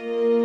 Hello, 0.00 0.37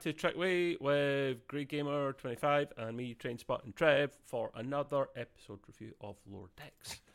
back 0.00 0.04
to 0.04 0.18
Trek 0.18 0.34
Way 0.34 0.78
with 0.80 1.46
Grey 1.46 1.66
Gamer 1.66 2.14
25 2.14 2.72
and 2.78 2.96
me, 2.96 3.12
Train 3.12 3.36
Spot 3.36 3.62
and 3.64 3.76
Trev, 3.76 4.16
for 4.24 4.50
another 4.54 5.08
episode 5.14 5.58
review 5.66 5.92
of 6.00 6.16
Lower 6.26 6.48
Decks. 6.56 7.00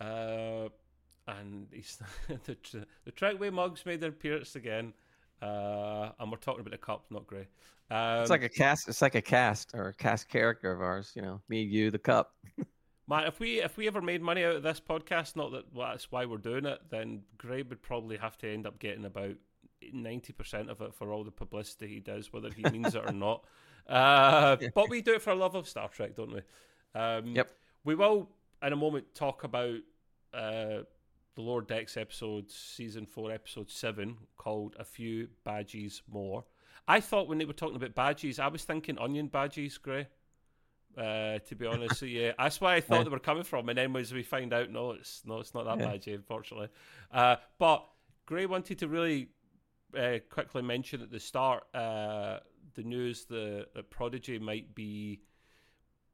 Uh, 0.00 0.70
and 1.28 1.66
he's, 1.70 1.98
the, 2.46 2.86
the 3.04 3.10
Trek 3.10 3.38
Way 3.38 3.50
mugs 3.50 3.84
made 3.84 4.00
their 4.00 4.08
appearance 4.08 4.56
again, 4.56 4.94
uh, 5.42 6.12
and 6.18 6.30
we're 6.32 6.38
talking 6.38 6.60
about 6.60 6.70
the 6.70 6.78
cup, 6.78 7.04
not 7.10 7.26
Grey. 7.26 7.46
Um, 7.90 8.22
It's 8.22 8.30
like 8.30 8.42
a 8.42 8.48
cast. 8.48 8.88
It's 8.88 9.02
like 9.02 9.14
a 9.14 9.20
cast 9.20 9.72
or 9.74 9.88
a 9.88 9.94
cast 9.94 10.30
character 10.30 10.72
of 10.72 10.80
ours. 10.80 11.12
You 11.14 11.20
know, 11.20 11.42
me, 11.50 11.60
you, 11.60 11.90
the 11.90 11.98
cup. 11.98 12.32
Man, 13.08 13.26
if 13.26 13.40
we 13.40 13.60
if 13.60 13.76
we 13.76 13.86
ever 13.88 14.00
made 14.00 14.22
money 14.22 14.42
out 14.42 14.56
of 14.56 14.62
this 14.62 14.80
podcast, 14.80 15.36
not 15.36 15.52
that 15.52 15.66
well, 15.74 15.90
that's 15.90 16.10
why 16.10 16.24
we're 16.24 16.38
doing 16.38 16.64
it, 16.64 16.80
then 16.88 17.20
Gray 17.36 17.60
would 17.60 17.82
probably 17.82 18.16
have 18.16 18.38
to 18.38 18.50
end 18.50 18.66
up 18.66 18.78
getting 18.78 19.04
about 19.04 19.34
ninety 19.92 20.32
percent 20.32 20.70
of 20.70 20.80
it 20.80 20.94
for 20.94 21.12
all 21.12 21.24
the 21.24 21.30
publicity 21.30 21.86
he 21.88 22.00
does, 22.00 22.32
whether 22.32 22.50
he 22.50 22.62
means 22.70 22.94
it 22.94 23.02
or 23.04 23.12
not. 23.12 23.44
Uh, 23.88 24.56
but 24.74 24.88
we 24.88 25.00
do 25.02 25.14
it 25.14 25.22
for 25.22 25.30
a 25.30 25.34
love 25.34 25.56
of 25.56 25.66
Star 25.66 25.88
Trek, 25.88 26.14
don't 26.14 26.32
we? 26.32 26.40
Um, 26.94 27.34
Yep. 27.34 27.50
We 27.82 27.96
will 27.96 28.30
in 28.62 28.72
a 28.72 28.76
moment 28.76 29.14
talk 29.14 29.42
about 29.42 29.78
uh, 30.32 30.82
the 31.34 31.40
Lower 31.40 31.62
Decks 31.62 31.96
episode, 31.96 32.48
season 32.50 33.04
four, 33.04 33.32
episode 33.32 33.68
seven, 33.68 34.16
called 34.36 34.76
"A 34.78 34.84
Few 34.84 35.28
Badgeys 35.44 36.02
More." 36.08 36.44
I 36.86 37.00
thought 37.00 37.26
when 37.26 37.38
they 37.38 37.46
were 37.46 37.52
talking 37.54 37.74
about 37.74 37.94
badges, 37.96 38.38
I 38.38 38.46
was 38.48 38.62
thinking 38.62 38.96
onion 38.98 39.26
badges, 39.26 39.76
Gray. 39.78 40.06
Uh, 40.96 41.38
to 41.38 41.54
be 41.56 41.66
honest, 41.66 42.02
yeah, 42.02 42.32
that's 42.38 42.60
why 42.60 42.74
I 42.76 42.80
thought 42.80 42.98
Yeah. 42.98 43.04
they 43.04 43.10
were 43.10 43.18
coming 43.18 43.44
from. 43.44 43.68
And 43.70 43.78
then 43.78 43.96
as 43.96 44.12
we 44.12 44.22
find 44.22 44.52
out, 44.52 44.70
no, 44.70 44.92
it's 44.92 45.22
no, 45.24 45.40
it's 45.40 45.54
not 45.54 45.64
that 45.64 45.78
Yeah. 45.78 45.86
badgy, 45.90 46.14
unfortunately. 46.14 46.68
Uh, 47.10 47.36
but 47.58 47.88
Gray 48.26 48.46
wanted 48.46 48.78
to 48.80 48.88
really 48.88 49.30
uh, 49.98 50.18
quickly 50.28 50.62
mention 50.62 51.02
at 51.02 51.10
the 51.10 51.20
start 51.20 51.64
uh, 51.74 52.38
the 52.74 52.82
news 52.82 53.24
that, 53.26 53.66
that 53.74 53.90
Prodigy 53.90 54.38
might 54.38 54.74
be 54.74 55.20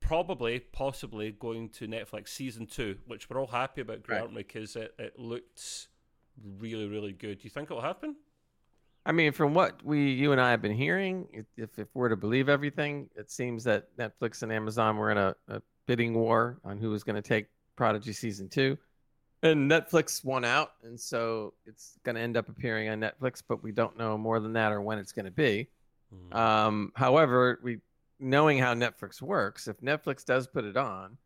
probably, 0.01 0.61
possibly 0.61 1.33
going 1.33 1.69
to 1.71 1.87
Netflix 1.87 2.29
season 2.29 2.67
two, 2.67 2.97
which 3.07 3.29
we're 3.29 3.41
all 3.41 3.47
happy 3.47 3.81
about, 3.81 4.03
Gray, 4.03 4.21
Right. 4.21 4.35
Because 4.35 4.77
it, 4.77 4.95
it 4.99 5.19
looked 5.19 5.89
really, 6.59 6.87
really 6.87 7.13
good. 7.13 7.39
Do 7.39 7.45
you 7.45 7.51
think 7.51 7.71
it'll 7.71 7.83
happen? 7.83 8.17
I 9.05 9.13
mean, 9.13 9.33
from 9.33 9.55
what 9.55 9.85
we, 9.85 10.11
you 10.11 10.33
and 10.33 10.41
I 10.41 10.51
have 10.51 10.61
been 10.61 10.75
hearing, 10.75 11.29
if 11.33 11.47
if, 11.57 11.79
if 11.79 11.89
we're 11.95 12.09
to 12.09 12.17
believe 12.17 12.49
everything, 12.49 13.09
it 13.15 13.31
seems 13.31 13.63
that 13.65 13.97
Netflix 13.97 14.43
and 14.43 14.53
Amazon 14.53 14.97
were 14.97 15.13
in 15.13 15.19
a, 15.19 15.35
a 15.49 15.63
bidding 15.87 16.15
war 16.15 16.59
on 16.65 16.79
who 16.79 16.91
was 16.91 17.05
going 17.05 17.15
to 17.17 17.23
take 17.23 17.47
Prodigy 17.77 18.13
season 18.13 18.49
two, 18.49 18.77
and 19.43 19.71
Netflix 19.71 20.25
won 20.25 20.45
out, 20.45 20.73
and 20.83 20.99
so 20.99 21.53
it's 21.67 21.99
going 22.05 22.17
to 22.17 22.21
end 22.21 22.37
up 22.37 22.49
appearing 22.49 22.89
on 22.89 23.01
Netflix, 23.01 23.43
but 23.47 23.63
we 23.63 23.73
don't 23.73 23.97
know 23.97 24.17
more 24.17 24.41
than 24.41 24.53
that 24.55 24.73
or 24.73 24.81
when 24.81 24.99
it's 24.99 25.13
going 25.13 25.27
to 25.27 25.31
be. 25.31 25.69
Mhm. 26.15 26.35
Um, 26.35 26.93
however, 26.97 27.59
we 27.63 27.81
knowing 28.19 28.59
how 28.59 28.73
Netflix 28.75 29.21
works, 29.21 29.69
if 29.69 29.79
Netflix 29.81 30.25
does 30.25 30.47
put 30.47 30.65
it 30.65 30.77
on, 30.77 31.19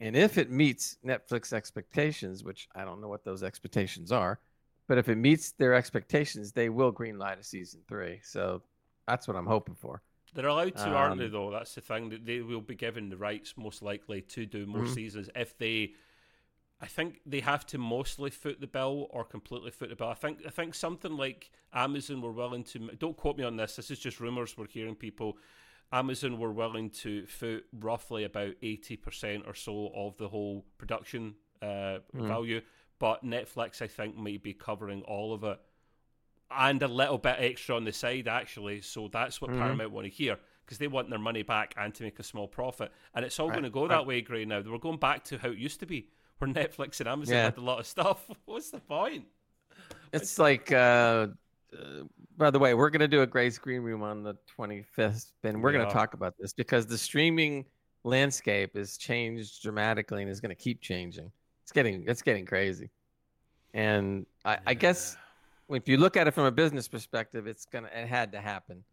and 0.00 0.14
if 0.14 0.36
it 0.36 0.50
meets 0.50 0.98
Netflix 1.04 1.52
expectations, 1.54 2.44
which 2.44 2.68
I 2.74 2.84
don't 2.84 3.00
know 3.00 3.08
what 3.08 3.24
those 3.24 3.42
expectations 3.42 4.12
are, 4.12 4.38
but 4.86 4.98
if 4.98 5.08
it 5.08 5.16
meets 5.16 5.52
their 5.52 5.72
expectations, 5.74 6.52
they 6.52 6.68
will 6.68 6.92
greenlight 6.92 7.38
a 7.38 7.42
season 7.42 7.80
three. 7.88 8.20
So 8.22 8.62
that's 9.08 9.26
what 9.26 9.36
I'm 9.36 9.46
hoping 9.46 9.74
for. 9.74 10.02
They're 10.34 10.48
allowed 10.48 10.76
to, 10.76 10.88
aren't 10.94 11.18
they? 11.18 11.26
Um, 11.26 11.32
Though 11.32 11.50
that's 11.50 11.74
the 11.74 11.80
thing 11.80 12.10
that 12.10 12.26
they 12.26 12.40
will 12.42 12.60
be 12.60 12.74
given 12.74 13.08
the 13.08 13.16
rights, 13.16 13.54
most 13.56 13.80
likely, 13.80 14.20
to 14.22 14.44
do 14.44 14.66
more 14.66 14.82
Mhm. 14.82 14.94
seasons 14.94 15.30
if 15.34 15.56
they. 15.56 15.94
I 16.80 16.86
think 16.86 17.20
they 17.24 17.40
have 17.40 17.64
to 17.68 17.78
mostly 17.78 18.28
foot 18.30 18.60
the 18.60 18.66
bill 18.66 19.06
or 19.10 19.24
completely 19.24 19.70
foot 19.70 19.88
the 19.88 19.96
bill. 19.96 20.08
I 20.08 20.14
think 20.14 20.40
I 20.46 20.50
think 20.50 20.74
something 20.74 21.16
like 21.16 21.50
Amazon 21.72 22.20
were 22.20 22.32
willing 22.32 22.64
to. 22.64 22.90
Don't 22.98 23.16
quote 23.16 23.38
me 23.38 23.44
on 23.44 23.56
this. 23.56 23.76
This 23.76 23.90
is 23.90 23.98
just 23.98 24.20
rumors. 24.20 24.56
We're 24.58 24.66
hearing 24.66 24.94
people. 24.94 25.38
Amazon 25.92 26.38
were 26.38 26.52
willing 26.52 26.90
to 26.90 27.24
foot 27.26 27.64
roughly 27.72 28.24
about 28.24 28.54
eighty 28.62 28.96
percent 28.96 29.44
or 29.46 29.54
so 29.54 29.90
of 29.94 30.16
the 30.18 30.28
whole 30.28 30.66
production 30.78 31.34
uh, 31.62 32.00
Mhm. 32.14 32.28
value, 32.28 32.60
but 32.98 33.24
Netflix 33.24 33.80
I 33.80 33.86
think 33.86 34.14
might 34.16 34.42
be 34.42 34.52
covering 34.52 35.00
all 35.04 35.32
of 35.32 35.42
it 35.44 35.58
and 36.50 36.82
a 36.82 36.88
little 36.88 37.16
bit 37.18 37.36
extra 37.38 37.74
on 37.76 37.84
the 37.84 37.92
side 37.92 38.28
actually. 38.28 38.82
So 38.82 39.08
that's 39.08 39.40
what 39.40 39.50
Mhm. 39.50 39.58
Paramount 39.58 39.90
want 39.92 40.04
to 40.04 40.10
hear 40.10 40.38
because 40.64 40.76
they 40.78 40.88
want 40.88 41.08
their 41.08 41.18
money 41.18 41.42
back 41.42 41.72
and 41.78 41.94
to 41.94 42.02
make 42.02 42.18
a 42.18 42.22
small 42.22 42.46
profit. 42.48 42.92
And 43.14 43.24
it's 43.24 43.38
all 43.40 43.48
Right, 43.48 43.54
going 43.54 43.64
to 43.64 43.70
go 43.70 43.82
right. 43.82 43.88
that 43.90 44.06
way, 44.06 44.20
Gray. 44.20 44.44
Now 44.44 44.60
we're 44.60 44.78
going 44.78 44.98
back 44.98 45.24
to 45.24 45.38
how 45.38 45.48
it 45.50 45.58
used 45.58 45.80
to 45.80 45.86
be, 45.86 46.10
where 46.38 46.50
Netflix 46.50 47.00
and 47.00 47.08
Amazon 47.08 47.34
Yeah. 47.34 47.44
had 47.44 47.56
a 47.58 47.60
lot 47.60 47.80
of 47.80 47.86
stuff. 47.86 48.24
What's 48.44 48.70
the 48.70 48.80
point? 48.80 49.26
It's 50.12 50.38
like, 50.38 50.72
uh, 50.72 51.28
uh, 51.76 52.02
by 52.36 52.50
the 52.50 52.58
way, 52.58 52.74
we're 52.74 52.90
going 52.90 53.00
to 53.00 53.08
do 53.08 53.22
a 53.22 53.26
Gray's 53.26 53.58
Green 53.58 53.82
Room 53.82 54.02
on 54.02 54.22
the 54.22 54.34
25th, 54.58 55.32
and 55.44 55.62
we're 55.62 55.70
We 55.70 55.76
going 55.76 55.86
to 55.86 55.92
talk 55.92 56.14
about 56.14 56.34
this 56.38 56.52
because 56.52 56.86
the 56.86 56.98
streaming 56.98 57.64
landscape 58.04 58.76
has 58.76 58.96
changed 58.96 59.62
dramatically 59.62 60.22
and 60.22 60.30
is 60.30 60.40
going 60.40 60.54
to 60.54 60.62
keep 60.62 60.80
changing. 60.80 61.30
It's 61.62 61.72
getting 61.72 62.04
it's 62.06 62.22
getting 62.22 62.46
crazy, 62.46 62.90
and 63.74 64.24
I, 64.44 64.58
I 64.68 64.74
guess 64.74 65.16
if 65.68 65.88
you 65.88 65.96
look 65.96 66.16
at 66.16 66.28
it 66.28 66.30
from 66.30 66.44
a 66.44 66.52
business 66.52 66.86
perspective, 66.86 67.48
it's 67.48 67.66
gonna 67.66 67.88
it 67.92 68.06
had 68.06 68.30
to 68.32 68.40
happen 68.40 68.84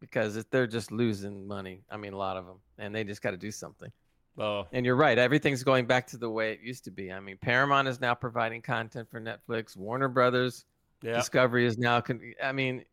because 0.00 0.44
they're 0.50 0.66
just 0.66 0.90
losing 0.90 1.46
money. 1.46 1.84
I 1.88 1.96
mean, 1.96 2.12
a 2.14 2.16
lot 2.16 2.36
of 2.36 2.44
them, 2.44 2.56
and 2.78 2.92
they 2.92 3.04
just 3.04 3.22
got 3.22 3.30
to 3.30 3.36
do 3.36 3.52
something. 3.52 3.92
Oh, 4.38 4.66
And 4.72 4.84
you're 4.84 4.96
right. 4.96 5.16
Everything's 5.18 5.62
going 5.62 5.86
back 5.86 6.06
to 6.08 6.18
the 6.18 6.28
way 6.28 6.52
it 6.52 6.60
used 6.60 6.84
to 6.84 6.90
be. 6.90 7.10
I 7.12 7.20
mean, 7.20 7.38
Paramount 7.38 7.88
is 7.88 8.00
now 8.00 8.14
providing 8.14 8.60
content 8.60 9.08
for 9.10 9.20
Netflix. 9.20 9.76
Warner 9.76 10.08
Brothers 10.08 10.66
yeah. 11.02 11.16
Discovery 11.16 11.66
is 11.66 11.78
now. 11.78 12.00
Con- 12.00 12.34
I 12.42 12.52
mean, 12.52 12.84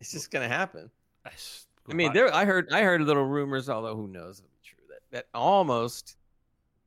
it's 0.00 0.10
just 0.12 0.30
going 0.30 0.48
to 0.48 0.54
happen. 0.54 0.90
It's- 1.26 1.66
I 1.88 1.92
mean, 1.92 2.14
there. 2.14 2.34
I 2.34 2.46
heard. 2.46 2.72
I 2.72 2.80
heard 2.80 3.02
little 3.02 3.26
rumors, 3.26 3.68
although 3.68 3.94
who 3.94 4.08
knows 4.08 4.38
if 4.38 4.46
it's 4.58 4.66
true 4.66 4.84
that 4.88 5.00
that 5.10 5.26
almost, 5.34 6.16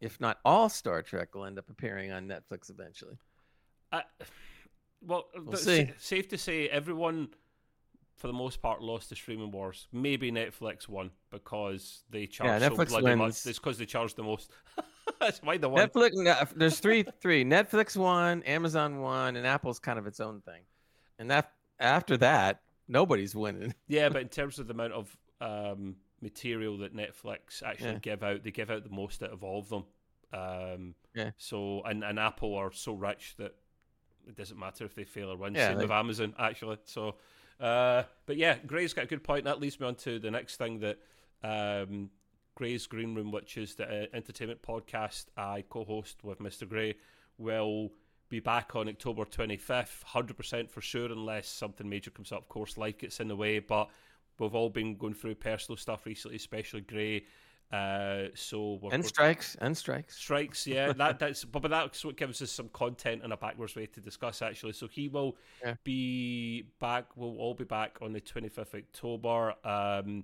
if 0.02 0.20
not 0.20 0.40
all, 0.44 0.70
Star 0.70 1.04
Trek 1.04 1.36
will 1.36 1.46
end 1.46 1.60
up 1.60 1.70
appearing 1.70 2.12
on 2.12 2.28
Netflix 2.28 2.72
eventually. 2.72 3.16
I, 3.92 4.02
well, 5.06 5.28
th- 5.52 5.58
see. 5.58 5.86
sa- 5.86 5.92
safe 6.00 6.28
to 6.30 6.38
say, 6.40 6.68
everyone 6.70 7.30
for 8.18 8.28
the 8.28 8.34
most 8.34 8.62
part 8.62 8.82
lost 8.82 9.10
the 9.10 9.16
streaming 9.16 9.52
wars. 9.52 9.88
Maybe 9.92 10.32
Netflix 10.32 10.88
won 10.90 11.12
because 11.32 12.04
they 12.10 12.26
charge 12.26 12.62
so 12.62 12.70
Netflix 12.70 12.90
bloody 12.90 13.16
much. 13.16 13.46
It's 13.46 13.60
because 13.60 13.78
they 13.78 13.86
charge 13.86 14.16
the 14.16 14.24
most. 14.24 14.52
That's 15.20 15.42
why 15.42 15.58
the 15.58 15.70
won. 15.70 15.88
Netflix. 15.88 16.54
There's 16.56 16.80
three. 16.80 17.06
three. 17.22 17.46
Netflix 17.46 17.96
won, 17.96 18.44
Amazon 18.44 19.00
won, 19.00 19.36
and 19.36 19.46
Apple's 19.48 19.80
kind 19.80 19.98
of 20.00 20.08
its 20.08 20.20
own 20.20 20.42
thing. 20.42 20.62
And 21.20 21.32
that 21.32 21.54
after 21.80 22.18
that, 22.18 22.62
nobody's 22.88 23.36
winning. 23.36 23.74
Yeah, 23.88 24.10
but 24.10 24.22
in 24.24 24.30
terms 24.30 24.60
of 24.60 24.68
the 24.68 24.74
amount 24.74 24.94
of 24.94 25.18
um, 25.40 25.96
material 26.22 26.78
that 26.80 26.96
Netflix 26.96 27.62
actually 27.64 27.92
Yeah. 27.92 28.00
give 28.00 28.24
out, 28.24 28.44
they 28.44 28.52
give 28.52 28.70
out 28.72 28.84
the 28.84 28.90
most 28.90 29.22
out 29.24 29.32
of 29.32 29.44
all 29.44 29.60
of 29.60 29.70
them. 29.70 29.84
Um, 30.34 30.96
Yeah. 31.14 31.32
So 31.38 31.84
and, 31.84 32.04
and 32.04 32.20
Apple 32.20 32.56
are 32.56 32.72
so 32.72 32.94
rich 32.94 33.36
that 33.38 33.56
it 34.28 34.36
doesn't 34.36 34.60
matter 34.60 34.84
if 34.86 34.94
they 34.96 35.04
fail 35.06 35.32
or 35.32 35.38
win. 35.38 35.54
Yeah, 35.56 35.70
Same 35.70 35.78
with 35.78 35.92
Amazon 35.92 36.34
actually. 36.38 36.78
So, 36.84 37.16
uh, 37.60 38.04
but 38.26 38.38
yeah, 38.38 38.58
Gray's 38.66 38.94
got 38.94 39.06
a 39.06 39.08
good 39.08 39.24
point. 39.24 39.46
That 39.46 39.60
leads 39.60 39.80
me 39.80 39.88
on 39.88 39.96
to 39.96 40.20
the 40.20 40.32
next 40.32 40.58
thing 40.58 40.80
that 40.80 41.00
um, 41.44 42.10
Gray's 42.56 42.88
Green 42.88 43.16
Room, 43.16 43.32
which 43.32 43.58
is 43.58 43.76
the 43.76 43.86
uh, 43.86 44.06
entertainment 44.14 44.62
podcast 44.62 45.26
I 45.36 45.64
co-host 45.70 46.24
with 46.24 46.40
Mr. 46.40 46.68
Gray, 46.68 46.96
will 47.38 47.92
be 48.30 48.40
back 48.40 48.76
on 48.76 48.90
October 48.90 49.26
25th, 49.26 50.04
100% 50.04 50.70
for 50.70 50.82
sure, 50.82 51.12
unless 51.12 51.48
something 51.48 51.88
major 51.88 52.12
comes 52.12 52.32
up, 52.32 52.40
of 52.40 52.50
course, 52.50 52.78
like 52.78 53.04
it's 53.04 53.20
in 53.20 53.28
the 53.28 53.36
way. 53.36 53.60
But 53.60 53.90
we've 54.40 54.56
all 54.56 54.70
been 54.70 54.98
going 54.98 55.14
through 55.14 55.36
personal 55.36 55.78
stuff 55.78 56.06
recently, 56.06 56.38
especially 56.38 56.82
Gray. 56.82 57.26
Uh, 57.72 58.28
so 58.34 58.80
we're, 58.82 58.94
And 58.94 59.06
strikes, 59.06 59.56
and 59.60 59.76
strikes. 59.76 60.18
strikes, 60.18 60.66
yeah. 60.66 60.94
That 60.98 61.20
that's 61.20 61.44
but, 61.44 61.62
but 61.64 61.72
that's 61.72 62.06
what 62.06 62.16
gives 62.16 62.42
us 62.42 62.50
some 62.52 62.70
content 62.70 63.22
and 63.24 63.34
a 63.34 63.38
backwards 63.38 63.76
way 63.76 63.88
to 63.88 64.00
discuss 64.00 64.42
actually. 64.42 64.74
So 64.74 64.88
he 64.88 65.10
will 65.10 65.36
Yeah. 65.64 65.76
be 65.84 66.64
back. 66.80 67.18
We'll 67.18 67.38
all 67.38 67.54
be 67.54 67.66
back 67.66 67.98
on 68.02 68.14
the 68.14 68.22
twenty 68.22 68.48
fifth 68.50 68.74
October. 68.74 69.54
Um, 69.66 70.24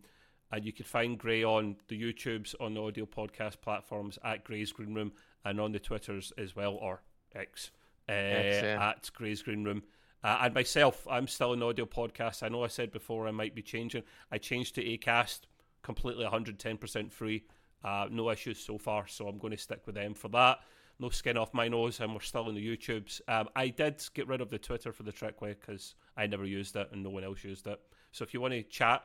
and 0.51 0.63
you 0.63 0.71
can 0.71 0.85
find 0.85 1.17
Gray 1.17 1.43
on 1.43 1.75
the 1.87 1.99
YouTubes, 2.01 2.53
on 2.61 2.75
the 2.75 2.81
audio 2.81 3.05
podcast 3.05 3.59
platforms 3.61 4.19
at 4.23 4.43
Gray's 4.45 4.71
Green 4.71 4.93
Room, 4.93 5.11
and 5.43 5.59
on 5.59 5.71
the 5.71 5.79
Twitters 5.79 6.31
as 6.37 6.55
well, 6.55 6.75
or 6.75 7.01
X, 7.35 7.71
uh, 8.07 8.11
X, 8.11 8.63
yeah. 8.63 8.89
at 8.89 9.09
Gray's 9.15 9.41
Green 9.41 9.63
Room. 9.63 9.81
Uh, 10.23 10.37
and 10.43 10.53
myself, 10.53 11.05
I'm 11.09 11.27
still 11.27 11.53
an 11.53 11.63
audio 11.63 11.85
podcast. 11.85 12.43
I 12.43 12.49
know 12.49 12.63
I 12.63 12.67
said 12.67 12.91
before 12.91 13.27
I 13.27 13.31
might 13.31 13.55
be 13.55 13.63
changing. 13.63 14.03
I 14.31 14.37
changed 14.37 14.75
to 14.75 14.83
Acast, 14.83 15.41
completely 15.83 16.25
110% 16.25 17.11
free. 17.11 17.43
Uh, 17.83 18.07
no 18.09 18.31
issues 18.31 18.59
so 18.59 18.77
far, 18.77 19.07
so 19.07 19.27
I'm 19.27 19.37
going 19.37 19.51
to 19.51 19.57
stick 19.57 19.81
with 19.85 19.95
them 19.95 20.13
for 20.13 20.29
that. 20.29 20.59
No 20.99 21.09
skin 21.09 21.37
off 21.37 21.53
my 21.53 21.67
nose, 21.67 21.99
and 21.99 22.13
we're 22.13 22.21
still 22.21 22.47
in 22.49 22.55
the 22.55 22.65
YouTubes. 22.65 23.21
Um, 23.27 23.49
I 23.55 23.67
did 23.67 24.01
get 24.13 24.27
rid 24.27 24.41
of 24.41 24.49
the 24.49 24.57
Twitter 24.57 24.93
for 24.93 25.03
the 25.03 25.11
Trek 25.11 25.41
Way 25.41 25.55
because 25.59 25.95
I 26.15 26.27
never 26.27 26.45
used 26.45 26.75
it 26.75 26.89
and 26.91 27.03
no 27.03 27.09
one 27.09 27.23
else 27.23 27.43
used 27.43 27.67
it. 27.67 27.79
So 28.11 28.23
if 28.23 28.33
you 28.33 28.39
want 28.39 28.53
to 28.53 28.63
chat, 28.63 29.03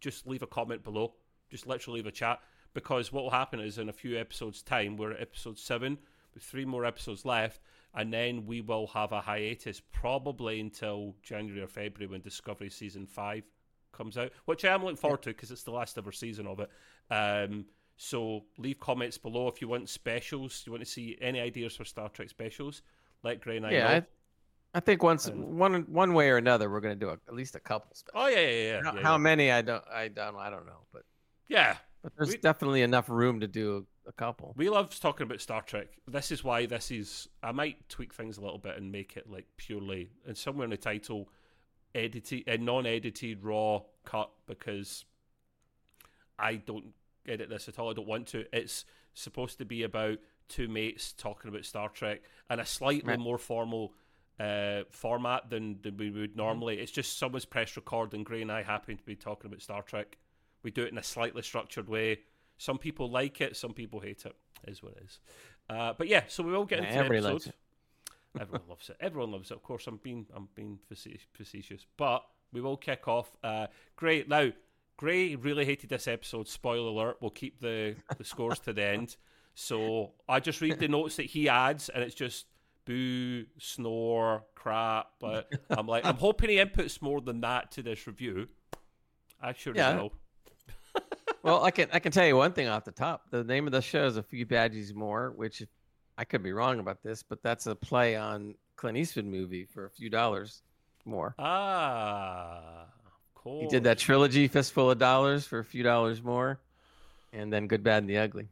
just 0.00 0.26
leave 0.26 0.42
a 0.42 0.46
comment 0.46 0.84
below. 0.84 1.14
Just 1.48 1.66
literally 1.66 2.00
leave 2.00 2.06
a 2.06 2.12
chat 2.12 2.40
because 2.74 3.12
what 3.12 3.24
will 3.24 3.30
happen 3.30 3.60
is 3.60 3.78
in 3.78 3.88
a 3.88 3.92
few 3.92 4.18
episodes' 4.18 4.62
time, 4.62 4.96
we're 4.96 5.12
at 5.12 5.22
episode 5.22 5.58
seven 5.58 5.96
with 6.34 6.42
three 6.42 6.64
more 6.64 6.84
episodes 6.84 7.24
left, 7.24 7.60
and 7.94 8.12
then 8.12 8.44
we 8.46 8.60
will 8.60 8.86
have 8.88 9.12
a 9.12 9.20
hiatus 9.20 9.80
probably 9.92 10.60
until 10.60 11.14
January 11.22 11.62
or 11.62 11.68
February 11.68 12.10
when 12.10 12.20
Discovery 12.20 12.68
season 12.68 13.06
five 13.06 13.44
comes 13.98 14.16
out, 14.16 14.30
which 14.46 14.64
I 14.64 14.72
am 14.72 14.82
looking 14.82 14.96
forward 14.96 15.20
to 15.22 15.30
because 15.30 15.50
it's 15.50 15.64
the 15.64 15.72
last 15.72 15.98
ever 15.98 16.12
season 16.12 16.46
of 16.46 16.60
it. 16.60 16.70
Um, 17.10 17.66
so 17.96 18.44
leave 18.58 18.78
comments 18.78 19.18
below 19.18 19.48
if 19.48 19.60
you 19.60 19.68
want 19.68 19.88
specials. 19.88 20.62
You 20.64 20.72
want 20.72 20.84
to 20.84 20.90
see 20.90 21.18
any 21.20 21.40
ideas 21.40 21.74
for 21.76 21.84
Star 21.84 22.08
Trek 22.08 22.30
specials? 22.30 22.82
Let 23.24 23.40
Gray 23.40 23.56
and 23.56 23.66
I 23.66 23.72
Yeah, 23.72 23.82
know. 23.88 23.94
I, 23.94 24.02
I 24.74 24.80
think 24.80 25.02
once 25.02 25.26
And- 25.26 25.58
one 25.58 25.82
one 25.92 26.14
way 26.14 26.30
or 26.30 26.36
another, 26.36 26.70
we're 26.70 26.80
going 26.80 26.98
to 26.98 27.04
do 27.04 27.10
a, 27.10 27.14
at 27.26 27.34
least 27.34 27.56
a 27.56 27.60
couple. 27.60 27.94
Specials. 27.94 28.22
oh 28.24 28.28
yeah, 28.28 28.40
yeah, 28.40 28.50
yeah. 28.76 28.82
how, 28.84 28.94
yeah, 28.94 29.02
how 29.02 29.12
yeah. 29.14 29.18
many? 29.18 29.50
I 29.50 29.62
don't. 29.62 29.84
I 29.92 30.08
don't. 30.08 30.36
I 30.36 30.48
don't 30.48 30.64
know. 30.66 30.80
But 30.92 31.02
yeah. 31.48 31.76
but 32.02 32.12
there's 32.16 32.30
We- 32.30 32.36
definitely 32.38 32.82
enough 32.82 33.08
room 33.08 33.40
to 33.40 33.48
do 33.48 33.86
a 34.06 34.12
couple. 34.12 34.54
We 34.56 34.68
love 34.70 34.98
talking 35.00 35.24
about 35.26 35.40
Star 35.40 35.62
Trek. 35.62 35.88
This 36.06 36.30
is 36.30 36.44
why 36.44 36.66
this 36.66 36.90
is. 36.92 37.26
I 37.42 37.50
might 37.52 37.88
tweak 37.88 38.14
things 38.14 38.38
a 38.38 38.40
little 38.42 38.58
bit 38.58 38.76
and 38.76 38.92
make 38.92 39.16
it 39.16 39.28
like 39.28 39.46
purely 39.56 40.10
and 40.26 40.36
somewhere 40.36 40.64
in 40.64 40.70
the 40.70 40.76
title, 40.76 41.28
edited, 41.98 42.44
a 42.46 42.56
non-edited 42.58 43.42
raw 43.44 43.80
cut 44.04 44.30
because 44.46 45.04
I 46.38 46.56
don't 46.56 46.86
edit 47.26 47.48
this 47.48 47.68
at 47.68 47.78
all. 47.78 47.90
I 47.90 47.94
don't 47.94 48.06
want 48.08 48.28
to. 48.28 48.44
It's 48.56 48.84
supposed 49.14 49.58
to 49.58 49.64
be 49.64 49.82
about 49.82 50.18
two 50.48 50.68
mates 50.68 51.12
talking 51.12 51.48
about 51.50 51.64
Star 51.64 51.88
Trek 51.88 52.22
and 52.48 52.60
a 52.60 52.66
slightly 52.66 53.10
Right. 53.10 53.18
more 53.18 53.38
formal 53.38 53.94
uh, 54.40 54.84
format 54.90 55.50
than, 55.50 55.78
than 55.82 55.96
we 55.96 56.10
would 56.10 56.36
normally. 56.36 56.78
It's 56.78 56.92
just 56.92 57.18
someone's 57.18 57.44
press 57.44 57.76
record 57.76 58.14
and 58.14 58.24
Gray 58.24 58.42
and 58.42 58.52
I 58.52 58.62
happen 58.62 58.96
to 58.96 59.02
be 59.04 59.16
talking 59.16 59.48
about 59.50 59.60
Star 59.62 59.82
Trek. 59.82 60.16
We 60.62 60.70
do 60.70 60.84
it 60.84 60.92
in 60.92 60.98
a 60.98 61.02
slightly 61.02 61.42
structured 61.42 61.88
way. 61.88 62.20
Some 62.56 62.78
people 62.78 63.10
like 63.10 63.40
it, 63.40 63.56
some 63.56 63.72
people 63.72 64.00
hate 64.00 64.24
it. 64.26 64.36
Is 64.66 64.82
what 64.82 64.92
it 64.92 65.02
is. 65.04 65.18
Uh, 65.68 65.92
but 65.96 66.08
yeah, 66.08 66.24
so 66.28 66.42
we 66.42 66.52
will 66.52 66.64
get 66.64 66.80
into 66.80 66.92
the 66.92 66.98
episode. 67.04 67.52
Everyone 68.40 68.68
loves 68.68 68.90
it. 68.90 68.96
Everyone 69.00 69.32
loves 69.32 69.50
it. 69.50 69.54
Of 69.54 69.62
course, 69.62 69.86
I'm 69.86 69.98
being 70.02 70.26
I'm 70.34 70.48
being 70.54 70.78
facetious, 70.88 71.86
but 71.96 72.22
we 72.52 72.60
will 72.60 72.76
kick 72.76 73.08
off. 73.08 73.30
Uh, 73.42 73.66
great. 73.96 74.28
Now, 74.28 74.50
Gray 74.96 75.36
really 75.36 75.64
hated 75.64 75.90
this 75.90 76.08
episode. 76.08 76.48
Spoiler 76.48 76.88
alert. 76.88 77.18
We'll 77.20 77.30
keep 77.30 77.60
the 77.60 77.94
the 78.16 78.24
scores 78.24 78.58
to 78.60 78.72
the 78.72 78.82
end. 78.84 79.16
So 79.54 80.12
I 80.28 80.40
just 80.40 80.60
read 80.60 80.78
the 80.78 80.88
notes 80.98 81.16
that 81.16 81.26
he 81.26 81.48
adds, 81.48 81.88
and 81.88 82.02
it's 82.02 82.14
just 82.14 82.46
boo, 82.84 83.44
snore, 83.58 84.44
crap. 84.54 85.08
But 85.20 85.52
I'm 85.70 85.86
like, 85.86 86.04
I'm 86.04 86.16
hoping 86.16 86.50
he 86.50 86.56
inputs 86.56 87.02
more 87.02 87.20
than 87.20 87.40
that 87.42 87.72
to 87.72 87.82
this 87.82 88.06
review. 88.06 88.48
I 89.40 89.52
sure 89.52 89.72
Yeah. 89.76 89.96
will. 89.96 90.12
well, 91.42 91.64
I 91.64 91.70
can 91.70 91.88
I 91.92 91.98
can 92.00 92.12
tell 92.12 92.26
you 92.26 92.36
one 92.36 92.52
thing 92.52 92.66
off 92.68 92.84
the 92.84 92.92
top. 92.92 93.30
The 93.30 93.44
name 93.44 93.66
of 93.66 93.72
the 93.72 93.82
show 93.82 94.06
is 94.06 94.16
A 94.16 94.22
Few 94.22 94.46
Badgeys 94.46 94.94
More, 94.94 95.32
which 95.36 95.62
I 96.18 96.24
could 96.24 96.42
be 96.42 96.52
wrong 96.52 96.80
about 96.80 97.02
this, 97.02 97.22
but 97.22 97.42
that's 97.42 97.66
a 97.68 97.74
play 97.76 98.16
on 98.16 98.56
Clint 98.76 98.98
Eastwood 98.98 99.24
movie 99.24 99.64
for 99.64 99.84
a 99.86 99.90
few 99.90 100.10
dollars 100.10 100.62
more. 101.04 101.34
Ah, 101.38 102.86
cool. 103.36 103.60
He 103.60 103.68
did 103.68 103.84
that 103.84 103.98
trilogy, 103.98 104.48
Fistful 104.48 104.90
of 104.90 104.98
Dollars, 104.98 105.46
for 105.46 105.60
a 105.60 105.64
few 105.64 105.82
dollars 105.84 106.20
more, 106.22 106.58
and 107.32 107.52
then 107.52 107.68
Good, 107.68 107.82
Bad, 107.84 108.02
and 108.02 108.10
the 108.10 108.18
Ugly. 108.18 108.48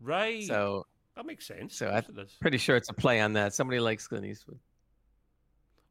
right. 0.00 0.44
So 0.44 0.86
that 1.16 1.26
makes 1.26 1.44
sense. 1.46 1.76
so 1.76 1.88
Of 1.88 1.92
I- 1.94 2.00
course 2.02 2.08
it 2.08 2.16
does. 2.16 2.36
pretty 2.40 2.58
sure 2.58 2.76
it's 2.76 2.88
a 2.88 2.94
play 2.94 3.20
on 3.20 3.32
that. 3.34 3.52
Somebody 3.52 3.80
likes 3.80 4.06
Clint 4.06 4.24
Eastwood. 4.24 4.58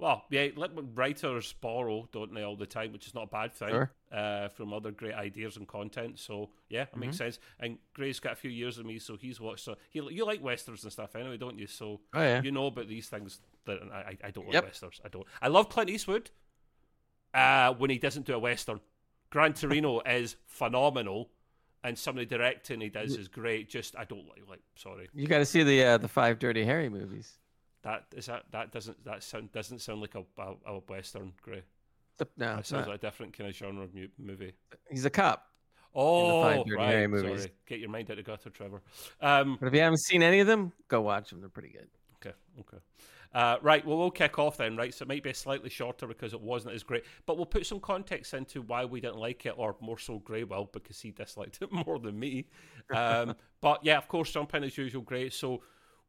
Well, 0.02 0.26
yeah, 0.32 0.48
let 0.56 0.72
writers 0.96 1.54
borrow, 1.62 2.10
don't 2.12 2.34
they, 2.34 2.42
all 2.42 2.56
the 2.56 2.66
time, 2.66 2.92
which 2.92 3.06
is 3.06 3.14
not 3.14 3.26
a 3.26 3.28
bad 3.28 3.54
thing 3.54 3.70
Sure. 3.70 3.92
uh, 4.12 4.48
from 4.50 4.74
other 4.74 4.90
great 4.90 5.14
ideas 5.14 5.58
and 5.58 5.68
content. 5.68 6.18
So, 6.18 6.50
yeah, 6.70 6.84
it 6.92 6.98
makes 6.98 7.18
sense. 7.18 7.38
And 7.60 7.78
Gray's 7.94 8.20
got 8.20 8.34
a 8.34 8.36
few 8.36 8.50
years 8.50 8.80
of 8.80 8.86
me, 8.88 8.98
so 8.98 9.16
he's 9.16 9.40
watched. 9.40 9.64
So 9.64 9.76
he, 9.92 10.00
you 10.10 10.26
like 10.26 10.42
westerns 10.42 10.82
and 10.84 10.92
stuff 10.92 11.16
anyway, 11.16 11.38
don't 11.38 11.60
you? 11.60 11.68
So 11.68 12.02
Oh 12.16 12.22
yeah. 12.22 12.42
you 12.42 12.52
know 12.52 12.66
about 12.66 12.88
these 12.88 13.08
things 13.10 13.42
that 13.66 13.78
I, 13.94 13.96
I, 13.96 14.18
I 14.24 14.32
don't 14.32 14.46
like 14.48 14.56
Yep. 14.56 14.64
westerns. 14.66 15.00
I 15.06 15.10
don't. 15.10 15.28
I 15.40 15.50
love 15.50 15.70
Clint 15.70 15.92
Eastwood 15.92 16.32
uh, 17.36 17.74
when 17.76 17.92
he 17.92 17.98
doesn't 18.00 18.26
do 18.26 18.34
a 18.34 18.40
western. 18.40 18.80
Gran 19.30 19.54
Torino 19.54 20.00
is 20.06 20.36
phenomenal, 20.48 21.30
and 21.84 21.96
some 21.98 22.18
of 22.18 22.28
the 22.28 22.38
directing 22.38 22.82
he 22.82 22.90
does 22.90 23.16
is 23.16 23.28
great. 23.28 23.70
Just 23.70 23.96
I 23.96 24.06
don't 24.06 24.28
like. 24.28 24.42
Like, 24.50 24.62
sorry, 24.76 25.10
You 25.14 25.28
got 25.28 25.38
to 25.38 25.46
see 25.46 25.62
the 25.64 25.84
uh, 25.84 25.98
the 26.00 26.08
five 26.08 26.40
Dirty 26.40 26.66
Harry 26.66 26.90
movies. 26.90 27.38
That 27.84 28.06
is 28.16 28.28
that 28.28 28.44
that 28.52 28.72
doesn't 28.72 29.04
that 29.06 29.24
sound 29.24 29.52
doesn't 29.52 29.80
sound 29.80 30.02
like 30.02 30.16
a 30.16 30.24
a, 30.42 30.54
a 30.66 30.80
western. 30.88 31.34
Gray. 31.42 31.64
No, 32.20 32.26
That 32.38 32.60
it's 32.60 32.70
sounds 32.70 32.86
not. 32.86 32.92
like 32.92 33.00
a 33.04 33.08
different 33.08 33.36
kind 33.36 33.50
of 33.50 33.56
genre 33.56 33.84
of 33.84 33.96
mu- 33.96 34.08
movie. 34.20 34.54
he's 34.90 35.06
a 35.06 35.10
cop. 35.10 35.48
Oh, 35.96 36.64
right. 36.78 37.10
Sorry. 37.10 37.52
Get 37.66 37.80
your 37.80 37.90
mind 37.90 38.10
out 38.12 38.20
of 38.20 38.26
gutter, 38.26 38.50
Trevor. 38.50 38.82
Um, 39.20 39.58
But 39.60 39.68
if 39.68 39.74
you 39.74 39.80
haven't 39.82 40.00
seen 40.02 40.22
any 40.24 40.40
of 40.40 40.48
them, 40.48 40.72
go 40.88 41.02
watch 41.02 41.32
them. 41.32 41.42
They're 41.42 41.50
pretty 41.50 41.70
good. 41.70 41.88
okay, 42.18 42.36
okay. 42.60 42.78
Uh, 43.34 43.58
right, 43.62 43.86
well, 43.86 43.98
we'll 43.98 44.12
kick 44.12 44.38
off 44.40 44.58
then, 44.58 44.76
right? 44.78 44.94
So 44.94 45.04
it 45.04 45.08
might 45.10 45.24
be 45.24 45.34
slightly 45.34 45.70
shorter 45.70 46.06
because 46.06 46.34
it 46.34 46.42
wasn't 46.42 46.76
as 46.76 46.84
great, 46.84 47.06
but 47.26 47.38
we'll 47.38 47.46
put 47.46 47.66
some 47.66 47.80
context 47.80 48.34
into 48.34 48.62
why 48.62 48.86
we 48.86 49.00
didn't 49.02 49.18
like 49.18 49.46
it, 49.46 49.54
or 49.58 49.76
more 49.82 49.98
so 49.98 50.20
Gray 50.20 50.44
will, 50.44 50.70
because 50.72 51.00
he 51.00 51.12
disliked 51.12 51.60
it 51.62 51.72
more 51.88 51.98
than 51.98 52.20
me. 52.20 52.46
Um, 52.94 53.36
but 53.62 53.80
yeah, 53.84 53.98
of 53.98 54.08
course, 54.08 54.32
jump 54.32 54.54
in 54.54 54.64
as 54.66 54.78
usual, 54.78 55.02
great. 55.02 55.34
So 55.34 55.62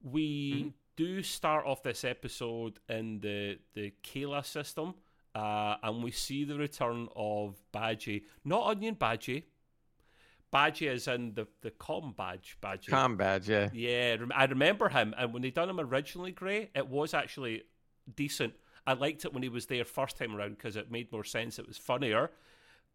we 0.03 0.53
Mm-hmm. 0.53 0.69
Do 0.97 1.23
start 1.23 1.65
off 1.67 1.83
this 1.83 2.05
episode 2.05 2.79
in 2.89 3.21
the, 3.21 3.59
the 3.75 3.93
Kayla 4.05 4.45
system, 4.45 4.95
uh, 5.35 5.77
and 5.83 6.03
we 6.05 6.11
see 6.11 6.45
the 6.45 6.59
return 6.59 7.09
of 7.17 7.57
Badgey, 7.73 8.25
not 8.45 8.67
Onion 8.67 8.97
Badgie. 8.97 9.45
Badgey 10.53 10.93
is 10.93 11.09
in 11.09 11.33
the, 11.33 11.47
the 11.63 11.71
com 11.71 12.13
badge, 12.15 12.59
Badgey. 12.63 12.89
Com 12.89 13.17
badge, 13.17 13.49
yeah. 13.49 13.71
Yeah, 13.73 14.17
I 14.35 14.45
remember 14.45 14.91
him, 14.91 15.15
and 15.17 15.33
when 15.33 15.41
they 15.41 15.51
done 15.51 15.71
him 15.71 15.81
originally, 15.81 16.31
Grey, 16.31 16.69
it 16.75 16.87
was 16.89 17.15
actually 17.15 17.63
decent. 18.15 18.53
I 18.87 18.93
liked 18.93 19.25
it 19.25 19.33
when 19.33 19.43
he 19.43 19.49
was 19.49 19.65
there 19.67 19.87
first 19.87 20.19
time 20.19 20.37
around 20.37 20.59
because 20.59 20.77
it 20.77 20.91
made 20.91 21.11
more 21.11 21.25
sense. 21.25 21.59
It 21.59 21.67
was 21.67 21.79
funnier, 21.79 22.31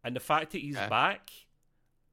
and 0.04 0.14
the 0.14 0.20
fact 0.20 0.52
that 0.52 0.58
he's 0.60 0.76
Okay. 0.76 0.88
back, 0.88 1.30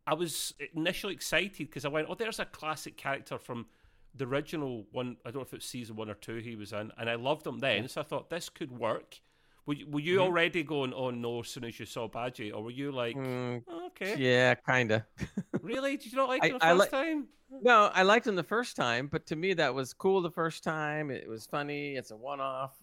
I 0.08 0.16
was 0.16 0.56
initially 0.74 1.14
excited 1.14 1.58
because 1.68 1.86
I 1.86 1.90
went, 1.90 2.08
"Oh, 2.10 2.16
there's 2.16 2.40
a 2.40 2.46
classic 2.46 2.98
character 2.98 3.38
from 3.38 3.68
the 4.16 4.26
original 4.26 4.86
one. 4.92 5.18
I 5.26 5.32
don't 5.32 5.36
know 5.42 5.42
if 5.42 5.54
it's 5.54 5.66
season 5.66 5.96
one 5.96 6.10
or 6.10 6.14
two 6.16 6.36
he 6.38 6.56
was 6.56 6.72
in, 6.74 6.92
and 6.98 7.10
I 7.10 7.16
loved 7.16 7.46
him 7.46 7.60
then. 7.60 7.88
So 7.88 8.02
I 8.02 8.04
thought 8.04 8.30
this 8.30 8.50
could 8.50 8.72
work." 8.72 9.20
Were 9.68 9.74
you, 9.74 9.88
were 9.88 10.00
you 10.00 10.18
Mhm. 10.20 10.22
already 10.22 10.62
going, 10.64 10.94
"Oh 10.94 11.10
no!" 11.10 11.40
As 11.40 11.48
soon 11.48 11.64
as 11.64 11.80
you 11.80 11.88
saw 11.88 12.08
Badgey, 12.08 12.54
or 12.54 12.62
were 12.64 12.70
you 12.72 12.92
like, 12.92 13.16
Mm, 13.16 13.64
"Oh, 13.68 13.88
"Okay, 13.88 14.16
yeah, 14.16 14.54
kinda. 14.54 15.08
really? 15.62 15.98
Did 15.98 16.12
you 16.12 16.18
not 16.18 16.30
like 16.30 16.44
I- 16.44 16.48
it 16.48 16.60
the 16.60 16.66
I 16.66 16.78
first 16.78 16.92
li- 16.94 16.98
time?" 17.00 17.28
no, 17.50 17.90
I 17.94 18.04
liked 18.04 18.28
him 18.28 18.36
the 18.36 18.44
first 18.44 18.76
time, 18.76 19.08
but 19.08 19.26
to 19.28 19.36
me 19.36 19.54
that 19.56 19.74
was 19.74 19.92
cool 19.94 20.22
the 20.22 20.30
first 20.30 20.64
time. 20.64 21.10
It 21.10 21.28
was 21.28 21.48
funny. 21.48 21.96
It's 21.96 22.12
a 22.12 22.16
one-off, 22.16 22.76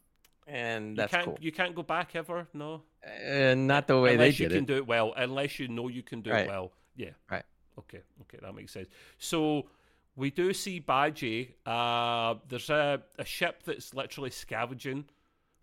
and 0.48 0.90
You 0.90 0.96
that's 0.96 1.10
can't 1.12 1.24
cool. 1.26 1.38
you 1.40 1.52
can't 1.52 1.74
go 1.76 1.82
back 1.84 2.16
ever. 2.16 2.48
No. 2.52 2.82
And 3.04 3.66
not 3.68 3.86
the 3.86 4.00
way 4.00 4.14
unless 4.14 4.38
they 4.38 4.44
you 4.44 4.50
can 4.50 4.64
it. 4.64 4.66
do 4.66 4.76
it 4.76 4.86
well, 4.86 5.12
unless 5.16 5.60
you 5.60 5.68
know 5.68 5.86
you 5.88 6.02
can 6.02 6.20
do 6.20 6.30
Right. 6.32 6.46
it 6.46 6.48
well. 6.48 6.72
Yeah. 6.96 7.10
Right. 7.30 7.44
Okay. 7.78 8.00
Okay, 8.22 8.38
that 8.42 8.54
makes 8.56 8.72
sense. 8.72 8.88
So 9.18 9.68
we 10.16 10.30
do 10.30 10.52
see 10.52 10.80
Badgey. 10.80 11.52
Uh, 11.64 12.34
there's 12.48 12.70
a, 12.70 13.02
a 13.18 13.24
ship 13.24 13.62
that's 13.64 13.94
literally 13.94 14.30
scavenging 14.30 15.04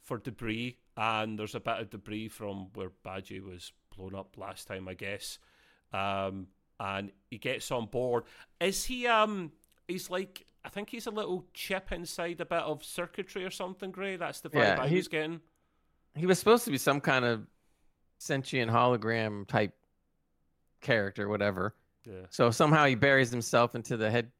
for 0.01 0.18
debris, 0.18 0.77
and 0.98 1.38
there's 1.38 1.56
a 1.56 1.60
bit 1.60 1.79
of 1.79 1.89
debris 1.89 2.29
from 2.29 2.68
where 2.74 2.91
Badgey 3.06 3.41
was 3.44 3.72
blown 3.96 4.15
up 4.15 4.38
last 4.38 4.68
time, 4.68 4.88
I 4.88 4.94
guess. 4.96 5.38
Um, 5.94 6.48
and 6.79 7.12
he 7.29 7.38
gets 7.38 7.72
on 7.72 7.86
board. 7.88 8.24
Is 8.60 8.86
he? 8.86 9.08
Um, 9.08 9.51
he's 9.88 10.10
like. 10.10 10.46
I 10.65 10.68
think 10.68 10.89
he's 10.89 11.08
a 11.08 11.12
little 11.12 11.46
chip 11.53 11.94
inside 11.94 12.41
a 12.41 12.46
bit 12.46 12.60
of 12.60 12.84
circuitry 12.84 13.46
or 13.46 13.50
something, 13.50 13.91
Gray. 13.91 14.18
That's 14.18 14.41
the 14.41 14.50
vibe 14.50 14.56
Yeah, 14.56 14.82
I 14.82 14.89
he- 14.89 14.98
was 14.98 15.08
getting. 15.08 15.39
He 16.15 16.25
was 16.25 16.38
supposed 16.38 16.65
to 16.65 16.72
be 16.72 16.77
some 16.77 17.00
kind 17.00 17.24
of 17.24 17.48
sentient 18.18 18.70
hologram 18.70 19.48
type 19.48 19.74
character, 20.82 21.29
whatever. 21.29 21.75
Yeah. 22.06 22.25
So 22.29 22.51
somehow 22.51 22.86
he 22.86 22.96
buries 22.96 23.32
himself 23.32 23.75
into 23.75 23.98
the 23.98 24.10
head, 24.10 24.32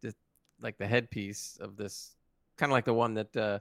like 0.62 0.78
the 0.78 0.88
headpiece 0.88 1.58
of 1.62 1.78
this, 1.78 2.16
kind 2.58 2.72
of 2.72 2.74
like 2.74 2.86
the 2.86 2.94
one 2.94 3.14
that 3.16 3.36
uh, 3.36 3.60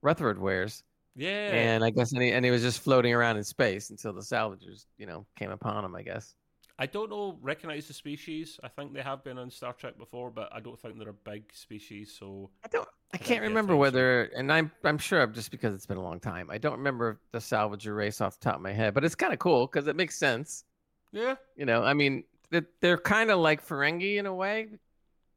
Rutherford 0.00 0.38
wears. 0.38 0.82
Yeah. 1.14 1.50
And 1.50 1.84
I 1.84 1.90
guess 1.90 2.12
and 2.12 2.22
he, 2.22 2.32
and 2.32 2.44
he 2.44 2.50
was 2.50 2.62
just 2.62 2.80
floating 2.80 3.12
around 3.12 3.36
in 3.36 3.44
space 3.44 3.90
until 3.90 4.12
the 4.12 4.22
salvagers, 4.22 4.86
you 4.96 5.06
know, 5.06 5.26
came 5.36 5.50
upon 5.50 5.84
him. 5.84 5.94
I 5.94 6.02
guess. 6.02 6.34
I 6.78 6.86
don't 6.86 7.10
know 7.10 7.38
recognize 7.42 7.86
the 7.86 7.94
species. 7.94 8.58
I 8.64 8.68
think 8.68 8.94
they 8.94 9.02
have 9.02 9.22
been 9.22 9.38
on 9.38 9.50
Star 9.50 9.72
Trek 9.72 9.98
before, 9.98 10.30
but 10.30 10.48
I 10.52 10.60
don't 10.60 10.80
think 10.80 10.98
they're 10.98 11.10
a 11.10 11.12
big 11.12 11.44
species. 11.52 12.16
So 12.18 12.50
I 12.64 12.68
don't. 12.68 12.88
I 13.14 13.18
can't 13.18 13.42
remember 13.42 13.76
whether, 13.76 14.24
and 14.34 14.50
I'm 14.50 14.72
I'm 14.82 14.96
sure 14.96 15.26
just 15.26 15.50
because 15.50 15.74
it's 15.74 15.84
been 15.84 15.98
a 15.98 16.02
long 16.02 16.18
time. 16.18 16.50
I 16.50 16.56
don't 16.56 16.78
remember 16.78 17.20
the 17.30 17.38
salvager 17.38 17.94
race 17.94 18.22
off 18.22 18.40
the 18.40 18.44
top 18.44 18.56
of 18.56 18.62
my 18.62 18.72
head, 18.72 18.94
but 18.94 19.04
it's 19.04 19.14
kind 19.14 19.34
of 19.34 19.38
cool 19.38 19.66
because 19.66 19.86
it 19.86 19.96
makes 19.96 20.16
sense. 20.18 20.64
yeah, 21.12 21.34
You 21.56 21.66
know, 21.66 21.82
I 21.84 21.92
mean, 21.92 22.24
they're, 22.52 22.66
they're 22.80 22.98
kind 22.98 23.30
of 23.32 23.40
like 23.40 23.66
Ferengi 23.66 24.18
in 24.18 24.26
a 24.26 24.34
way, 24.34 24.68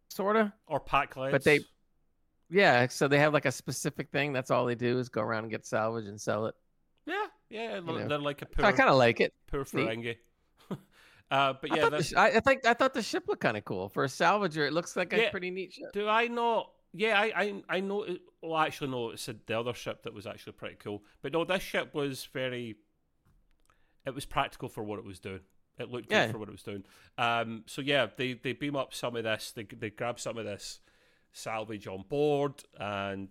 sort 0.10 0.36
of. 0.36 0.52
or 0.68 0.80
Pakleds. 0.80 1.32
But 1.32 1.44
they- 1.44 1.62
Yeah, 2.52 2.88
so 2.90 3.08
they 3.08 3.18
have 3.18 3.34
like 3.34 3.46
a 3.46 3.52
specific 3.52 4.12
thing. 4.12 4.34
That's 4.34 4.52
all 4.52 4.66
they 4.66 4.76
do 4.76 5.00
is 5.00 5.10
go 5.10 5.22
around 5.22 5.46
and 5.46 5.52
get 5.52 5.66
salvage 5.66 6.06
and 6.06 6.22
sell 6.22 6.46
it. 6.46 6.56
yeah, 7.08 7.26
yeah, 7.50 7.72
they're, 7.72 7.82
know. 7.82 8.08
they're 8.08 8.20
like 8.20 8.44
a 8.44 8.48
So 8.56 8.64
I 8.64 8.72
kind 8.72 8.90
of 8.90 8.98
like 8.98 9.20
it. 9.22 9.34
poor. 9.48 9.64
Ferengi. 9.66 10.18
uh, 11.32 11.54
but 11.60 11.72
I, 11.72 11.76
yeah, 11.76 11.90
the 11.90 12.04
sh- 12.04 12.14
I, 12.16 12.28
I 12.28 12.40
think 12.42 12.66
I 12.68 12.74
thought 12.76 12.94
the 12.94 13.02
ship 13.02 13.24
looked 13.28 13.42
kind 13.42 13.58
of 13.58 13.66
cool 13.66 13.90
for 13.90 14.04
a 14.04 14.08
salvager. 14.08 14.68
It 14.68 14.74
looks 14.74 14.96
like 14.96 15.12
a 15.14 15.30
pretty 15.32 15.50
neat 15.52 15.74
ship. 15.74 15.92
do 15.94 16.08
I 16.08 16.28
not? 16.28 16.72
Yeah, 16.94 17.20
I, 17.20 17.26
I, 17.36 17.64
I 17.70 17.80
know. 17.82 18.04
It, 18.04 18.22
well, 18.42 18.58
actually, 18.58 18.90
no. 18.92 19.10
It 19.10 19.20
said 19.20 19.40
the 19.48 19.60
other 19.60 19.74
ship 19.74 20.04
that 20.04 20.14
was 20.14 20.26
actually 20.26 20.54
pretty 20.54 20.76
cool. 20.76 21.04
But 21.22 21.34
no, 21.34 21.44
this 21.46 21.62
ship 21.64 21.94
was 21.94 22.28
very. 22.32 22.76
It 24.06 24.14
was 24.16 24.26
practical 24.26 24.70
for 24.70 24.84
what 24.84 25.00
it 25.00 25.06
was 25.06 25.20
doing. 25.20 25.42
It 25.78 25.92
looked 25.92 26.10
good 26.10 26.32
for 26.32 26.38
what 26.38 26.48
it 26.48 26.54
was 26.54 26.64
doing. 26.64 26.84
Um, 27.18 27.64
so 27.66 27.82
yeah, 27.82 28.08
they 28.16 28.34
they 28.34 28.54
beam 28.54 28.76
up 28.76 28.94
some 28.94 29.16
of 29.16 29.24
this. 29.24 29.52
They 29.52 29.64
they 29.64 29.90
grab 29.90 30.20
some 30.20 30.38
of 30.38 30.46
this 30.46 30.80
salvage 31.34 31.86
on 31.88 32.06
board, 32.08 32.64
and 32.80 33.30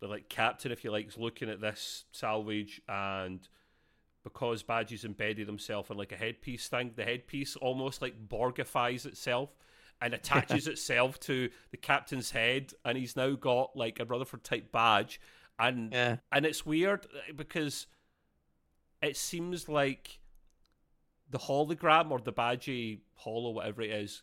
the 0.00 0.06
like 0.06 0.28
captain, 0.28 0.70
if 0.72 0.84
you 0.84 0.90
like, 0.90 1.08
is 1.08 1.16
looking 1.16 1.48
at 1.48 1.60
this 1.60 2.04
salvage, 2.12 2.80
and 2.88 3.46
because 4.24 4.62
Badgey's 4.62 5.04
embedded 5.04 5.46
himself 5.46 5.90
in 5.90 5.96
like 5.96 6.12
a 6.12 6.16
headpiece 6.16 6.68
thing, 6.68 6.92
the 6.94 7.04
headpiece 7.04 7.56
almost 7.56 8.02
like 8.02 8.28
Borgifies 8.28 9.06
itself 9.06 9.50
and 10.00 10.14
attaches 10.14 10.66
itself 10.68 11.18
to 11.20 11.48
the 11.70 11.76
captain's 11.76 12.30
head, 12.32 12.72
and 12.84 12.98
he's 12.98 13.16
now 13.16 13.30
got 13.34 13.74
like 13.74 13.98
a 13.98 14.04
Rutherford 14.04 14.44
type 14.44 14.70
badge, 14.72 15.20
and 15.58 15.92
Yeah, 15.92 16.16
and 16.30 16.44
it's 16.44 16.66
weird 16.66 17.06
uh, 17.06 17.32
because 17.34 17.86
it 19.00 19.16
seems 19.16 19.68
like 19.68 20.18
the 21.32 21.38
hologram 21.38 22.10
or 22.12 22.20
the 22.20 22.32
badgie 22.32 23.00
hollow, 23.16 23.50
whatever 23.50 23.82
it 23.82 23.90
is, 23.90 24.22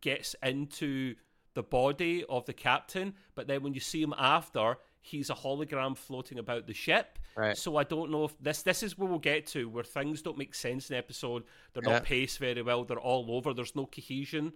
gets 0.00 0.34
into 0.42 1.14
the 1.54 1.62
body 1.62 2.24
of 2.28 2.44
the 2.46 2.52
captain, 2.52 3.14
but 3.34 3.46
then 3.46 3.62
when 3.62 3.72
you 3.72 3.80
see 3.80 4.02
him 4.02 4.14
after, 4.18 4.76
he's 5.00 5.30
a 5.30 5.34
hologram 5.34 5.96
floating 5.96 6.38
about 6.38 6.66
the 6.66 6.74
ship. 6.74 7.18
right. 7.36 7.56
So 7.56 7.76
I 7.76 7.84
don't 7.84 8.10
know 8.10 8.24
if 8.24 8.36
this 8.40 8.62
this 8.62 8.82
is 8.82 8.98
where 8.98 9.08
we'll 9.08 9.18
get 9.20 9.46
to 9.48 9.68
where 9.68 9.84
things 9.84 10.20
don't 10.22 10.36
make 10.36 10.54
sense 10.54 10.90
in 10.90 10.94
the 10.94 10.98
episode. 10.98 11.44
They're 11.72 11.82
not 11.82 12.04
paced 12.04 12.38
very 12.38 12.60
well. 12.62 12.84
They're 12.84 12.98
all 12.98 13.26
over. 13.30 13.54
There's 13.54 13.76
no 13.76 13.86
cohesion. 13.86 14.52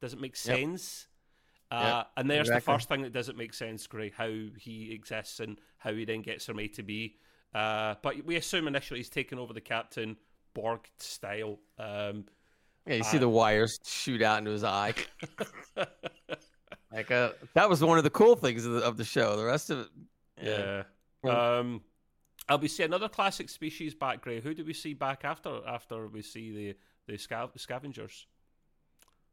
Doesn't 0.00 0.20
make 0.20 0.32
Yep. 0.44 0.56
sense. 0.56 1.08
Uh, 1.70 2.04
and 2.16 2.30
there's 2.30 2.48
exactly. 2.48 2.60
the 2.60 2.78
first 2.78 2.88
thing 2.88 3.02
that 3.02 3.12
doesn't 3.12 3.38
make 3.38 3.52
sense, 3.54 3.86
Gray, 3.88 4.10
how 4.10 4.30
he 4.58 4.92
exists 4.92 5.40
and 5.40 5.58
how 5.78 5.92
he 5.92 6.04
then 6.04 6.22
gets 6.22 6.44
from 6.44 6.60
A 6.60 6.68
to 6.68 6.82
B. 6.84 7.16
Uh, 7.52 7.94
but 8.02 8.24
we 8.24 8.36
assume 8.36 8.68
initially 8.68 9.00
he's 9.00 9.08
taken 9.08 9.38
over 9.40 9.52
the 9.52 9.60
captain 9.60 10.16
Borg 10.54 10.80
style. 10.98 11.58
Um, 11.78 12.24
Yeah, 12.86 12.94
you 12.96 13.04
see 13.04 13.16
Uh, 13.16 13.20
the 13.20 13.28
wires 13.28 13.78
shoot 13.84 14.22
out 14.22 14.38
into 14.38 14.50
his 14.52 14.64
eye. 14.64 14.94
Like 16.92 17.10
uh, 17.10 17.30
that 17.54 17.68
was 17.68 17.82
one 17.82 17.98
of 17.98 18.04
the 18.04 18.10
cool 18.10 18.36
things 18.36 18.64
of 18.64 18.74
the, 18.74 18.78
of 18.80 18.96
the 18.96 19.04
show. 19.04 19.36
The 19.36 19.44
rest 19.44 19.70
of 19.70 19.80
it, 19.80 19.88
yeah. 20.40 20.82
Well- 21.22 21.60
Um, 21.60 21.82
I'll 22.48 22.58
be 22.58 22.68
see 22.68 22.82
another 22.84 23.08
classic 23.08 23.48
species 23.48 23.94
back, 23.94 24.20
Gray. 24.20 24.40
Who 24.40 24.54
do 24.54 24.64
we 24.64 24.74
see 24.74 24.92
back 24.94 25.24
after 25.24 25.60
after 25.66 26.06
we 26.06 26.22
see 26.22 26.52
the 26.52 26.76
the, 27.06 27.18
scav- 27.18 27.58
scavengers? 27.58 28.26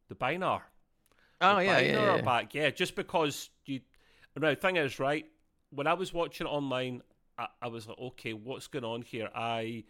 The 0.08 0.16
Binar. 0.16 0.62
Oh 1.42 1.58
The 1.58 1.66
yeah, 1.66 1.80
yeah, 1.80 1.92
Binar 1.94 2.06
yeah. 2.06 2.20
are 2.20 2.24
back. 2.24 2.56
Yeah, 2.56 2.70
just 2.72 2.96
because 2.96 3.50
you. 3.66 3.82
The 4.34 4.56
thing 4.56 4.78
is, 4.78 4.98
right? 4.98 5.26
When 5.72 5.86
I 5.88 5.94
was 5.94 6.14
watching 6.14 6.48
it 6.48 6.50
online, 6.50 7.02
I, 7.38 7.48
I 7.62 7.68
was 7.68 7.88
like, 7.88 8.00
okay, 8.00 8.34
what's 8.34 8.68
going 8.68 8.86
on 8.86 9.02
here? 9.02 9.30
I 9.36 9.84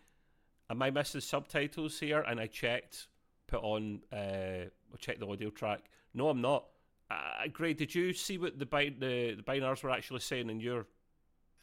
am 0.72 0.82
I 0.82 0.90
missing 0.90 1.22
subtitles 1.22 2.00
here? 2.00 2.22
And 2.22 2.40
I 2.40 2.48
checked, 2.48 3.08
put 3.48 3.62
on, 3.62 4.02
uh, 4.12 4.70
checked 4.98 5.20
the 5.20 5.28
audio 5.28 5.50
track. 5.50 5.82
No, 6.14 6.30
I'm 6.30 6.42
not. 6.42 6.66
Uh, 7.10 7.48
Gray, 7.52 7.74
did 7.74 7.94
you 7.94 8.14
see 8.14 8.38
what 8.38 8.58
the 8.58 8.66
bi- 8.66 8.96
the 8.98 9.36
the 9.36 9.44
Binars 9.44 9.84
were 9.84 9.90
actually 9.90 10.22
saying 10.22 10.50
in 10.50 10.60
your 10.62 10.88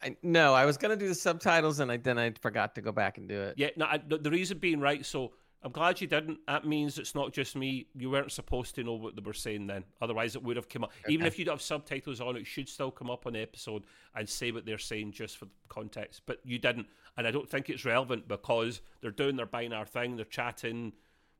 I, 0.01 0.15
no, 0.23 0.53
I 0.53 0.65
was 0.65 0.77
gonna 0.77 0.95
do 0.95 1.07
the 1.07 1.15
subtitles 1.15 1.79
and 1.79 1.91
I 1.91 1.97
then 1.97 2.17
I 2.17 2.31
forgot 2.41 2.75
to 2.75 2.81
go 2.81 2.91
back 2.91 3.17
and 3.17 3.27
do 3.27 3.41
it. 3.41 3.55
Yeah, 3.57 3.69
no, 3.75 3.85
I, 3.85 3.97
the 3.97 4.29
reason 4.29 4.59
being 4.59 4.79
right. 4.79 5.05
So 5.05 5.33
I'm 5.61 5.71
glad 5.71 5.99
you 5.99 6.07
didn't. 6.07 6.39
That 6.47 6.65
means 6.65 6.97
it's 6.97 7.13
not 7.13 7.33
just 7.33 7.55
me. 7.55 7.87
You 7.93 8.09
weren't 8.09 8.31
supposed 8.31 8.75
to 8.75 8.83
know 8.83 8.93
what 8.93 9.15
they 9.17 9.21
were 9.21 9.33
saying 9.33 9.67
then. 9.67 9.83
Otherwise, 10.01 10.35
it 10.37 10.43
would 10.43 10.55
have 10.55 10.69
come 10.69 10.85
up. 10.85 10.91
Even 11.09 11.25
if 11.25 11.37
you 11.37 11.43
don't 11.43 11.55
have 11.55 11.61
subtitles 11.61 12.21
on, 12.21 12.37
it 12.37 12.47
should 12.47 12.69
still 12.69 12.91
come 12.91 13.09
up 13.09 13.27
on 13.27 13.33
the 13.33 13.39
episode 13.41 13.83
and 14.15 14.27
say 14.27 14.51
what 14.51 14.65
they're 14.65 14.77
saying 14.77 15.11
just 15.11 15.37
for 15.37 15.47
context. 15.67 16.21
But 16.25 16.39
you 16.45 16.59
didn't, 16.59 16.87
and 17.17 17.27
I 17.27 17.31
don't 17.31 17.49
think 17.49 17.69
it's 17.69 17.83
relevant 17.83 18.27
because 18.29 18.81
they're 19.01 19.11
doing 19.11 19.35
their 19.35 19.45
binar 19.45 19.85
thing. 19.85 20.15
They're 20.15 20.23
chatting 20.25 20.93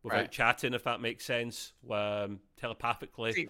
without 0.04 0.18
Right. 0.18 0.32
chatting, 0.32 0.74
if 0.74 0.84
that 0.84 1.00
makes 1.00 1.24
sense, 1.24 1.72
um, 1.90 2.42
telepathically. 2.58 3.32
See, 3.34 3.50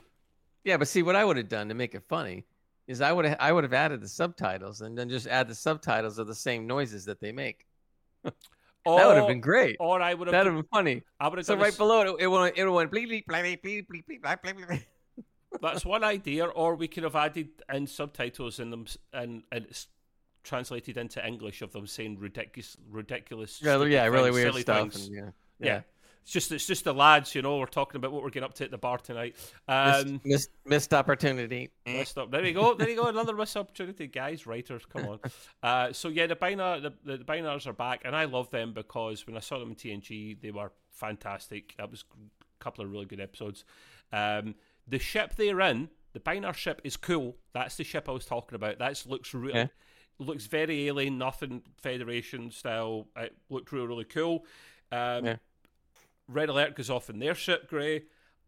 Yeah, 0.63 0.77
but 0.77 0.87
see 0.87 1.01
what 1.01 1.15
I 1.15 1.25
would 1.25 1.37
have 1.37 1.49
done 1.49 1.69
to 1.69 1.73
make 1.73 1.95
it 1.95 2.03
funny 2.03 2.45
is 2.85 3.01
I 3.01 3.11
would 3.11 3.25
have 3.25 3.37
I 3.39 3.51
would 3.51 3.63
have 3.63 3.73
added 3.73 4.01
the 4.01 4.07
subtitles 4.07 4.81
and 4.81 4.95
then 4.97 5.09
just 5.09 5.25
add 5.25 5.47
the 5.47 5.55
subtitles 5.55 6.19
of 6.19 6.27
the 6.27 6.35
same 6.35 6.67
noises 6.67 7.05
that 7.05 7.19
they 7.19 7.31
make. 7.31 7.65
That 8.85 9.07
would 9.07 9.17
have 9.17 9.27
been 9.27 9.41
great. 9.41 9.77
Or 9.79 10.01
I 10.01 10.13
would 10.13 10.27
have. 10.27 10.31
That 10.31 10.45
would 10.45 10.53
have 10.53 10.63
been 10.63 10.69
funny. 10.71 11.03
I 11.19 11.27
would 11.27 11.37
have. 11.37 11.45
So 11.45 11.55
right 11.55 11.73
a... 11.73 11.77
below 11.77 12.15
it, 12.15 12.23
it 12.23 12.27
went. 12.27 12.57
It 12.57 12.67
went. 12.69 12.91
Bleep, 12.91 13.07
bleep, 13.07 13.25
bleep, 13.25 13.61
bleep, 13.61 13.87
bleep, 13.87 14.03
bleep, 14.07 14.21
bleep, 14.21 14.67
bleep. 14.67 14.85
That's 15.61 15.85
one 15.85 16.03
idea. 16.03 16.45
Or 16.45 16.75
we 16.75 16.87
could 16.87 17.03
have 17.03 17.15
added 17.15 17.49
in 17.73 17.87
subtitles 17.87 18.59
in 18.59 18.69
them, 18.69 18.85
and 19.13 19.43
and 19.51 19.65
it's 19.65 19.87
translated 20.43 20.97
into 20.97 21.25
English 21.25 21.61
of 21.61 21.73
them 21.73 21.85
saying 21.85 22.17
ridiculous, 22.19 22.77
ridiculous. 22.89 23.61
Yeah, 23.61 23.83
yeah, 23.83 24.03
things, 24.03 24.13
really 24.13 24.31
weird 24.31 24.55
stuff. 24.55 24.95
And, 24.95 25.09
yeah. 25.09 25.21
yeah. 25.21 25.31
yeah. 25.59 25.81
It's 26.29 26.33
just 26.35 26.51
it's 26.51 26.67
just 26.67 26.83
the 26.83 26.93
lads, 26.93 27.33
you 27.33 27.41
know. 27.41 27.57
We're 27.57 27.65
talking 27.65 27.95
about 27.97 28.11
what 28.11 28.21
we're 28.21 28.29
getting 28.29 28.45
up 28.45 28.53
to 28.55 28.63
at 28.63 28.69
the 28.69 28.77
bar 28.77 28.99
tonight. 28.99 29.35
Missed, 29.67 30.05
Um, 30.07 30.21
missed, 30.23 30.49
missed 30.63 30.93
opportunity. 30.93 31.71
messed 31.87 32.19
up. 32.19 32.29
There 32.29 32.45
you 32.45 32.53
go. 32.53 32.75
There 32.75 32.87
you 32.87 32.95
go. 32.95 33.07
Another 33.07 33.33
missed 33.33 33.57
opportunity, 33.57 34.05
guys. 34.05 34.45
Writers, 34.45 34.83
come 34.85 35.07
on. 35.07 35.19
Uh, 35.63 35.91
so 35.91 36.07
yeah, 36.07 36.27
the 36.27 36.35
Binar, 36.35 36.81
the, 36.81 36.93
the, 37.03 37.17
the 37.17 37.23
Binars 37.23 37.65
are 37.65 37.73
back, 37.73 38.03
and 38.05 38.15
I 38.15 38.25
love 38.25 38.51
them 38.51 38.73
because 38.73 39.25
when 39.25 39.35
I 39.37 39.39
saw 39.39 39.57
them 39.57 39.69
in 39.69 39.75
TNG, 39.75 40.39
they 40.39 40.51
were 40.51 40.71
fantastic. 40.91 41.73
That 41.79 41.89
was 41.89 42.03
a 42.13 42.63
couple 42.63 42.85
of 42.85 42.91
really 42.91 43.05
good 43.05 43.19
episodes. 43.19 43.65
Um, 44.13 44.53
the 44.87 44.99
ship 44.99 45.33
they're 45.35 45.59
in, 45.61 45.89
the 46.13 46.19
Binar 46.19 46.53
ship, 46.53 46.79
is 46.83 46.95
cool. 46.95 47.37
That's 47.53 47.75
the 47.75 47.83
ship 47.83 48.07
I 48.07 48.11
was 48.11 48.25
talking 48.27 48.55
about. 48.55 48.77
That 48.77 49.03
looks 49.07 49.33
really. 49.33 49.55
Yeah. 49.61 49.67
Looks 50.19 50.45
very 50.45 50.87
alien, 50.89 51.17
nothing 51.17 51.63
Federation 51.81 52.51
style. 52.51 53.07
It 53.15 53.35
looked 53.49 53.71
really, 53.71 53.87
really 53.87 54.03
cool. 54.05 54.45
Um, 54.91 55.25
Yeah. 55.25 55.35
Red 56.29 56.49
alert 56.49 56.75
goes 56.75 56.89
off 56.89 57.09
in 57.09 57.19
their 57.19 57.35
ship, 57.35 57.67
Grey, 57.69 58.03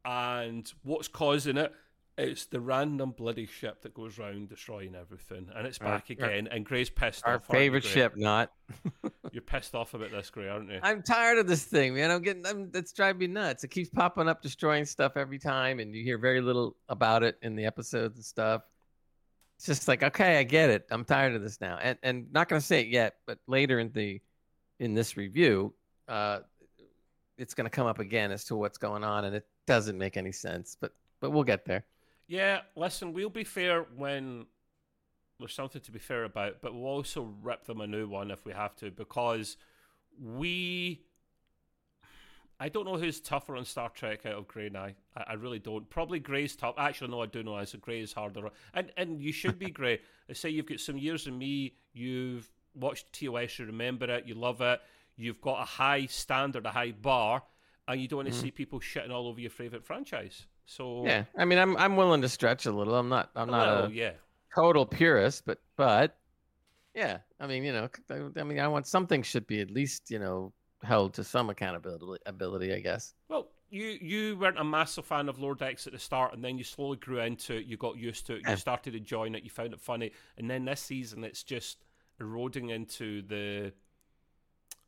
and 0.06 0.72
what's 0.84 1.08
causing 1.08 1.58
it? 1.58 1.74
It's 2.18 2.46
the 2.46 2.60
random 2.60 3.12
bloody 3.12 3.48
ship 3.48 3.82
that 3.82 3.94
goes 3.94 4.20
round 4.20 4.50
destroying 4.50 4.96
everything, 4.96 5.48
and 5.56 5.66
it's 5.66 5.80
back 5.80 6.06
our- 6.10 6.28
again. 6.28 6.48
And 6.52 6.66
Gray's 6.66 6.90
pissed 6.90 7.24
Our 7.26 7.36
off. 7.36 7.50
aren't 7.50 7.60
favorite 7.60 7.84
ship, 7.84 8.16
not. 8.16 8.52
You're 9.32 9.42
pissed 9.42 9.74
off 9.74 9.94
about 9.94 10.12
this, 10.12 10.30
Grey, 10.30 10.50
aren't 10.50 10.70
you? 10.70 10.80
I'm 10.84 11.02
tired 11.02 11.38
of 11.40 11.48
this 11.48 11.64
thing, 11.64 11.96
man. 11.96 12.12
I'm 12.12 12.22
getting. 12.22 12.46
I'm, 12.46 12.70
it's 12.74 12.92
driving 12.92 13.20
me 13.20 13.28
nuts. 13.28 13.64
It 13.64 13.70
keeps 13.70 13.90
popping 13.90 14.28
up, 14.28 14.42
destroying 14.42 14.86
stuff 14.86 15.14
every 15.16 15.40
time, 15.40 15.80
and 15.80 15.96
you 15.96 16.04
hear 16.04 16.18
very 16.18 16.42
little 16.42 16.76
about 16.90 17.24
it 17.24 17.38
in 17.42 17.56
the 17.56 17.66
episodes 17.66 18.18
and 18.18 18.26
stuff. 18.26 18.62
It's 19.58 19.66
just 19.66 19.88
like, 19.88 20.04
okay, 20.04 20.38
I 20.38 20.44
get 20.44 20.70
it. 20.70 20.86
I'm 20.92 21.06
tired 21.06 21.34
of 21.36 21.42
this 21.42 21.62
now, 21.62 21.80
and 21.82 21.98
and 22.04 22.32
not 22.34 22.50
gonna 22.50 22.60
say 22.62 22.82
it 22.82 22.88
yet, 22.88 23.16
but 23.26 23.40
later 23.48 23.80
in 23.80 23.92
the 23.94 24.22
in 24.80 24.94
this 24.94 25.16
review, 25.16 25.74
uh, 26.10 26.40
it's 27.42 27.56
gonna 27.56 27.70
come 27.70 27.88
up 27.88 28.00
again 28.00 28.32
as 28.32 28.46
to 28.46 28.56
what's 28.56 28.78
going 28.78 29.04
on, 29.04 29.26
and 29.26 29.36
it 29.36 29.48
doesn't 29.66 29.98
make 29.98 30.16
any 30.16 30.32
sense. 30.32 30.78
But 30.80 30.94
but 31.20 31.32
we'll 31.32 31.44
get 31.44 31.66
there. 31.66 31.84
Yeah, 32.28 32.62
listen, 32.76 33.14
we'll 33.14 33.30
be 33.30 33.44
fair 33.44 33.86
when 33.96 34.46
there's 35.40 35.54
something 35.54 35.82
to 35.82 35.92
be 35.92 36.00
fair 36.00 36.24
about, 36.24 36.62
but 36.62 36.74
we'll 36.74 36.86
also 36.86 37.34
rip 37.42 37.66
them 37.66 37.82
a 37.82 37.88
new 37.88 38.08
one 38.08 38.30
if 38.32 38.46
we 38.46 38.54
have 38.54 38.76
to 38.78 38.92
because 38.92 39.58
we. 40.22 41.02
I 42.60 42.70
don't 42.70 42.86
know 42.86 42.96
who's 42.96 43.20
tougher 43.20 43.56
on 43.56 43.66
Star 43.66 43.90
Trek 43.90 44.24
out 44.28 44.34
of 44.34 44.48
Grey 44.48 44.68
and 44.68 44.78
I. 44.78 44.94
I, 45.18 45.24
I 45.30 45.34
really 45.34 45.58
don't. 45.58 45.90
Probably 45.90 46.20
Grey's 46.20 46.56
tough. 46.56 46.76
Actually, 46.78 47.10
no, 47.10 47.24
I 47.24 47.26
do 47.26 47.42
know. 47.42 47.56
I 47.56 47.64
said 47.64 47.82
Grey 47.82 48.02
is 48.02 48.14
harder, 48.14 48.50
and 48.76 48.92
and 48.98 49.20
you 49.20 49.32
should 49.32 49.58
be 49.58 49.70
Grey. 49.72 50.00
I 50.30 50.34
say 50.34 50.50
you've 50.50 50.68
got 50.68 50.80
some 50.80 51.00
years 51.00 51.26
in 51.26 51.40
me. 51.40 51.74
You've 51.94 52.48
watched 52.76 53.12
TOS. 53.14 53.58
You 53.58 53.66
remember 53.66 54.06
it. 54.12 54.28
You 54.28 54.36
love 54.36 54.62
it. 54.62 54.80
You've 55.16 55.42
got 55.42 55.62
a 55.62 55.66
high 55.66 56.06
standard, 56.08 56.66
a 56.66 56.72
high 56.72 56.92
bar, 56.92 57.44
and 57.88 58.02
you 58.02 58.08
don't 58.08 58.18
want 58.18 58.30
to 58.30 58.34
Mhm. 58.34 58.42
see 58.42 58.52
people 58.52 58.80
shitting 58.80 59.12
all 59.12 59.28
over 59.28 59.40
your 59.40 59.50
favorite 59.52 59.84
franchise. 59.86 60.48
So 60.66 61.06
Yeah, 61.06 61.26
I 61.38 61.46
mean, 61.46 61.60
I'm 61.60 61.76
I'm 61.78 61.96
willing 61.96 62.22
to 62.22 62.30
stretch 62.30 62.66
a 62.66 62.72
little. 62.72 62.96
I'm 62.96 63.10
not 63.10 63.30
I'm 63.36 63.50
not 63.50 63.68
well, 63.68 63.86
a 63.86 63.90
yeah. 63.90 64.14
total 64.56 64.86
purist, 64.86 65.46
but 65.46 65.60
but 65.76 66.18
yeah, 66.94 67.20
I 67.40 67.48
mean, 67.48 67.64
you 67.64 67.72
know, 67.74 67.90
I, 68.10 68.40
I 68.40 68.44
mean, 68.44 68.60
I 68.60 68.68
want 68.68 68.88
something 68.88 69.24
should 69.24 69.48
be 69.48 69.62
at 69.62 69.72
least 69.72 70.12
you 70.12 70.20
know 70.20 70.54
held 70.84 71.14
to 71.16 71.24
some 71.24 71.50
accountability 71.50 72.22
ability, 72.26 72.74
I 72.74 72.80
guess. 72.80 73.14
Well, 73.30 73.48
you 73.70 73.86
you 74.02 74.38
weren't 74.38 74.60
a 74.60 74.64
massive 74.64 75.06
fan 75.06 75.30
of 75.30 75.40
Lower 75.40 75.56
Decks 75.56 75.88
at 75.88 75.94
the 75.94 76.00
start, 76.00 76.34
and 76.34 76.44
then 76.44 76.58
you 76.58 76.64
slowly 76.64 76.98
grew 76.98 77.20
into 77.20 77.56
it. 77.56 77.66
You 77.66 77.78
got 77.78 77.98
used 77.98 78.26
to 78.28 78.36
it. 78.36 78.48
You 78.48 78.56
started 78.58 78.96
enjoying 78.96 79.36
it. 79.36 79.44
You 79.44 79.50
found 79.50 79.74
it 79.74 79.80
funny, 79.82 80.12
and 80.38 80.50
then 80.50 80.66
this 80.66 80.82
season, 80.82 81.24
it's 81.24 81.44
just 81.44 81.86
eroding 82.20 82.70
into 82.70 83.22
the 83.24 83.74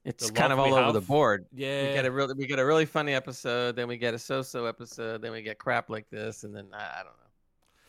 It's 0.06 0.32
kind 0.32 0.52
of 0.52 0.60
all 0.60 0.74
over 0.74 0.92
the 0.92 1.02
board. 1.02 1.46
yeah. 1.54 1.88
We 1.88 1.94
get 1.94 2.06
a 2.06 2.12
really 2.12 2.34
we 2.34 2.46
get 2.46 2.60
a 2.60 2.66
really 2.66 2.86
funny 2.86 3.14
episode, 3.14 3.76
then 3.76 3.88
we 3.88 3.98
get 3.98 4.14
a 4.14 4.20
so-so 4.20 4.66
episode, 4.66 5.22
then 5.22 5.32
we 5.32 5.42
get 5.42 5.58
crap 5.58 5.90
like 5.90 6.10
this, 6.10 6.44
and 6.44 6.56
then 6.56 6.68
I, 6.74 6.78
I 6.78 6.98
don't 6.98 7.06
know. 7.06 7.30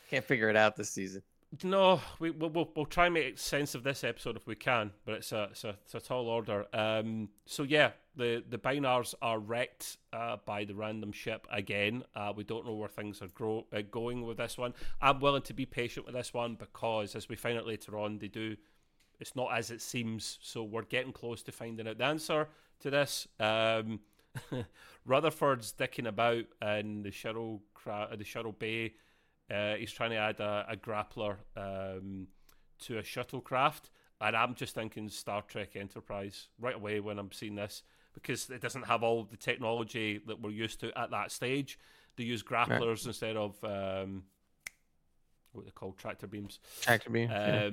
Can't 0.09 0.23
figure 0.23 0.49
it 0.49 0.55
out 0.55 0.75
this 0.75 0.89
season. 0.89 1.21
No, 1.63 2.01
we, 2.19 2.31
we'll, 2.31 2.49
we'll 2.49 2.69
we'll 2.75 2.85
try 2.85 3.05
and 3.05 3.13
make 3.13 3.37
sense 3.37 3.75
of 3.75 3.83
this 3.83 4.03
episode 4.03 4.35
if 4.35 4.45
we 4.47 4.55
can, 4.55 4.91
but 5.05 5.15
it's 5.15 5.31
a 5.31 5.43
it's 5.51 5.63
a, 5.63 5.77
it's 5.83 5.95
a 5.95 5.99
tall 5.99 6.27
order. 6.27 6.65
Um, 6.73 7.29
so 7.45 7.63
yeah, 7.63 7.91
the 8.15 8.43
the 8.49 8.57
Binars 8.57 9.13
are 9.21 9.39
wrecked 9.39 9.97
uh, 10.11 10.37
by 10.45 10.65
the 10.65 10.73
random 10.75 11.11
ship 11.11 11.47
again. 11.51 12.03
Uh, 12.15 12.33
we 12.35 12.43
don't 12.43 12.65
know 12.65 12.73
where 12.73 12.89
things 12.89 13.21
are 13.21 13.27
grow, 13.27 13.65
uh, 13.73 13.81
going 13.89 14.25
with 14.25 14.37
this 14.37 14.57
one. 14.57 14.73
I'm 15.01 15.19
willing 15.19 15.43
to 15.43 15.53
be 15.53 15.65
patient 15.65 16.05
with 16.05 16.15
this 16.15 16.33
one 16.33 16.55
because, 16.55 17.15
as 17.15 17.29
we 17.29 17.35
find 17.35 17.57
out 17.57 17.67
later 17.67 17.97
on, 17.97 18.19
they 18.19 18.27
do. 18.27 18.55
It's 19.19 19.35
not 19.35 19.49
as 19.53 19.71
it 19.71 19.81
seems, 19.81 20.37
so 20.41 20.63
we're 20.63 20.83
getting 20.83 21.11
close 21.11 21.41
to 21.43 21.51
finding 21.51 21.87
out 21.87 21.97
the 21.97 22.05
answer 22.05 22.47
to 22.81 22.89
this. 22.89 23.27
Um, 23.39 23.99
Rutherford's 25.05 25.73
dicking 25.73 26.07
about 26.07 26.45
in 26.61 27.03
the 27.03 27.11
Cheryl 27.11 27.61
Cra- 27.73 28.09
uh, 28.11 28.15
the 28.15 28.23
shuttle 28.23 28.51
bay. 28.51 28.93
Uh, 29.49 29.75
he's 29.75 29.91
trying 29.91 30.09
to 30.09 30.17
add 30.17 30.39
a, 30.39 30.65
a 30.69 30.75
grappler 30.75 31.37
um, 31.55 32.27
to 32.79 32.97
a 32.97 33.03
shuttlecraft, 33.03 33.89
and 34.19 34.35
I'm 34.35 34.55
just 34.55 34.73
thinking 34.75 35.07
Star 35.09 35.43
Trek 35.43 35.75
Enterprise 35.75 36.47
right 36.59 36.75
away 36.75 36.99
when 36.99 37.19
I'm 37.19 37.31
seeing 37.31 37.55
this 37.55 37.83
because 38.13 38.49
it 38.49 38.61
doesn't 38.61 38.83
have 38.85 39.03
all 39.03 39.23
the 39.23 39.37
technology 39.37 40.21
that 40.25 40.41
we're 40.41 40.49
used 40.51 40.79
to 40.79 40.97
at 40.97 41.11
that 41.11 41.31
stage. 41.31 41.77
They 42.15 42.23
use 42.23 42.41
grapplers 42.43 43.05
instead 43.05 43.35
of 43.35 43.61
um, 43.63 44.23
what 45.51 45.65
they 45.65 45.71
call 45.71 45.91
tractor 45.93 46.27
beams. 46.27 46.59
Tractor 46.81 47.09
beam. 47.09 47.29
yeah. 47.29 47.69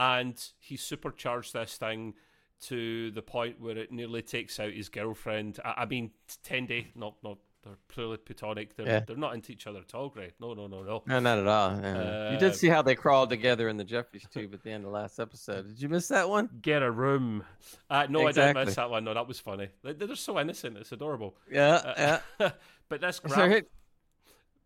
And 0.00 0.42
he 0.58 0.76
supercharged 0.78 1.52
this 1.52 1.76
thing 1.76 2.14
to 2.62 3.10
the 3.10 3.20
point 3.22 3.60
where 3.60 3.76
it 3.76 3.92
nearly 3.92 4.22
takes 4.22 4.58
out 4.58 4.72
his 4.72 4.88
girlfriend. 4.88 5.58
I, 5.62 5.74
I 5.82 5.84
mean, 5.84 6.12
Tendi, 6.42 6.86
not 6.94 7.16
not 7.22 7.36
they're 7.62 7.76
purely 7.88 8.16
platonic. 8.16 8.74
They're 8.74 8.86
Yeah. 8.86 9.00
they're 9.00 9.16
not 9.16 9.34
into 9.34 9.52
each 9.52 9.66
other 9.66 9.80
at 9.80 9.94
all, 9.94 10.08
Gray. 10.08 10.30
No, 10.40 10.54
no, 10.54 10.66
no, 10.66 10.82
no. 10.82 11.02
No, 11.06 11.20
not 11.20 11.36
at 11.38 11.46
all. 11.46 11.78
yeah. 11.78 12.32
you 12.32 12.38
did 12.38 12.52
Uh, 12.52 12.54
see 12.54 12.68
how 12.68 12.80
they 12.80 12.94
crawled 12.94 13.28
together 13.28 13.68
in 13.68 13.76
the 13.76 13.84
Jefferies 13.84 14.26
tube 14.32 14.54
at 14.54 14.62
the 14.62 14.70
end 14.70 14.84
of 14.86 14.90
the 14.90 14.96
last 14.96 15.20
episode. 15.20 15.68
Did 15.68 15.82
you 15.82 15.90
miss 15.90 16.08
that 16.08 16.30
one? 16.30 16.48
Get 16.62 16.82
a 16.82 16.90
room. 16.90 17.44
Uh, 17.90 18.06
no, 18.08 18.26
I 18.26 18.32
didn't 18.32 18.64
miss 18.64 18.76
that 18.76 18.88
one. 18.88 19.04
No, 19.04 19.12
that 19.12 19.28
was 19.28 19.38
funny. 19.38 19.68
They- 19.82 19.92
They're 19.92 20.16
so 20.16 20.38
innocent. 20.40 20.78
It's 20.78 20.92
adorable. 20.92 21.36
Yeah, 21.52 21.82
yeah. 21.98 22.20
Uh, 22.46 22.50
but 22.88 23.02
this 23.02 23.20
So 23.26 23.48
here- 23.48 23.66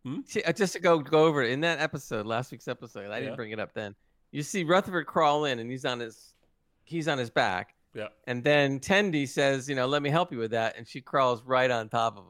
Hmm? 0.04 0.20
See, 0.26 0.42
uh, 0.42 0.52
just 0.52 0.74
to 0.74 0.80
go 0.80 0.98
go 1.00 1.24
over 1.24 1.42
it 1.42 1.50
in 1.50 1.62
that 1.62 1.80
episode, 1.80 2.26
last 2.26 2.52
week's 2.52 2.68
episode, 2.68 3.10
I 3.10 3.14
Yeah. 3.16 3.20
didn't 3.24 3.36
bring 3.36 3.50
it 3.52 3.58
up 3.58 3.72
then. 3.72 3.96
You 4.34 4.42
see 4.42 4.64
Rutherford 4.64 5.06
crawl 5.06 5.44
in, 5.44 5.60
and 5.60 5.70
he's 5.70 5.84
on 5.84 6.00
his 6.00 6.34
he's 6.82 7.06
on 7.06 7.18
his 7.18 7.30
back, 7.30 7.74
yeah. 7.94 8.08
and 8.26 8.42
then 8.42 8.80
Tendi 8.80 9.28
says, 9.28 9.68
"You 9.68 9.76
know, 9.76 9.86
let 9.86 10.02
me 10.02 10.10
help 10.10 10.32
you 10.32 10.38
with 10.38 10.50
that," 10.50 10.76
and 10.76 10.88
she 10.88 11.00
crawls 11.00 11.44
right 11.44 11.70
on 11.70 11.88
top 11.88 12.18
of 12.18 12.24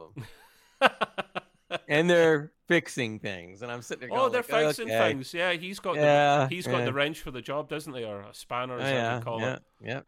him, 0.83 0.91
and 1.89 2.11
they're 2.11 2.53
fixing 2.69 3.19
things, 3.21 3.63
and 3.63 3.73
I'm 3.73 3.81
sitting 3.81 4.11
there. 4.11 4.19
oh, 4.19 4.29
they're 4.29 4.45
like, 4.51 4.67
fixing 4.67 4.91
okay. 4.91 5.13
things. 5.13 5.33
Yeah, 5.33 5.53
he's 5.55 5.81
got 5.81 5.97
Yeah, 5.97 6.41
the 6.47 6.55
he's 6.55 6.67
got 6.67 6.81
yeah. 6.81 6.85
the 6.85 6.93
wrench 6.93 7.23
for 7.23 7.31
the 7.31 7.41
job, 7.41 7.71
doesn't 7.71 7.95
he, 7.95 8.05
or 8.05 8.21
a 8.21 8.35
spanner, 8.35 8.75
Oh, 8.75 8.81
as 8.81 8.85
I 8.85 8.93
yeah, 8.93 9.21
call 9.21 9.41
yeah, 9.41 9.55
it. 9.55 9.63
yep, 9.83 10.07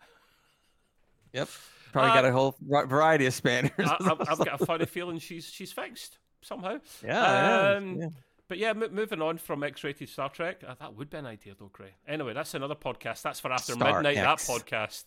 yep. 1.33 1.49
Probably 1.93 2.11
Uh, 2.11 2.15
got 2.15 2.25
a 2.27 2.33
whole 2.33 2.57
variety 2.61 3.25
of 3.25 3.33
spanners. 3.33 3.71
I, 3.79 3.97
I've, 4.01 4.21
I've 4.29 4.39
got 4.45 4.61
a 4.61 4.67
funny 4.67 4.85
feeling 4.85 5.19
she's 5.19 5.47
she's 5.47 5.73
fixed 5.73 6.19
somehow. 6.43 6.77
yeah, 7.03 7.71
yeah, 7.71 7.77
um, 7.79 7.97
yeah. 8.01 8.09
But 8.49 8.59
yeah, 8.59 8.71
m- 8.71 8.93
moving 8.93 9.21
on 9.23 9.39
from 9.39 9.63
X-rated 9.65 10.09
Star 10.09 10.29
Trek, 10.29 10.63
uh, 10.67 10.75
that 10.79 10.95
would 10.95 11.11
be 11.11 11.17
an 11.19 11.27
idea 11.27 11.55
though, 11.59 11.71
Gray. 11.73 11.95
Anyway, 12.07 12.33
that's 12.33 12.55
another 12.55 12.75
podcast. 12.77 13.23
That's 13.23 13.41
for 13.41 13.53
after 13.53 13.73
Star 13.73 14.03
midnight. 14.03 14.19
X. 14.19 14.47
That 14.47 14.53
podcast. 14.55 15.05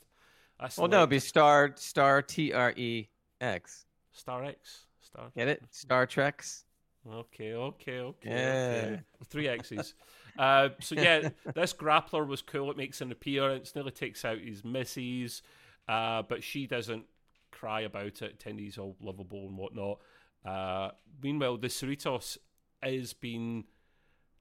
That's 0.59 0.77
Well, 0.77 0.87
no, 0.89 0.97
it'd 0.99 1.09
be 1.09 1.19
Star 1.19 1.71
Star 1.75 2.21
T 2.21 2.51
R 2.51 2.73
E 2.75 3.07
X. 3.39 3.85
Star 4.11 4.43
X. 4.43 4.85
Star. 5.01 5.31
Get 5.35 5.47
it? 5.47 5.63
Star 5.71 6.05
Treks. 6.05 6.65
Okay, 7.09 7.53
okay, 7.53 7.99
okay. 7.99 8.29
Yeah. 8.29 8.81
okay. 8.93 9.01
Three 9.29 9.47
X's. 9.47 9.93
uh, 10.37 10.69
so 10.81 10.95
yeah, 10.95 11.29
this 11.55 11.73
grappler 11.73 12.27
was 12.27 12.41
cool. 12.41 12.69
It 12.71 12.77
makes 12.77 12.99
an 13.01 13.11
appearance. 13.11 13.73
Nearly 13.73 13.91
takes 13.91 14.25
out 14.25 14.39
his 14.39 14.65
missus, 14.65 15.41
uh, 15.87 16.23
but 16.23 16.43
she 16.43 16.67
doesn't 16.67 17.05
cry 17.51 17.81
about 17.81 18.21
it. 18.21 18.39
Tendi's 18.39 18.77
all 18.77 18.97
lovable 19.01 19.47
and 19.47 19.57
whatnot. 19.57 19.99
Uh, 20.45 20.91
meanwhile, 21.23 21.57
the 21.57 21.67
Cerritos 21.67 22.37
is 22.83 23.13
being 23.13 23.65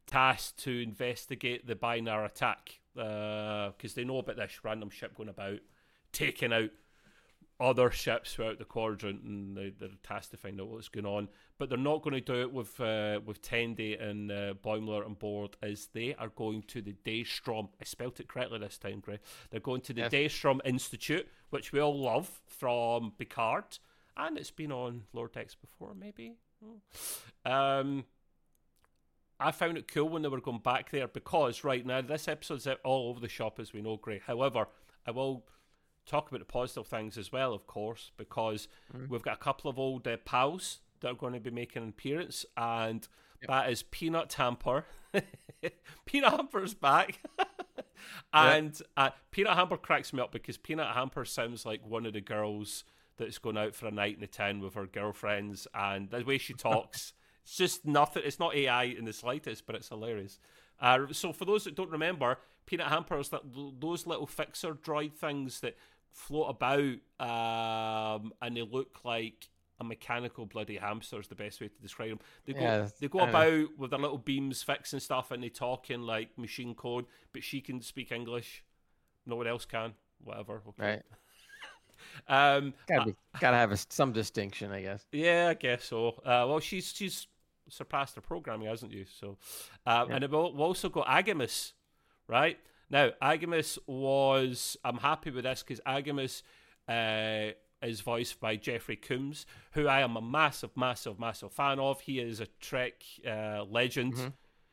tasked 0.07 0.59
to 0.65 0.83
investigate 0.83 1.67
the 1.67 1.75
Binar 1.77 2.25
attack 2.25 2.81
because 2.95 3.95
they 3.95 4.05
know 4.05 4.19
about 4.19 4.37
this 4.37 4.65
random 4.65 4.91
ship 4.91 5.17
going 5.17 5.29
about, 5.29 5.61
taking 6.13 6.53
out 6.53 6.71
other 7.61 7.91
ships 7.91 8.35
throughout 8.35 8.59
the 8.59 8.65
quadrant, 8.65 9.23
and 9.23 9.57
they, 9.57 9.71
they're 9.79 9.89
tasked 10.03 10.31
to 10.31 10.37
find 10.37 10.61
out 10.61 10.69
what's 10.69 10.89
going 10.89 11.07
on. 11.07 11.29
But 11.59 11.69
they're 11.69 11.79
not 11.79 12.03
going 12.03 12.15
to 12.15 12.21
do 12.21 12.41
it 12.41 12.53
with 12.53 12.81
uh, 12.81 13.21
with 13.25 13.43
Tendi 13.43 14.01
and 14.01 14.31
uh, 14.31 14.55
Boimler 14.65 15.05
on 15.05 15.15
board, 15.15 15.57
as 15.63 15.89
they 15.93 16.15
are 16.15 16.29
going 16.29 16.63
to 16.69 16.81
the 16.81 16.95
Daystrom. 17.05 17.69
I 17.81 17.85
spelt 17.85 18.21
it 18.21 18.29
correctly 18.29 18.61
this 18.61 18.79
time, 18.79 19.01
Gray. 19.01 19.19
They're 19.51 19.61
going 19.61 19.81
to 19.83 19.93
the 19.93 20.03
Yes. 20.03 20.13
Daystrom 20.13 20.61
Institute, 20.65 21.27
which 21.51 21.73
we 21.73 21.81
all 21.81 22.01
love 22.01 22.41
from 22.47 23.13
Picard, 23.19 23.79
and 24.17 24.39
it's 24.39 24.53
been 24.53 24.71
on 24.73 25.03
Lower 25.13 25.29
Decks 25.29 25.57
before, 25.57 25.95
maybe. 25.95 26.35
Hmm. 26.65 27.51
Um, 27.51 28.05
I 29.41 29.53
found 29.53 29.79
it 29.79 29.87
cool 29.93 30.09
when 30.09 30.23
they 30.23 30.29
were 30.29 30.41
going 30.41 30.59
back 30.59 30.91
there 30.91 31.07
because 31.09 31.63
right 31.65 31.85
now 31.87 32.01
this 32.01 32.27
episode's 32.29 32.67
all 32.85 33.09
over 33.11 33.21
the 33.21 33.29
shop, 33.29 33.61
as 33.61 33.73
we 33.73 33.81
know, 33.83 33.97
Gray. 33.97 34.21
However, 34.27 34.67
I 35.07 35.11
will 35.13 35.45
talk 36.07 36.29
about 36.29 36.41
the 36.41 36.45
positive 36.47 36.87
things 36.87 37.17
as 37.19 37.31
well, 37.31 37.53
of 37.55 37.67
course, 37.67 38.11
because 38.17 38.67
Mhm. 38.95 39.09
we've 39.09 39.23
got 39.23 39.35
a 39.35 39.41
couple 39.41 39.71
of 39.71 39.79
old 39.79 40.09
uh, 40.09 40.17
pals 40.25 40.81
that 41.01 41.09
are 41.13 41.15
going 41.15 41.35
to 41.35 41.41
be 41.41 41.51
making 41.51 41.83
an 41.83 41.91
appearance, 41.91 42.45
and 42.57 43.07
Yep. 43.43 43.49
that 43.49 43.71
is 43.71 43.83
Peanut 43.85 44.33
Hamper. 44.33 44.85
Peanut 46.07 46.33
Hamper's 46.33 46.75
back. 46.75 47.21
and 48.33 48.81
uh, 48.97 49.11
Peanut 49.31 49.55
Hamper 49.55 49.77
cracks 49.77 50.13
me 50.13 50.21
up 50.21 50.33
because 50.33 50.57
Peanut 50.57 50.95
Hamper 50.95 51.25
sounds 51.25 51.65
like 51.67 51.85
one 51.87 52.07
of 52.07 52.13
the 52.15 52.21
girls 52.21 52.85
that's 53.17 53.39
going 53.39 53.57
out 53.59 53.75
for 53.75 53.87
a 53.87 53.91
night 53.91 54.15
in 54.15 54.21
the 54.21 54.27
tin 54.27 54.61
with 54.61 54.75
her 54.75 54.87
girlfriends, 54.87 55.67
and 55.75 56.11
the 56.11 56.25
way 56.25 56.39
she 56.39 56.53
talks, 56.55 57.13
it's 57.49 57.57
just 57.57 57.87
nothing. 57.87 58.23
It's 58.27 58.39
not 58.39 58.55
AI 58.55 58.85
in 58.85 59.07
the 59.07 59.13
slightest, 59.13 59.67
but 59.67 59.75
it's 59.75 59.89
hilarious. 59.89 60.39
Uh, 60.81 61.07
so 61.13 61.33
for 61.33 61.47
those 61.47 61.65
that 61.65 61.75
don't 61.75 61.91
remember, 61.91 62.39
Peanut 62.67 62.89
Hamper 62.89 63.19
is 63.19 63.31
that 63.31 63.41
those 63.81 64.07
little 64.07 64.27
fixer 64.27 64.75
droid 64.75 65.15
things 65.15 65.61
that 65.61 65.77
float 66.13 66.51
about, 66.51 66.99
um, 68.19 68.33
and 68.43 68.55
they 68.57 68.63
look 68.63 69.01
like 69.05 69.49
a 69.81 69.85
mechanical 69.85 70.45
bloody 70.45 70.77
hamster. 70.77 71.19
Is 71.21 71.29
the 71.29 71.35
best 71.35 71.61
way 71.61 71.69
to 71.69 71.81
describe 71.81 72.11
them. 72.11 72.21
They 72.45 72.53
go, 72.53 72.61
Yeah, 72.61 72.89
they 73.01 73.09
go 73.09 73.21
I 73.21 73.25
know. 73.25 73.31
about 73.31 73.79
with 73.79 73.91
their 73.91 73.99
little 73.99 74.19
beams 74.19 74.63
fixing 74.63 75.01
stuff, 75.01 75.31
and 75.31 75.43
they 75.43 75.49
talk 75.49 75.89
in 75.91 76.03
like 76.07 76.37
machine 76.37 76.75
code. 76.75 77.07
But 77.33 77.43
she 77.43 77.61
can 77.63 77.81
speak 77.81 78.13
English. 78.13 78.63
No 79.27 79.37
one 79.37 79.47
else 79.47 79.65
can. 79.65 79.95
Whatever. 80.23 80.63
Okay. 80.69 80.83
Right. 80.85 81.03
Um, 82.29 82.75
Gotta 82.89 83.07
be, 83.07 83.17
gotta 83.41 83.57
have 83.57 83.73
a, 83.73 83.77
some 83.91 84.13
distinction, 84.13 84.71
I 84.73 84.83
guess. 84.83 85.05
yeah, 85.13 85.49
I 85.51 85.55
guess 85.55 85.85
so. 85.85 86.11
Uh, 86.25 86.47
well, 86.49 86.61
she's 86.61 86.93
she's 86.93 87.27
surpassed 87.69 88.15
her 88.17 88.21
programming, 88.21 88.69
hasn't 88.69 88.93
you? 88.93 89.05
So, 89.21 89.37
uh, 89.87 90.07
Yeah. 90.09 90.17
and 90.17 90.29
we'll, 90.31 90.53
we'll 90.55 90.67
also 90.69 90.89
got 90.89 91.07
Agimus, 91.07 91.73
right? 92.27 92.59
Now, 92.91 93.11
Agimus 93.23 93.79
was. 93.87 94.77
I'm 94.85 94.99
happy 94.99 95.31
with 95.31 95.45
this 95.45 95.63
because 95.63 95.81
Agimus 95.87 96.43
uh, 96.89 97.53
is 97.87 98.01
voiced 98.01 98.41
by 98.41 98.57
Jeffrey 98.57 98.97
Combs, 98.97 99.45
who 99.73 99.87
I 99.87 100.01
am 100.01 100.17
a 100.17 100.23
massive, 100.23 100.77
massive, 100.77 101.19
massive 101.21 101.53
fan 101.53 101.79
of. 101.79 102.01
He 102.01 102.19
is 102.19 102.41
a 102.41 102.47
Trek 102.61 102.95
uh, 103.27 103.65
legend. 103.65 104.15
Mhm. 104.15 104.33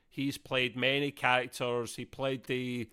He's 0.10 0.38
played 0.38 0.78
many 0.78 1.12
characters. 1.12 1.98
He 1.98 2.06
played 2.06 2.46
the 2.46 2.90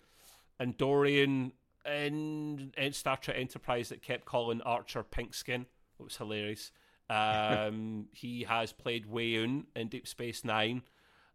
Andorian 0.60 1.52
in, 1.86 2.72
in 2.76 2.92
Star 2.92 3.16
Trek 3.16 3.36
Enterprise 3.38 3.88
that 3.90 4.02
kept 4.02 4.24
calling 4.24 4.60
Archer 4.62 5.02
pink 5.02 5.34
skin. 5.34 5.66
It 5.98 6.02
was 6.02 6.16
hilarious. 6.16 6.72
Um, 7.12 8.06
he 8.12 8.44
has 8.44 8.72
played 8.72 9.06
Weyoun 9.10 9.64
in 9.76 9.88
Deep 9.88 10.06
Space 10.06 10.44
Nine. 10.44 10.82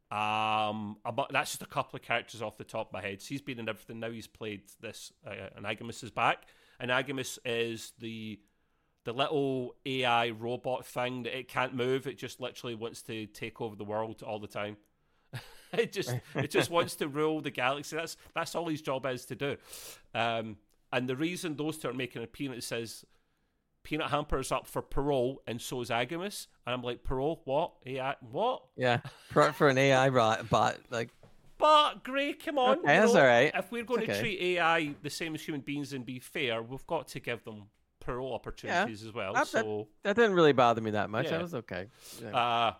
Um, 0.09 0.97
amo- 1.03 1.27
that's 1.29 1.51
just 1.51 1.61
a 1.61 1.67
couple 1.67 1.97
of 1.97 2.03
characters 2.03 2.41
off 2.41 2.57
the 2.57 2.63
top 2.63 2.87
of 2.87 2.93
my 2.93 3.01
head. 3.01 3.21
So 3.21 3.29
he's 3.29 3.41
been 3.41 3.59
in 3.59 3.67
everything. 3.67 3.99
Now 3.99 4.09
he's 4.09 4.27
played 4.27 4.61
this, 4.79 5.11
uh, 5.25 5.49
and 5.55 5.65
Agimus 5.65 6.03
is 6.03 6.11
back. 6.11 6.45
And 6.79 6.91
Agimus 6.91 7.37
is 7.45 7.93
the 7.99 8.39
the 9.03 9.13
little 9.13 9.73
AI 9.85 10.31
robot 10.31 10.85
thing 10.85 11.23
that 11.23 11.37
it 11.37 11.47
can't 11.47 11.73
move. 11.73 12.07
It 12.07 12.17
just 12.17 12.41
literally 12.41 12.75
wants 12.75 13.01
to 13.03 13.25
take 13.27 13.61
over 13.61 13.75
the 13.75 13.85
world 13.85 14.21
all 14.21 14.39
the 14.39 14.47
time. 14.47 14.77
it 15.73 15.91
just 15.91 16.13
it 16.35 16.51
just 16.51 16.69
wants 16.69 16.95
to 16.95 17.07
rule 17.07 17.41
the 17.41 17.51
galaxy. 17.51 17.95
That's 17.95 18.17
that's 18.33 18.55
all 18.55 18.67
his 18.67 18.81
job 18.81 19.05
is 19.05 19.25
to 19.25 19.35
do. 19.35 19.57
Um, 20.13 20.57
and 20.91 21.07
the 21.07 21.15
reason 21.15 21.55
those 21.55 21.77
two 21.77 21.89
are 21.89 21.93
making 21.93 22.19
an 22.21 22.23
appearance 22.23 22.71
is 22.71 23.05
Peanut 23.87 24.09
Hamper 24.09 24.37
is 24.37 24.51
up 24.51 24.67
for 24.67 24.81
parole, 24.81 25.41
and 25.47 25.61
so 25.61 25.79
is 25.79 25.89
Agimus. 25.89 26.47
And 26.65 26.73
I'm 26.75 26.81
like, 26.81 27.05
parole? 27.05 27.41
What? 27.45 27.71
AI? 27.85 28.17
What? 28.19 28.63
Yeah, 28.75 28.99
for, 29.29 29.53
for 29.53 29.69
an 29.69 29.77
AI 29.77 30.09
bot, 30.09 30.49
bot 30.49 30.77
like. 30.89 31.09
But 31.57 32.03
Gray, 32.03 32.33
come 32.33 32.57
on. 32.57 32.79
Okay, 32.79 32.99
that's 32.99 33.13
know, 33.13 33.21
all 33.21 33.25
right. 33.25 33.49
If 33.55 33.71
we're 33.71 33.85
going 33.85 34.01
It's 34.01 34.07
to 34.07 34.13
okay. 34.15 34.21
treat 34.21 34.41
AI 34.57 34.93
the 35.01 35.09
same 35.09 35.35
as 35.35 35.41
human 35.41 35.61
beings 35.61 35.93
and 35.93 36.05
be 36.05 36.19
fair, 36.19 36.61
we've 36.61 36.85
got 36.85 37.07
to 37.07 37.21
give 37.21 37.45
them 37.45 37.69
parole 38.01 38.33
opportunities 38.33 39.05
as 39.05 39.13
well. 39.13 39.31
That- 39.31 39.49
that- 39.53 39.63
so, 39.63 39.87
That 40.03 40.17
didn't 40.17 40.33
really 40.33 40.51
bother 40.51 40.81
me 40.81 40.91
that 40.91 41.09
much. 41.09 41.27
Yeah. 41.27 41.31
That 41.31 41.41
was 41.43 41.55
okay. 41.55 41.87
Yeah. 42.21 42.35
uh, 42.37 42.73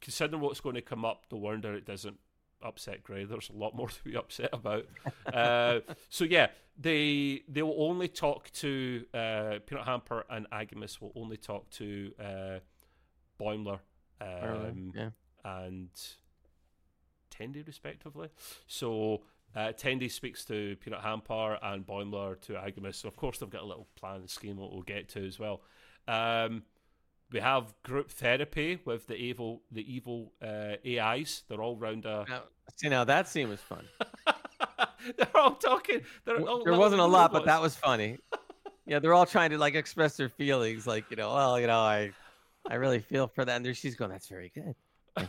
considering 0.00 0.40
what's 0.40 0.60
going 0.60 0.76
to 0.76 0.80
come 0.80 1.04
up, 1.04 1.24
no 1.32 1.38
wonder 1.38 1.74
it 1.74 1.86
doesn't 1.86 2.20
upset 2.64 3.02
Gray. 3.02 3.24
There's 3.24 3.50
a 3.50 3.56
lot 3.56 3.74
more 3.74 3.88
to 3.88 4.04
be 4.04 4.16
upset 4.16 4.50
about. 4.52 4.86
uh, 5.32 5.80
so 6.08 6.24
yeah, 6.24 6.48
they 6.78 7.42
they 7.48 7.62
will 7.62 7.82
only 7.82 8.08
talk 8.08 8.50
to 8.52 9.04
uh, 9.14 9.58
Peanut 9.66 9.84
Hamper 9.84 10.24
and 10.30 10.48
Agimus 10.50 11.00
will 11.00 11.12
only 11.14 11.36
talk 11.36 11.70
to 11.70 12.12
uh, 12.18 12.58
Boimler 13.40 13.80
um, 14.20 14.92
yeah. 14.94 15.10
and 15.44 15.90
Tendi 17.30 17.66
respectively. 17.66 18.28
So 18.66 19.22
uh, 19.54 19.72
Tendi 19.72 20.10
speaks 20.10 20.44
to 20.46 20.76
Peanut 20.76 21.02
Hamper 21.02 21.58
and 21.62 21.86
Boimler 21.86 22.40
to 22.42 22.54
Agimus. 22.54 22.96
So 22.96 23.08
of 23.08 23.16
course 23.16 23.38
they've 23.38 23.50
got 23.50 23.62
a 23.62 23.66
little 23.66 23.88
plan 23.96 24.16
and 24.16 24.30
scheme 24.30 24.56
that 24.56 24.68
we'll 24.72 24.82
get 24.82 25.08
to 25.10 25.26
as 25.26 25.38
well. 25.38 25.62
Um, 26.08 26.62
we 27.32 27.40
have 27.40 27.74
group 27.82 28.10
therapy 28.10 28.78
with 28.84 29.06
the 29.06 29.14
evil 29.14 29.62
the 29.70 29.84
evil 29.92 30.32
uh, 30.42 30.74
AIs. 30.86 31.42
They're 31.48 31.62
all 31.62 31.76
round 31.76 32.04
a. 32.04 32.24
Now, 32.28 32.42
see, 32.76 32.88
now 32.88 33.04
that 33.04 33.28
scene 33.28 33.48
was 33.48 33.60
fun. 33.60 33.84
they're 35.16 35.36
all 35.36 35.54
talking. 35.54 36.02
They're 36.24 36.40
all 36.40 36.64
there 36.64 36.74
wasn't 36.74 37.00
a 37.00 37.06
lot, 37.06 37.32
but 37.32 37.44
that 37.46 37.60
was 37.60 37.74
funny. 37.74 38.18
Yeah, 38.86 38.98
they're 38.98 39.14
all 39.14 39.26
trying 39.26 39.50
to 39.50 39.58
like 39.58 39.74
express 39.74 40.16
their 40.16 40.28
feelings, 40.28 40.86
like 40.86 41.04
you 41.10 41.16
know, 41.16 41.32
well, 41.32 41.60
you 41.60 41.66
know, 41.68 41.78
I, 41.78 42.10
I 42.68 42.74
really 42.74 43.00
feel 43.00 43.28
for 43.28 43.44
that. 43.44 43.56
And 43.56 43.64
there 43.64 43.74
she's 43.74 43.94
going, 43.94 44.10
"That's 44.10 44.28
very 44.28 44.52
good." 44.54 44.74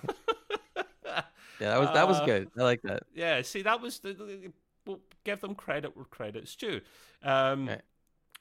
Yeah, 1.59 1.69
that 1.69 1.79
was 1.79 1.89
that 1.93 2.07
was 2.07 2.17
Uh, 2.17 2.25
good. 2.25 2.49
I 2.57 2.63
like 2.63 2.81
that. 2.81 3.03
Yeah, 3.13 3.41
see, 3.43 3.61
that 3.61 3.79
was 3.79 3.99
the, 3.99 4.13
the 4.13 4.51
we'll 4.85 4.99
give 5.23 5.39
them 5.39 5.55
credit 5.55 5.95
where 5.95 6.03
credit's 6.05 6.55
due. 6.55 6.81
Um, 7.21 7.67
Right. 7.69 7.81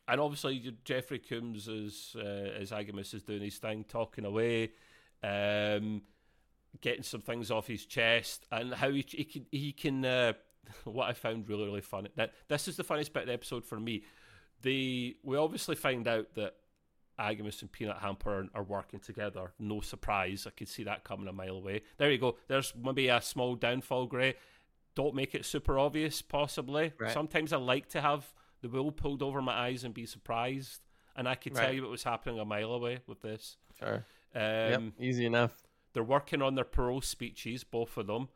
And 0.08 0.20
obviously, 0.20 0.74
Jeffrey 0.84 1.18
Combs 1.18 1.68
is 1.68 2.16
uh, 2.18 2.20
as 2.60 2.70
Agimus 2.70 3.14
is 3.14 3.22
doing 3.22 3.42
his 3.42 3.58
thing, 3.58 3.84
talking 3.88 4.24
away, 4.24 4.72
um, 5.22 6.02
getting 6.80 7.04
some 7.04 7.20
things 7.20 7.50
off 7.50 7.66
his 7.66 7.86
chest, 7.86 8.46
and 8.50 8.74
how 8.74 8.90
he 8.90 9.04
he 9.08 9.24
can 9.24 9.46
he 9.50 9.72
can. 9.72 10.04
Uh, 10.04 10.32
what 10.84 11.08
I 11.08 11.12
found 11.12 11.48
really 11.48 11.64
really 11.64 11.80
funny. 11.80 12.10
That 12.16 12.32
this 12.48 12.68
is 12.68 12.76
the 12.76 12.84
funniest 12.84 13.12
bit 13.12 13.22
of 13.22 13.26
the 13.28 13.32
episode 13.32 13.64
for 13.64 13.78
me. 13.78 14.04
The 14.62 15.16
we 15.22 15.36
obviously 15.36 15.76
find 15.76 16.06
out 16.06 16.34
that 16.34 16.54
Agimus 17.18 17.62
and 17.62 17.70
Peanut 17.70 17.98
Hamper 17.98 18.30
are, 18.30 18.60
are 18.60 18.62
working 18.62 19.00
together. 19.00 19.52
No 19.58 19.80
surprise. 19.80 20.46
I 20.46 20.50
could 20.50 20.68
see 20.68 20.84
that 20.84 21.04
coming 21.04 21.28
a 21.28 21.32
mile 21.32 21.56
away. 21.56 21.82
There 21.98 22.10
you 22.10 22.18
go. 22.18 22.36
There's 22.48 22.72
maybe 22.80 23.08
a 23.08 23.20
small 23.20 23.54
downfall, 23.54 24.06
Gray. 24.06 24.34
Don't 24.94 25.14
make 25.14 25.34
it 25.34 25.44
super 25.44 25.78
obvious, 25.78 26.22
possibly. 26.22 26.92
Right. 26.98 27.12
Sometimes 27.12 27.52
I 27.52 27.56
like 27.56 27.88
to 27.90 28.00
have 28.00 28.32
the 28.62 28.68
wool 28.68 28.90
pulled 28.92 29.22
over 29.22 29.42
my 29.42 29.52
eyes 29.52 29.84
and 29.84 29.92
be 29.92 30.06
surprised. 30.06 30.80
And 31.14 31.28
I 31.28 31.34
could 31.34 31.54
tell 31.54 31.72
you 31.72 31.82
what 31.82 31.90
was 31.90 32.04
happening 32.04 32.38
a 32.40 32.44
mile 32.44 32.72
away 32.72 33.00
with 33.06 33.20
this. 33.20 33.58
Sure. 33.78 34.06
Um, 34.34 34.42
yep. 34.42 34.82
Easy 34.98 35.26
enough. 35.26 35.52
They're 35.92 36.02
working 36.02 36.40
on 36.40 36.54
their 36.54 36.64
parole 36.64 37.02
speeches, 37.02 37.64
both 37.64 37.98
of 37.98 38.06
them. 38.06 38.28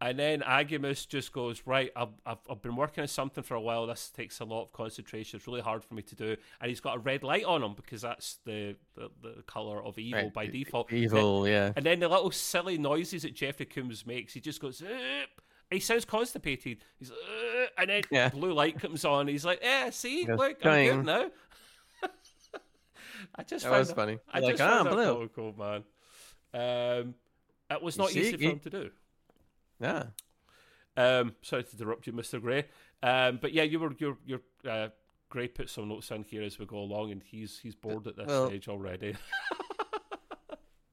And 0.00 0.18
then 0.18 0.40
Agimus 0.42 1.08
just 1.08 1.32
goes, 1.32 1.62
Right, 1.64 1.90
I've, 1.96 2.08
I've, 2.26 2.38
I've 2.50 2.60
been 2.60 2.76
working 2.76 3.00
on 3.02 3.08
something 3.08 3.42
for 3.44 3.54
a 3.54 3.60
while. 3.60 3.86
This 3.86 4.10
takes 4.10 4.40
a 4.40 4.44
lot 4.44 4.64
of 4.64 4.72
concentration. 4.72 5.38
It's 5.38 5.46
really 5.46 5.62
hard 5.62 5.84
for 5.84 5.94
me 5.94 6.02
to 6.02 6.14
do. 6.16 6.36
And 6.60 6.68
he's 6.68 6.80
got 6.80 6.96
a 6.96 6.98
red 6.98 7.22
light 7.22 7.44
on 7.44 7.62
him 7.62 7.74
because 7.74 8.02
that's 8.02 8.38
the, 8.44 8.76
the, 8.94 9.08
the 9.22 9.42
colour 9.46 9.82
of 9.82 9.98
evil 9.98 10.24
Right. 10.24 10.34
by 10.34 10.46
default. 10.48 10.92
Evil. 10.92 11.48
Yeah. 11.48 11.72
And 11.76 11.86
then 11.86 12.00
the 12.00 12.08
little 12.08 12.30
silly 12.32 12.76
noises 12.76 13.22
that 13.22 13.34
Jeffrey 13.34 13.66
Combs 13.66 14.04
makes, 14.04 14.34
he 14.34 14.40
just 14.40 14.60
goes, 14.60 14.82
"Oop." 14.82 15.40
He 15.70 15.80
sounds 15.80 16.04
constipated. 16.04 16.78
He's, 16.98 17.10
"Oop," 17.10 17.70
and 17.78 17.90
then 17.90 18.02
Yeah. 18.10 18.28
blue 18.28 18.52
light 18.52 18.78
comes 18.80 19.04
on. 19.04 19.26
He's 19.28 19.44
like, 19.44 19.60
yeah, 19.62 19.90
see, 19.90 20.24
Goes, 20.24 20.38
look, 20.38 20.64
I'm 20.66 20.96
good 20.96 21.04
now. 21.06 21.30
I 23.34 23.42
just 23.42 23.64
That 23.64 23.70
found 23.70 23.78
was 23.80 23.92
funny. 23.92 24.18
I 24.32 24.40
Like, 24.40 24.56
just 24.56 24.62
"Ah, 24.62 24.84
found 24.84 24.98
that 24.98 25.14
blue." 25.14 25.28
cool, 25.34 25.54
man. 25.58 25.84
Um, 26.54 27.14
it 27.70 27.82
was 27.82 27.98
not 27.98 28.10
see, 28.10 28.20
easy 28.20 28.32
for 28.32 28.38
he- 28.42 28.46
him 28.50 28.58
to 28.60 28.70
do. 28.70 28.90
Yeah. 29.80 30.04
Um, 30.96 31.34
sorry 31.42 31.64
to 31.64 31.72
interrupt 31.76 32.06
you, 32.06 32.12
Mister 32.12 32.38
Gray. 32.40 32.64
Um, 33.02 33.38
but 33.42 33.52
yeah, 33.52 33.64
you 33.64 33.78
were 33.78 33.92
your 33.98 34.16
your 34.24 34.40
uh, 34.66 34.88
Gray 35.28 35.48
put 35.48 35.68
some 35.68 35.88
notes 35.88 36.10
in 36.10 36.22
here 36.22 36.42
as 36.42 36.58
we 36.58 36.64
go 36.66 36.78
along, 36.78 37.10
and 37.10 37.22
he's 37.22 37.58
he's 37.58 37.74
bored 37.74 38.06
at 38.06 38.16
this 38.16 38.26
Well- 38.26 38.46
stage 38.48 38.68
already. 38.68 39.14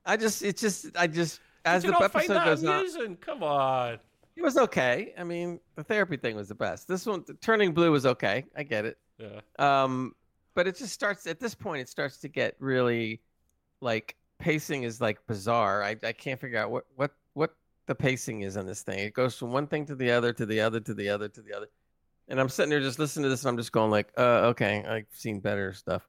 I 0.06 0.18
just, 0.18 0.44
it's 0.44 0.60
just, 0.62 0.88
I 0.98 1.08
just, 1.08 1.40
as 1.64 1.84
the 1.84 1.96
episode 1.98 2.34
that 2.34 2.46
goes 2.62 2.96
on. 2.98 3.16
Come 3.18 3.42
on. 3.42 4.00
It 4.36 4.41
was 4.41 4.58
okay. 4.58 5.13
I 5.17 5.24
mean, 5.24 5.60
the 5.76 5.84
therapy 5.84 6.17
thing 6.17 6.36
was 6.36 6.48
the 6.48 6.56
best. 6.56 6.88
This 6.88 7.06
one, 7.06 7.24
turning 7.41 7.74
blue 7.74 7.91
was 7.91 8.06
okay. 8.06 8.46
I 8.56 8.63
get 8.63 8.86
it. 8.86 8.98
Yeah. 9.17 9.41
Um, 9.60 10.13
but 10.56 10.67
it 10.67 10.76
just 10.76 10.93
starts 10.93 11.28
at 11.28 11.39
this 11.39 11.56
point. 11.56 11.82
It 11.82 11.89
starts 11.89 12.17
to 12.17 12.28
get 12.28 12.56
really, 12.60 13.22
like 13.82 14.15
pacing 14.39 14.84
is 14.84 15.02
like 15.02 15.26
bizarre. 15.28 15.84
I 15.84 15.96
I 16.04 16.12
can't 16.12 16.39
figure 16.39 16.60
out 16.60 16.72
what 16.72 16.86
what 16.96 17.12
what 17.34 17.56
the 17.88 17.96
pacing 17.96 18.41
is 18.41 18.58
on 18.58 18.65
this 18.65 18.82
thing. 18.82 19.00
It 19.00 19.13
goes 19.13 19.38
from 19.38 19.52
one 19.52 19.67
thing 19.67 19.86
to 19.88 19.96
the 19.96 20.12
other 20.12 20.34
to 20.34 20.46
the 20.46 20.60
other 20.60 20.80
to 20.80 20.93
the 20.93 21.10
other 21.10 21.28
to 21.30 21.41
the 21.41 21.56
other, 21.56 21.67
and 22.28 22.39
I'm 22.39 22.50
sitting 22.50 22.69
there 22.69 22.80
just 22.80 23.00
listening 23.00 23.24
to 23.24 23.30
this, 23.30 23.43
and 23.43 23.50
I'm 23.50 23.58
just 23.58 23.72
going 23.72 23.91
like, 23.91 24.12
uh, 24.17 24.52
okay, 24.52 24.84
I've 24.88 25.08
seen 25.12 25.39
better 25.39 25.74
stuff. 25.74 26.08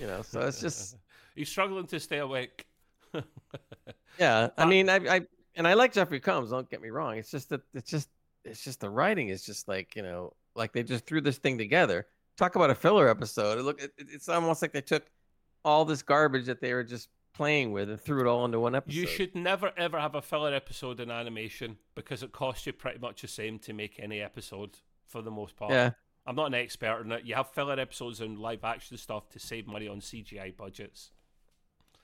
You 0.00 0.06
know, 0.06 0.22
so 0.22 0.40
it's 0.40 0.60
just 0.60 0.96
he's 1.34 1.48
struggling 1.48 1.86
to 1.88 2.00
stay 2.00 2.18
awake. 2.18 2.66
yeah. 4.18 4.48
I 4.56 4.66
mean, 4.66 4.88
I 4.88 4.96
I 4.96 5.20
and 5.56 5.66
I 5.66 5.74
like 5.74 5.92
Jeffrey 5.92 6.20
Combs. 6.20 6.50
Don't 6.50 6.68
get 6.70 6.82
me 6.82 6.90
wrong. 6.90 7.16
It's 7.16 7.30
just 7.30 7.48
that 7.50 7.62
it's 7.74 7.90
just 7.90 8.08
it's 8.44 8.62
just 8.62 8.80
the 8.80 8.90
writing 8.90 9.28
is 9.28 9.44
just 9.44 9.68
like 9.68 9.96
you 9.96 10.02
know 10.02 10.32
like 10.54 10.72
they 10.72 10.82
just 10.82 11.06
threw 11.06 11.20
this 11.20 11.38
thing 11.38 11.58
together. 11.58 12.06
Talk 12.36 12.56
about 12.56 12.70
a 12.70 12.74
filler 12.74 13.08
episode. 13.08 13.58
It 13.58 13.62
look, 13.62 13.80
it, 13.80 13.92
it's 13.98 14.28
almost 14.28 14.62
like 14.62 14.72
they 14.72 14.80
took 14.80 15.04
all 15.64 15.84
this 15.84 16.02
garbage 16.02 16.46
that 16.46 16.60
they 16.60 16.74
were 16.74 16.84
just 16.84 17.08
playing 17.32 17.72
with 17.72 17.90
and 17.90 18.00
threw 18.00 18.20
it 18.20 18.26
all 18.26 18.44
into 18.44 18.60
one 18.60 18.74
episode. 18.74 18.96
You 18.96 19.06
should 19.06 19.34
never 19.34 19.72
ever 19.76 19.98
have 19.98 20.14
a 20.14 20.22
filler 20.22 20.54
episode 20.54 21.00
in 21.00 21.10
animation 21.10 21.78
because 21.94 22.22
it 22.22 22.32
costs 22.32 22.66
you 22.66 22.72
pretty 22.72 22.98
much 22.98 23.22
the 23.22 23.28
same 23.28 23.58
to 23.60 23.72
make 23.72 23.98
any 23.98 24.20
episode 24.20 24.78
for 25.06 25.22
the 25.22 25.30
most 25.30 25.56
part. 25.56 25.72
Yeah. 25.72 25.90
I'm 26.26 26.36
not 26.36 26.46
an 26.46 26.54
expert 26.54 27.02
in 27.04 27.12
it. 27.12 27.24
You 27.24 27.34
have 27.34 27.50
filler 27.50 27.78
episodes 27.78 28.20
in 28.20 28.40
live 28.40 28.64
action 28.64 28.96
stuff 28.96 29.28
to 29.30 29.38
save 29.38 29.66
money 29.66 29.86
on 29.88 30.00
CGI 30.00 30.56
budgets. 30.56 31.10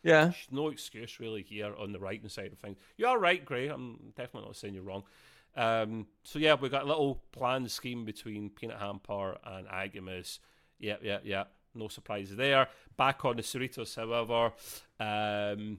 Yeah. 0.03 0.33
No 0.51 0.69
excuse 0.69 1.21
really 1.21 1.43
here 1.43 1.75
on 1.79 1.93
the 1.93 1.99
writing 1.99 2.29
side 2.29 2.53
of 2.53 2.59
things. 2.59 2.79
You 2.97 3.07
are 3.07 3.19
right, 3.19 3.45
Gray. 3.45 3.69
I'm 3.69 4.13
definitely 4.17 4.49
not 4.49 4.57
saying 4.57 4.75
you're 4.75 4.83
wrong. 4.83 5.05
Um, 5.57 6.07
so 6.23 6.39
yeah, 6.39 6.55
we've 6.55 6.71
got 6.71 6.85
a 6.85 6.87
little 6.87 7.23
planned 7.33 7.71
scheme 7.71 8.05
between 8.05 8.51
Peanut 8.51 8.79
Hamper 8.79 9.37
and 9.45 9.67
Agimus. 9.67 10.39
Yeah, 10.79 10.97
yeah, 11.03 11.19
yeah. 11.23 11.45
No 11.75 11.89
surprises 11.89 12.37
there. 12.37 12.69
Back 12.97 13.25
on 13.25 13.37
the 13.37 13.43
Cerritos, 13.43 13.95
however, 13.97 14.53
um, 14.99 15.79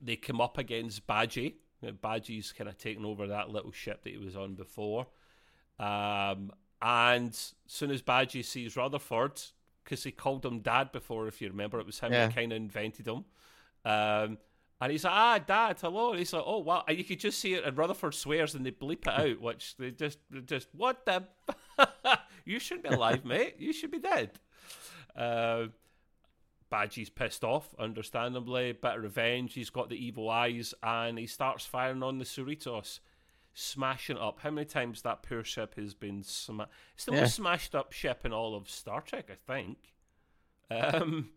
they 0.00 0.16
come 0.16 0.40
up 0.40 0.58
against 0.58 1.06
Badgey. 1.06 1.54
Badgey's 1.84 2.52
kind 2.52 2.68
of 2.68 2.78
taken 2.78 3.04
over 3.04 3.26
that 3.26 3.50
little 3.50 3.72
ship 3.72 4.02
that 4.04 4.10
he 4.10 4.18
was 4.18 4.36
on 4.36 4.54
before. 4.54 5.06
Um, 5.78 6.52
and 6.80 7.30
as 7.30 7.54
soon 7.66 7.90
as 7.90 8.02
Badgey 8.02 8.44
sees 8.44 8.76
Rutherford, 8.76 9.40
because 9.84 10.04
he 10.04 10.12
called 10.12 10.44
him 10.44 10.60
Dad 10.60 10.92
before, 10.92 11.26
if 11.28 11.40
you 11.40 11.48
remember, 11.48 11.78
it 11.80 11.86
was 11.86 11.98
him 12.00 12.12
Yeah. 12.12 12.26
that 12.26 12.34
kind 12.34 12.52
of 12.52 12.56
invented 12.56 13.06
him. 13.06 13.24
Um, 13.84 14.38
and 14.80 14.90
he's 14.90 15.04
like, 15.04 15.12
ah, 15.14 15.38
Dad, 15.38 15.78
hello. 15.80 16.10
And 16.10 16.18
he's 16.18 16.32
like, 16.32 16.42
oh, 16.44 16.58
wow. 16.58 16.84
And 16.88 16.98
you 16.98 17.04
could 17.04 17.20
just 17.20 17.38
see 17.38 17.54
it, 17.54 17.64
and 17.64 17.76
Rutherford 17.76 18.14
swears, 18.14 18.54
and 18.54 18.66
they 18.66 18.72
bleep 18.72 19.06
it 19.06 19.08
out, 19.08 19.40
which 19.40 19.76
they 19.76 19.90
just, 19.92 20.18
they 20.30 20.40
just, 20.40 20.68
what 20.72 21.06
the? 21.06 21.24
you 22.44 22.58
shouldn't 22.58 22.88
be 22.88 22.94
alive, 22.94 23.24
mate. 23.24 23.54
You 23.58 23.72
should 23.72 23.90
be 23.92 24.00
dead. 24.00 24.32
Uh, 25.16 25.66
Badgey's 26.70 27.10
pissed 27.10 27.44
off, 27.44 27.74
understandably. 27.78 28.72
Bit 28.72 28.96
of 28.96 29.02
revenge. 29.02 29.54
He's 29.54 29.70
got 29.70 29.88
the 29.88 30.04
evil 30.04 30.28
eyes, 30.30 30.74
and 30.82 31.18
he 31.18 31.26
starts 31.26 31.64
firing 31.66 32.02
on 32.02 32.18
the 32.18 32.24
Cerritos, 32.24 32.98
smashing 33.54 34.16
up. 34.18 34.40
How 34.40 34.50
many 34.50 34.64
times 34.64 35.02
that 35.02 35.22
poor 35.22 35.44
ship 35.44 35.74
has 35.76 35.94
been 35.94 36.22
smashed? 36.22 36.70
It's 36.94 37.04
the 37.04 37.12
Yeah. 37.12 37.20
most 37.20 37.34
smashed 37.36 37.74
up 37.74 37.92
ship 37.92 38.24
in 38.24 38.32
all 38.32 38.54
of 38.54 38.68
Star 38.70 39.00
Trek, 39.00 39.28
I 39.30 39.34
think. 39.52 39.78
Um, 40.70 41.30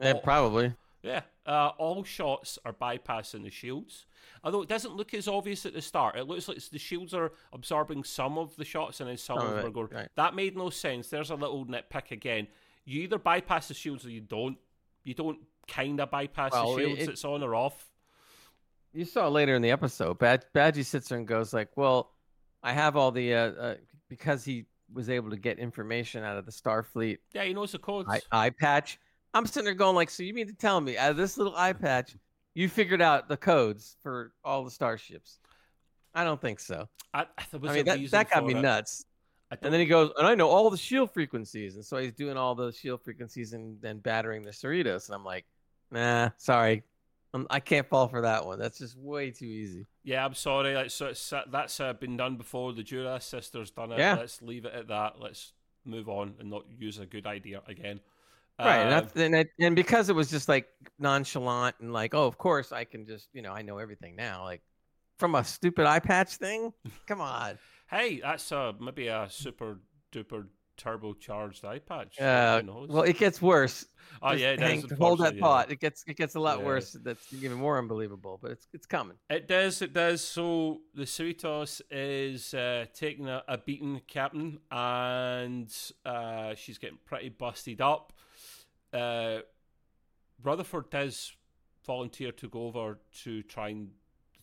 Yeah, 0.00 0.12
Oh. 0.14 0.20
probably. 0.20 0.74
yeah, 1.02 1.22
uh, 1.46 1.70
all 1.78 2.04
shots 2.04 2.58
are 2.64 2.72
bypassing 2.72 3.42
the 3.42 3.50
shields. 3.50 4.06
Although 4.44 4.62
it 4.62 4.68
doesn't 4.68 4.94
look 4.94 5.12
as 5.14 5.26
obvious 5.26 5.66
at 5.66 5.72
the 5.72 5.82
start. 5.82 6.16
It 6.16 6.24
looks 6.24 6.46
like 6.46 6.58
the 6.58 6.78
shields 6.78 7.12
are 7.14 7.32
absorbing 7.52 8.04
some 8.04 8.38
of 8.38 8.54
the 8.54 8.64
shots 8.64 9.00
and 9.00 9.08
then 9.10 9.16
some 9.16 9.38
Some 9.38 9.48
of 9.48 9.54
them 9.56 9.64
are 9.64 9.68
it, 9.68 9.72
going. 9.72 9.88
right. 9.88 10.08
That 10.14 10.34
made 10.36 10.56
no 10.56 10.70
sense. 10.70 11.10
There's 11.10 11.30
a 11.30 11.34
little 11.34 11.66
nitpick 11.66 12.10
again. 12.12 12.46
you 12.84 13.02
either 13.02 13.18
bypass 13.18 13.68
the 13.68 13.74
shields 13.74 14.06
or 14.06 14.10
you 14.10 14.22
don't. 14.22 14.56
You 15.04 15.12
don't 15.12 15.40
kind 15.66 16.00
of 16.00 16.10
bypass 16.10 16.52
Well, 16.52 16.74
the 16.76 16.80
it- 16.82 16.86
shields. 16.86 17.02
it- 17.02 17.08
it's 17.10 17.24
on 17.24 17.42
or 17.42 17.54
off. 17.54 17.87
You 18.92 19.04
saw 19.04 19.28
later 19.28 19.54
in 19.54 19.62
the 19.62 19.70
episode, 19.70 20.18
Bad 20.18 20.44
Badgey 20.54 20.84
sits 20.84 21.08
there 21.08 21.18
and 21.18 21.26
goes 21.26 21.52
like, 21.52 21.76
"Well, 21.76 22.12
I 22.62 22.72
have 22.72 22.96
all 22.96 23.10
the 23.10 23.34
uh, 23.34 23.50
uh, 23.52 23.74
because 24.08 24.44
he 24.44 24.66
was 24.92 25.10
able 25.10 25.30
to 25.30 25.36
get 25.36 25.58
information 25.58 26.24
out 26.24 26.38
of 26.38 26.46
the 26.46 26.52
Starfleet 26.52 27.18
Yeah, 27.34 27.44
he 27.44 27.52
knows 27.52 27.72
the 27.72 27.78
codes. 27.78 28.08
eye, 28.08 28.20
eye 28.32 28.50
patch." 28.50 28.98
I'm 29.34 29.46
sitting 29.46 29.64
there 29.64 29.74
going 29.74 29.94
like, 29.94 30.10
"So 30.10 30.22
you 30.22 30.32
mean 30.32 30.46
to 30.46 30.54
tell 30.54 30.80
me 30.80 30.96
out 30.96 31.10
of 31.10 31.16
this 31.16 31.36
little 31.36 31.54
eye 31.56 31.74
patch, 31.74 32.16
you 32.54 32.68
figured 32.68 33.02
out 33.02 33.28
the 33.28 33.36
codes 33.36 33.96
for 34.02 34.32
all 34.44 34.64
the 34.64 34.70
starships?" 34.70 35.38
I 36.14 36.24
don't 36.24 36.40
think 36.40 36.58
so. 36.58 36.88
I, 37.14 37.26
I 37.38 37.58
mean, 37.58 37.84
that, 37.84 38.10
that 38.10 38.30
got 38.30 38.44
me 38.44 38.54
it. 38.54 38.62
nuts. 38.62 39.04
And 39.62 39.72
then 39.72 39.80
he 39.80 39.86
goes, 39.86 40.10
and 40.18 40.26
I 40.26 40.34
know 40.34 40.48
all 40.48 40.68
the 40.68 40.76
shield 40.76 41.12
frequencies, 41.12 41.76
and 41.76 41.84
so 41.84 41.96
he's 41.96 42.12
doing 42.12 42.36
all 42.36 42.54
the 42.54 42.70
shield 42.70 43.02
frequencies 43.02 43.54
and 43.54 43.80
then 43.80 43.98
battering 43.98 44.42
the 44.42 44.50
Cerritos, 44.50 45.06
and 45.06 45.14
I'm 45.14 45.24
like, 45.24 45.46
nah, 45.90 46.30
sorry, 46.36 46.82
I'm, 47.34 47.46
I 47.50 47.60
can't 47.60 47.86
fall 47.88 48.08
for 48.08 48.22
that 48.22 48.46
one. 48.46 48.58
That's 48.58 48.78
just 48.78 48.96
way 48.96 49.30
too 49.30 49.44
easy. 49.44 49.86
Yeah, 50.02 50.24
I'm 50.24 50.34
sorry. 50.34 50.72
That's 50.72 51.00
it's, 51.00 51.32
that's 51.50 51.80
uh, 51.80 51.92
been 51.92 52.16
done 52.16 52.36
before. 52.36 52.72
The 52.72 52.82
Duras 52.82 53.24
sisters 53.24 53.70
done 53.70 53.92
it. 53.92 53.98
Yeah. 53.98 54.14
Let's 54.14 54.40
leave 54.40 54.64
it 54.64 54.74
at 54.74 54.88
that. 54.88 55.20
Let's 55.20 55.52
move 55.84 56.08
on 56.08 56.34
and 56.38 56.50
not 56.50 56.64
use 56.78 56.98
a 56.98 57.06
good 57.06 57.26
idea 57.26 57.62
again. 57.66 58.00
Right, 58.60 58.78
and, 58.78 58.90
that's, 58.90 59.16
and, 59.16 59.48
and 59.60 59.76
because 59.76 60.08
it 60.08 60.16
was 60.16 60.30
just 60.30 60.48
like 60.48 60.66
nonchalant 60.98 61.76
and 61.80 61.92
like, 61.92 62.12
oh, 62.12 62.26
of 62.26 62.38
course 62.38 62.72
I 62.72 62.82
can 62.84 63.06
just, 63.06 63.28
you 63.32 63.40
know, 63.40 63.52
I 63.52 63.62
know 63.62 63.78
everything 63.78 64.16
now. 64.16 64.42
Like 64.42 64.62
from 65.18 65.36
a 65.36 65.44
stupid 65.44 65.86
eye 65.86 66.00
patch 66.00 66.34
thing, 66.36 66.72
come 67.06 67.20
on. 67.20 67.56
hey, 67.88 68.20
that's 68.20 68.50
uh, 68.50 68.72
maybe 68.80 69.06
a 69.06 69.28
super 69.30 69.78
duper 70.12 70.46
turbocharged 70.78 71.64
eye 71.64 71.80
patch. 71.80 72.18
Uh, 72.20 72.62
well, 72.88 73.02
it 73.02 73.18
gets 73.18 73.42
worse. 73.42 73.84
oh 74.22 74.30
Just 74.30 74.40
yeah, 74.42 74.50
it 74.52 74.60
hang- 74.60 74.80
does, 74.82 74.98
hold 74.98 75.18
that 75.20 75.34
yeah. 75.34 75.40
thought. 75.40 75.70
It 75.70 75.80
gets 75.80 76.04
it 76.06 76.16
gets 76.16 76.34
a 76.34 76.40
lot 76.40 76.60
Yeah. 76.60 76.64
worse. 76.66 76.92
That's 76.92 77.32
even 77.34 77.58
more 77.58 77.76
unbelievable, 77.78 78.38
but 78.40 78.52
it's 78.52 78.66
it's 78.72 78.86
coming. 78.86 79.16
It 79.28 79.46
does, 79.48 79.82
it 79.82 79.92
does. 79.92 80.22
So 80.22 80.80
the 80.94 81.02
Cerritos 81.04 81.82
is 81.90 82.54
uh, 82.54 82.86
taking 82.94 83.28
a, 83.28 83.42
a 83.48 83.58
beating, 83.58 84.00
Captain, 84.06 84.58
and 84.70 85.70
uh, 86.06 86.54
she's 86.54 86.78
getting 86.78 86.98
pretty 87.04 87.28
busted 87.28 87.80
up. 87.80 88.12
Uh, 88.92 89.38
Rutherford 90.42 90.88
does 90.90 91.32
volunteer 91.86 92.32
to 92.32 92.48
go 92.48 92.66
over 92.66 92.98
to 93.24 93.42
try 93.42 93.70
and 93.70 93.90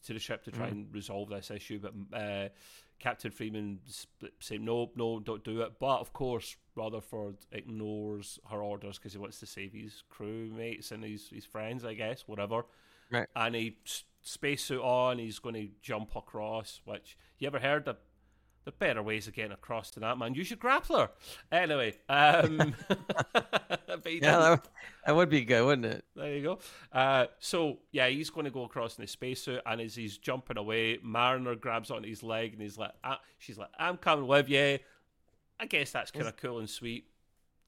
to 0.03 0.13
the 0.13 0.19
ship 0.19 0.43
to 0.43 0.51
try 0.51 0.67
Mhm. 0.67 0.71
and 0.71 0.93
resolve 0.93 1.29
this 1.29 1.49
issue, 1.49 1.79
but 1.79 1.93
uh, 2.15 2.49
Captain 2.99 3.31
Freeman 3.31 3.79
saying 4.39 4.63
no, 4.65 4.91
no, 4.95 5.19
don't 5.19 5.43
do 5.43 5.61
it. 5.61 5.73
But 5.79 5.99
of 5.99 6.13
course, 6.13 6.55
Rutherford 6.75 7.37
ignores 7.51 8.39
her 8.49 8.61
orders 8.61 8.97
because 8.97 9.13
he 9.13 9.19
wants 9.19 9.39
to 9.39 9.45
save 9.45 9.73
his 9.73 10.03
crewmates 10.11 10.91
and 10.91 11.03
his 11.03 11.29
his 11.29 11.45
friends, 11.45 11.83
I 11.85 11.93
guess, 11.93 12.23
whatever 12.27 12.65
Right. 13.11 13.27
and 13.35 13.53
he 13.55 13.77
spacesuit 14.23 14.81
on. 14.81 15.19
He's 15.19 15.39
going 15.39 15.55
to 15.55 15.69
jump 15.81 16.15
across. 16.15 16.81
Which 16.85 17.17
you 17.37 17.47
ever 17.47 17.59
heard 17.59 17.85
that 17.85 17.99
there 18.63 18.71
are 18.73 18.77
better 18.79 19.03
ways 19.03 19.27
of 19.27 19.33
getting 19.35 19.51
across 19.51 19.91
than 19.91 20.01
that, 20.01 20.17
man? 20.17 20.33
Use 20.33 20.49
your 20.49 20.57
grappler. 20.57 21.09
Anyway, 21.51 21.93
um, 22.09 22.73
Yeah, 24.21 24.37
that, 24.39 24.49
would- 24.49 24.69
that 25.05 25.15
would 25.15 25.29
be 25.29 25.41
good, 25.45 25.65
wouldn't 25.65 25.85
it? 25.85 26.05
There 26.15 26.33
you 26.35 26.43
go. 26.43 26.59
Uh, 26.91 27.27
so 27.39 27.79
yeah, 27.91 28.07
he's 28.07 28.29
going 28.29 28.45
to 28.45 28.51
go 28.51 28.63
across 28.63 28.97
in 28.97 29.01
his 29.03 29.11
spacesuit, 29.11 29.61
and 29.65 29.81
as 29.81 29.95
he's 29.95 30.17
jumping 30.17 30.57
away, 30.57 30.99
Mariner 31.03 31.55
grabs 31.55 31.91
onto 31.91 32.07
his 32.07 32.23
leg, 32.23 32.53
and 32.53 32.61
he's 32.61 32.77
like, 32.77 32.91
ah, 33.03 33.19
"She's 33.37 33.57
like, 33.57 33.69
I'm 33.77 33.97
coming 33.97 34.27
with 34.27 34.49
you." 34.49 34.79
I 35.59 35.65
guess 35.67 35.91
that's 35.91 36.11
kind 36.11 36.27
of 36.27 36.35
cool 36.37 36.59
and 36.59 36.69
sweet. 36.69 37.05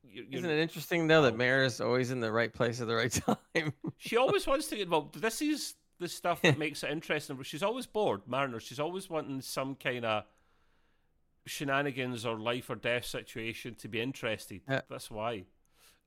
You- 0.03 0.25
you- 0.29 0.37
Isn't 0.39 0.49
it 0.49 0.59
interesting 0.59 1.07
though 1.07 1.21
that. 1.23 1.35
Mare 1.35 1.63
is 1.65 1.81
always 1.81 2.11
in 2.11 2.19
the 2.19 2.31
right 2.31 2.53
place 2.53 2.79
at 2.81 2.87
the 2.87 2.95
right 2.95 3.11
time? 3.55 3.73
She 3.97 4.17
always 4.17 4.45
wants 4.47 4.67
to 4.67 4.75
get 4.75 4.83
involved. 4.83 5.19
This 5.21 5.41
is 5.41 5.75
the 5.99 6.07
stuff 6.07 6.41
that 6.43 6.57
makes 6.59 6.83
it 6.83 6.91
interesting. 6.91 7.35
But 7.35 7.45
she's 7.45 7.63
always 7.63 7.85
bored, 7.85 8.21
Mariner. 8.27 8.59
She's 8.59 8.79
always 8.79 9.09
wanting 9.09 9.41
some 9.41 9.75
kind 9.75 10.05
of 10.05 10.23
shenanigans 11.45 12.25
or 12.25 12.37
life 12.39 12.69
or 12.69 12.75
death 12.75 13.05
situation 13.05 13.75
to 13.75 13.87
be 13.87 14.01
interested. 14.01 14.61
That's 14.89 15.09
why. 15.09 15.43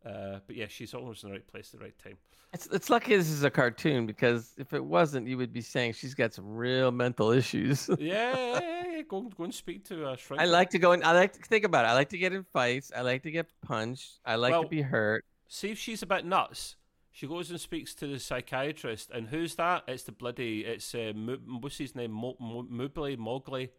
Uh, 0.05 0.39
but 0.47 0.57
yeah, 0.57 0.67
she's 0.69 0.95
always 0.95 1.23
in 1.23 1.29
the 1.29 1.35
right 1.35 1.47
place 1.47 1.73
at 1.75 1.81
the 1.81 1.85
right 1.85 1.99
time. 2.03 2.17
It's 2.53 2.67
it's 2.67 2.91
lucky 2.91 3.15
this 3.17 3.29
is 3.31 3.45
a 3.45 3.51
cartoon 3.51 4.07
because 4.07 4.55
if 4.59 4.73
it 4.73 4.85
wasn't, 4.85 5.29
you 5.29 5.37
would 5.37 5.53
be 5.53 5.61
saying 5.61 5.93
she's 5.93 6.15
got 6.15 6.33
some 6.35 6.57
real 6.57 6.91
mental 6.91 7.31
issues. 7.31 7.89
Yeah, 7.99 8.35
yeah, 8.61 8.83
yeah. 8.91 9.03
Go, 9.03 9.23
go 9.23 9.45
and 9.45 9.55
speak 9.55 9.85
to 9.85 10.09
a 10.09 10.17
shrink. 10.17 10.43
I 10.43 10.47
like 10.47 10.71
to 10.71 10.79
go 10.79 10.93
and 10.93 11.05
I 11.05 11.13
like 11.13 11.33
to 11.35 11.41
think 11.43 11.65
about 11.65 11.85
it. 11.85 11.89
I 11.89 11.93
like 11.95 12.09
to 12.11 12.19
get 12.19 12.33
in 12.33 12.43
fights. 12.45 12.91
I 12.97 13.03
like 13.03 13.23
to 13.25 13.31
get 13.31 13.47
punched. 13.63 14.19
I 14.25 14.35
like 14.37 14.53
Well- 14.53 14.65
to 14.65 14.69
be 14.69 14.83
hurt. 14.83 15.25
See 15.49 15.71
if 15.71 15.79
she's 15.79 16.03
a 16.03 16.07
bit 16.07 16.25
nuts. 16.25 16.77
She 17.13 17.27
goes 17.27 17.51
and 17.51 17.61
speaks 17.61 17.93
to 17.97 18.07
the 18.07 18.21
psychiatrist, 18.21 19.11
and 19.11 19.27
who's 19.29 19.57
that? 19.57 19.83
It's 19.89 20.05
the 20.05 20.13
bloody. 20.13 20.61
It's 20.65 20.95
uh, 20.95 21.13
Mo- 21.15 21.39
what's 21.61 21.77
his 21.77 21.95
name? 21.97 22.13
Mo- 22.13 22.37
Mo- 22.41 22.67
Mobley, 22.71 23.17
Mowgli. 23.17 23.71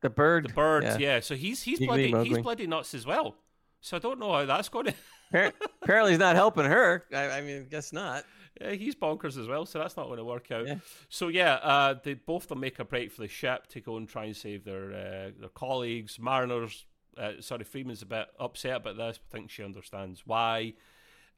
The 0.00 0.10
bird. 0.10 0.48
The 0.48 0.52
bird, 0.52 0.82
Yeah. 0.82 0.98
yeah. 0.98 1.20
So 1.20 1.36
he's 1.36 1.62
he's 1.62 1.78
Giggly 1.78 2.10
bloody 2.10 2.28
he's 2.28 2.38
bloody 2.38 2.66
nuts 2.66 2.92
as 2.92 3.06
well. 3.06 3.36
So 3.82 3.96
I 3.96 4.00
don't 4.00 4.18
know 4.18 4.32
how 4.32 4.46
that's 4.46 4.68
going 4.68 4.86
to. 5.32 5.52
Apparently, 5.82 6.12
he's 6.12 6.18
not 6.18 6.36
helping 6.36 6.64
her. 6.64 7.04
I, 7.12 7.30
I 7.30 7.40
mean, 7.42 7.66
guess 7.70 7.92
not. 7.92 8.24
Yeah, 8.60 8.72
he's 8.72 8.94
bonkers 8.94 9.38
as 9.38 9.48
well, 9.48 9.66
so 9.66 9.78
that's 9.78 9.96
not 9.96 10.06
going 10.06 10.18
to 10.18 10.24
work 10.24 10.50
out. 10.50 10.66
Yeah. 10.66 10.76
So 11.08 11.28
yeah, 11.28 11.54
uh, 11.54 11.94
they 12.02 12.14
both 12.14 12.44
of 12.44 12.48
them 12.50 12.60
make 12.60 12.78
a 12.78 12.84
break 12.84 13.10
for 13.10 13.22
the 13.22 13.28
ship 13.28 13.66
to 13.68 13.80
go 13.80 13.96
and 13.96 14.08
try 14.08 14.24
and 14.24 14.36
save 14.36 14.64
their 14.64 14.92
uh, 14.92 15.30
their 15.38 15.48
colleagues. 15.54 16.18
Mariners, 16.18 16.84
uh, 17.18 17.32
sorry, 17.40 17.64
Freeman's 17.64 18.02
a 18.02 18.06
bit 18.06 18.28
upset 18.38 18.76
about 18.76 18.96
this. 18.96 19.18
But 19.18 19.36
I 19.36 19.38
think 19.38 19.50
she 19.50 19.64
understands 19.64 20.22
why. 20.24 20.74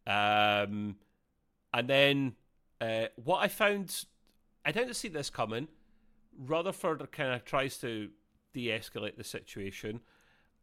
Um, 0.07 0.97
and 1.73 1.89
then 1.89 2.35
uh, 2.81 3.07
what 3.17 3.39
I 3.39 3.49
found, 3.49 4.05
I 4.65 4.73
didn't 4.73 4.95
see 4.95 5.09
this 5.09 5.31
coming. 5.31 5.69
Rutherford 6.39 7.11
kind 7.11 7.33
of 7.33 7.45
tries 7.45 7.79
to 7.79 8.11
de-escalate 8.53 9.17
the 9.17 9.25
situation. 9.25 10.01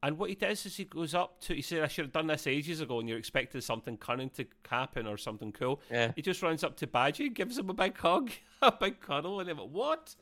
And 0.03 0.17
what 0.17 0.29
he 0.29 0.35
does 0.35 0.65
is 0.65 0.75
he 0.77 0.85
goes 0.85 1.13
up 1.13 1.39
to, 1.41 1.53
he 1.53 1.61
said, 1.61 1.83
I 1.83 1.87
should 1.87 2.05
have 2.05 2.11
done 2.11 2.25
this 2.27 2.47
ages 2.47 2.81
ago, 2.81 2.99
and 2.99 3.07
you're 3.07 3.19
expecting 3.19 3.61
something 3.61 3.97
cunning 3.97 4.31
to 4.31 4.45
happen 4.67 5.05
or 5.05 5.15
something 5.15 5.51
cool. 5.51 5.79
Yeah. 5.91 6.11
He 6.15 6.23
just 6.23 6.41
runs 6.41 6.63
up 6.63 6.75
to 6.77 6.87
Badgey, 6.87 7.31
gives 7.33 7.57
him 7.57 7.69
a 7.69 7.73
big 7.73 7.97
hug, 7.97 8.31
a 8.63 8.71
big 8.71 8.99
cuddle, 8.99 9.39
and 9.39 9.47
he 9.47 9.53
went, 9.53 9.69
What? 9.69 10.15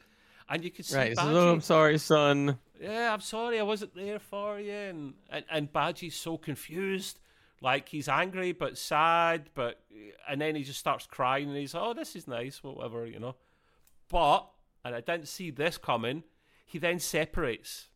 And 0.49 0.63
you 0.63 0.71
can 0.71 0.83
see 0.83 0.97
Right. 0.97 1.15
Badgey. 1.15 1.33
"Oh, 1.33 1.51
I'm 1.53 1.61
sorry, 1.61 1.97
son." 1.97 2.57
Yeah, 2.81 3.13
I'm 3.13 3.21
sorry, 3.21 3.59
I 3.59 3.63
wasn't 3.63 3.93
there 3.95 4.19
for 4.19 4.59
you. 4.59 4.71
And, 4.73 5.13
and, 5.29 5.45
and 5.49 5.71
Badgey's 5.71 6.15
so 6.15 6.37
confused. 6.37 7.19
Like, 7.61 7.89
he's 7.89 8.07
angry, 8.09 8.51
but 8.53 8.77
sad, 8.77 9.49
but. 9.53 9.79
And 10.27 10.41
then 10.41 10.55
he 10.55 10.63
just 10.63 10.79
starts 10.79 11.05
crying, 11.05 11.49
and 11.49 11.57
he's, 11.57 11.75
Oh, 11.75 11.93
this 11.93 12.15
is 12.15 12.27
nice, 12.27 12.63
whatever, 12.63 13.05
you 13.05 13.19
know. 13.19 13.35
But, 14.09 14.49
and 14.83 14.95
I 14.95 15.01
didn't 15.01 15.27
see 15.27 15.51
this 15.51 15.77
coming, 15.77 16.23
he 16.65 16.79
then 16.79 16.99
separates. 16.99 17.88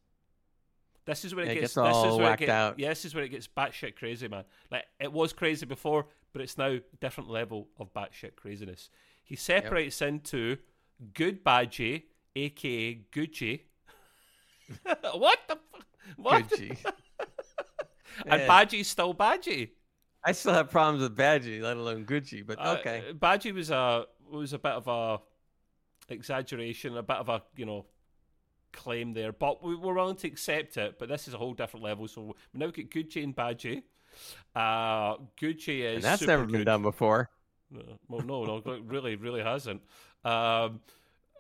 This 1.06 1.26
is 1.26 1.36
where 1.36 1.46
it 1.46 1.52
it 1.52 1.56
gets, 1.56 1.62
gets 1.62 1.74
this 1.76 1.96
all 1.96 2.06
is 2.14 2.18
where 2.18 2.26
it 2.26 2.30
whacked 2.30 2.40
gets, 2.40 2.52
out. 2.52 2.80
yeah, 2.80 2.90
this 2.90 3.06
is 3.06 3.14
where 3.14 3.24
it 3.24 3.30
gets 3.30 3.48
batshit 3.48 3.96
crazy, 3.96 4.28
man. 4.28 4.46
Like 4.72 4.86
it 5.00 5.12
was 5.12 5.34
crazy 5.34 5.66
before, 5.66 6.06
but 6.32 6.42
it's 6.42 6.58
now 6.58 6.68
a 6.68 6.82
different 7.02 7.30
level 7.30 7.68
of 7.78 7.94
batshit 7.94 8.36
craziness. 8.36 8.90
He 9.24 9.36
separates 9.36 10.02
into 10.02 10.58
good 11.14 11.44
Badgey, 11.44 12.04
aka 12.36 13.02
Goodgey. 13.12 13.62
what 15.14 15.40
the 15.48 15.58
fuck? 15.72 15.86
What? 16.18 16.50
Goodgey. 16.50 16.78
And. 18.28 18.44
Badgey's 18.44 18.88
still 18.88 19.14
Badgey. 19.16 19.72
I 20.24 20.34
still 20.34 20.54
have 20.54 20.70
problems 20.70 21.02
with 21.02 21.18
Badgey, 21.18 21.62
let 21.62 21.78
alone 21.78 22.06
Goodgey. 22.06 22.46
But 22.46 22.60
Uh, 22.60 22.78
okay. 22.80 23.04
Badgey 23.14 23.52
was 23.52 23.72
a 23.72 24.06
was 24.30 24.54
a 24.54 24.60
bit 24.60 24.72
of 24.74 24.88
a 24.88 25.20
exaggeration, 26.10 26.96
a 26.96 27.02
bit 27.04 27.18
of 27.18 27.30
a 27.30 27.42
you 27.56 27.66
know 27.66 27.88
claim 28.74 29.14
there, 29.14 29.32
but 29.32 29.64
we 29.64 29.76
were 29.76 29.94
willing 29.94 30.16
to 30.18 30.28
accept 30.28 30.76
it. 30.78 31.00
But 31.00 31.08
this 31.10 31.28
is 31.28 31.34
a 31.34 31.38
whole 31.38 31.54
different 31.54 31.84
level. 31.84 32.08
So 32.08 32.22
we 32.54 32.60
now 32.60 32.68
get 32.72 32.90
Goodgey 32.92 33.24
and 33.24 33.36
Badgey. 33.36 33.84
Uh, 34.56 35.18
Goodgey 35.40 35.82
is 35.84 35.96
and 35.96 36.04
that's 36.04 36.22
never 36.22 36.46
been 36.46 36.58
good. 36.58 36.66
done 36.66 36.82
before. 36.82 37.30
No, 37.72 37.82
well, 38.08 38.22
no, 38.22 38.46
no, 38.46 38.74
it 38.74 38.84
really, 38.86 39.16
really 39.16 39.42
hasn't. 39.42 39.82
Um, 40.26 40.82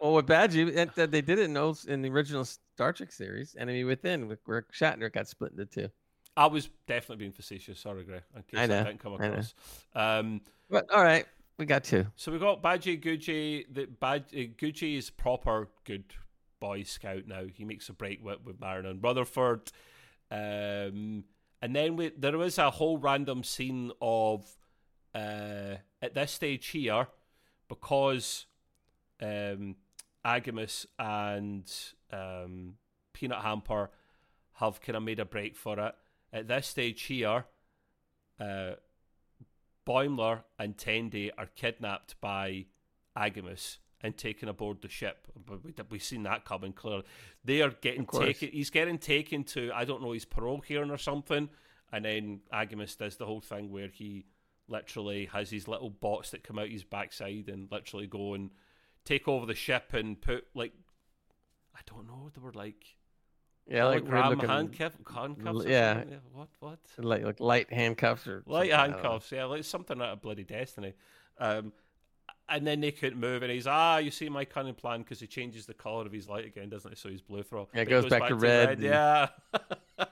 Well, 0.01 0.13
with 0.15 0.25
Badgey, 0.25 0.93
that, 0.95 1.11
they 1.11 1.21
did 1.21 1.39
it 1.39 1.43
in, 1.43 1.53
those, 1.53 1.85
in 1.85 2.01
the 2.01 2.09
original 2.09 2.43
Star 2.45 2.91
Trek 2.93 3.11
series, 3.11 3.55
Enemy 3.57 3.83
Within, 3.83 4.27
with- 4.27 4.39
where 4.45 4.65
Shatner 4.73 5.11
got 5.13 5.27
split 5.27 5.51
into 5.51 5.65
two. 5.65 5.89
I 6.35 6.47
was 6.47 6.69
definitely 6.87 7.17
being 7.17 7.31
facetious. 7.31 7.79
Sorry, 7.79 8.03
Greg, 8.03 8.23
in 8.35 8.41
case 8.41 8.59
I 8.59 8.65
know, 8.65 8.83
didn't 8.83 8.99
come 8.99 9.13
I 9.21 9.25
across. 9.27 9.53
Um, 9.93 10.41
But 10.69 10.89
all 10.91 11.03
right, 11.03 11.27
we 11.59 11.67
got 11.67 11.83
two. 11.83 12.07
So 12.15 12.31
we 12.31 12.39
got 12.39 12.63
Badgey 12.63 12.99
Goodgey. 12.99 13.65
The 13.71 13.85
Bad 13.85 14.25
uh, 14.33 14.39
Goodgey 14.57 14.97
is 14.97 15.11
proper 15.11 15.69
good 15.85 16.05
boy 16.63 16.83
scout 16.83 17.27
now. 17.27 17.43
He 17.53 17.65
makes 17.65 17.89
a 17.89 17.93
break 17.93 18.23
with 18.23 18.39
with 18.45 18.61
Mariner 18.61 18.87
and 18.87 19.03
Rutherford, 19.03 19.69
um, 20.31 21.25
and 21.61 21.75
then 21.75 21.97
we, 21.97 22.13
there 22.17 22.37
was 22.37 22.57
a 22.57 22.71
whole 22.71 22.97
random 22.97 23.43
scene 23.43 23.91
of 24.01 24.45
uh, 25.13 25.75
at 26.01 26.13
this 26.13 26.31
stage 26.31 26.67
here 26.67 27.07
because 27.67 28.45
um, 29.21 29.75
Agimus 30.25 30.85
and 30.97 31.69
um, 32.13 32.75
Peanut 33.11 33.41
Hamper 33.41 33.89
have 34.53 34.79
kind 34.79 34.95
of 34.95 35.03
made 35.03 35.19
a 35.19 35.25
break 35.25 35.57
for 35.57 35.77
it. 35.77 35.95
At 36.31 36.47
this 36.47 36.67
stage 36.67 37.01
here, 37.03 37.43
uh, 38.39 38.75
Boimler 39.85 40.43
and 40.57 40.77
Tendi 40.77 41.29
are 41.37 41.49
kidnapped 41.57 42.15
by 42.21 42.67
Agimus 43.17 43.79
and 44.03 44.17
taken 44.17 44.49
aboard 44.49 44.81
the 44.81 44.89
ship. 44.89 45.27
We've 45.89 46.03
seen 46.03 46.23
that 46.23 46.43
coming 46.45 46.73
clearly. 46.73 47.03
They 47.43 47.61
are 47.61 47.71
getting 47.71 48.05
taken. 48.05 48.49
He's 48.51 48.69
getting 48.69 48.99
taken 48.99 49.45
to 49.45 49.71
I 49.73 49.85
don't 49.85 50.03
know 50.03 50.11
his 50.11 50.25
parole 50.25 50.59
hearing 50.59 50.91
or 50.91 50.97
something, 50.97 51.49
and 51.91 52.05
then 52.05 52.41
Agimus 52.53 52.97
does 52.97 53.15
the 53.15 53.25
whole 53.25 53.41
thing 53.41 53.71
where 53.71 53.87
he 53.87 54.25
literally 54.67 55.25
has 55.25 55.49
these 55.49 55.67
little 55.67 55.89
bots 55.89 56.31
that 56.31 56.43
come 56.43 56.59
out 56.59 56.69
his 56.69 56.83
backside 56.83 57.47
and 57.47 57.71
literally 57.71 58.07
go 58.07 58.33
and 58.33 58.51
take 59.05 59.27
over 59.27 59.45
the 59.45 59.55
ship 59.55 59.93
and 59.93 60.21
put 60.21 60.45
like 60.53 60.73
I 61.73 61.79
don't 61.85 62.05
know. 62.05 62.29
They 62.33 62.41
were 62.41 62.53
like 62.53 62.85
yeah, 63.65 63.85
like 63.85 64.05
handcuff, 64.05 64.97
handcuffs. 65.09 65.65
Yeah. 65.65 66.03
yeah. 66.09 66.17
What? 66.33 66.49
What? 66.59 66.79
Like 66.97 67.23
like 67.23 67.39
light 67.39 67.71
handcuffs 67.71 68.27
or 68.27 68.43
light 68.45 68.73
handcuffs. 68.73 69.31
Yeah, 69.31 69.45
like 69.45 69.63
something 69.63 70.01
out 70.01 70.09
of 70.09 70.21
bloody 70.21 70.43
Destiny. 70.43 70.93
Um, 71.37 71.71
and 72.49 72.65
then 72.67 72.81
they 72.81 72.91
couldn't 72.91 73.19
move, 73.19 73.43
and 73.43 73.51
he's 73.51 73.67
ah, 73.67 73.97
you 73.97 74.11
see 74.11 74.29
my 74.29 74.45
cunning 74.45 74.75
plan 74.75 75.01
because 75.01 75.19
he 75.19 75.27
changes 75.27 75.65
the 75.65 75.73
color 75.73 76.05
of 76.05 76.11
his 76.11 76.27
light 76.27 76.45
again, 76.45 76.69
doesn't 76.69 76.91
he? 76.91 76.95
So 76.95 77.09
he's 77.09 77.21
blue 77.21 77.43
for 77.43 77.59
all. 77.59 77.69
Yeah, 77.73 77.81
it 77.81 77.89
goes, 77.89 78.03
goes 78.03 78.09
back, 78.11 78.21
back, 78.21 78.29
to, 78.29 78.35
red. 78.35 78.69
red. 78.69 78.81
Yeah. 78.81 79.27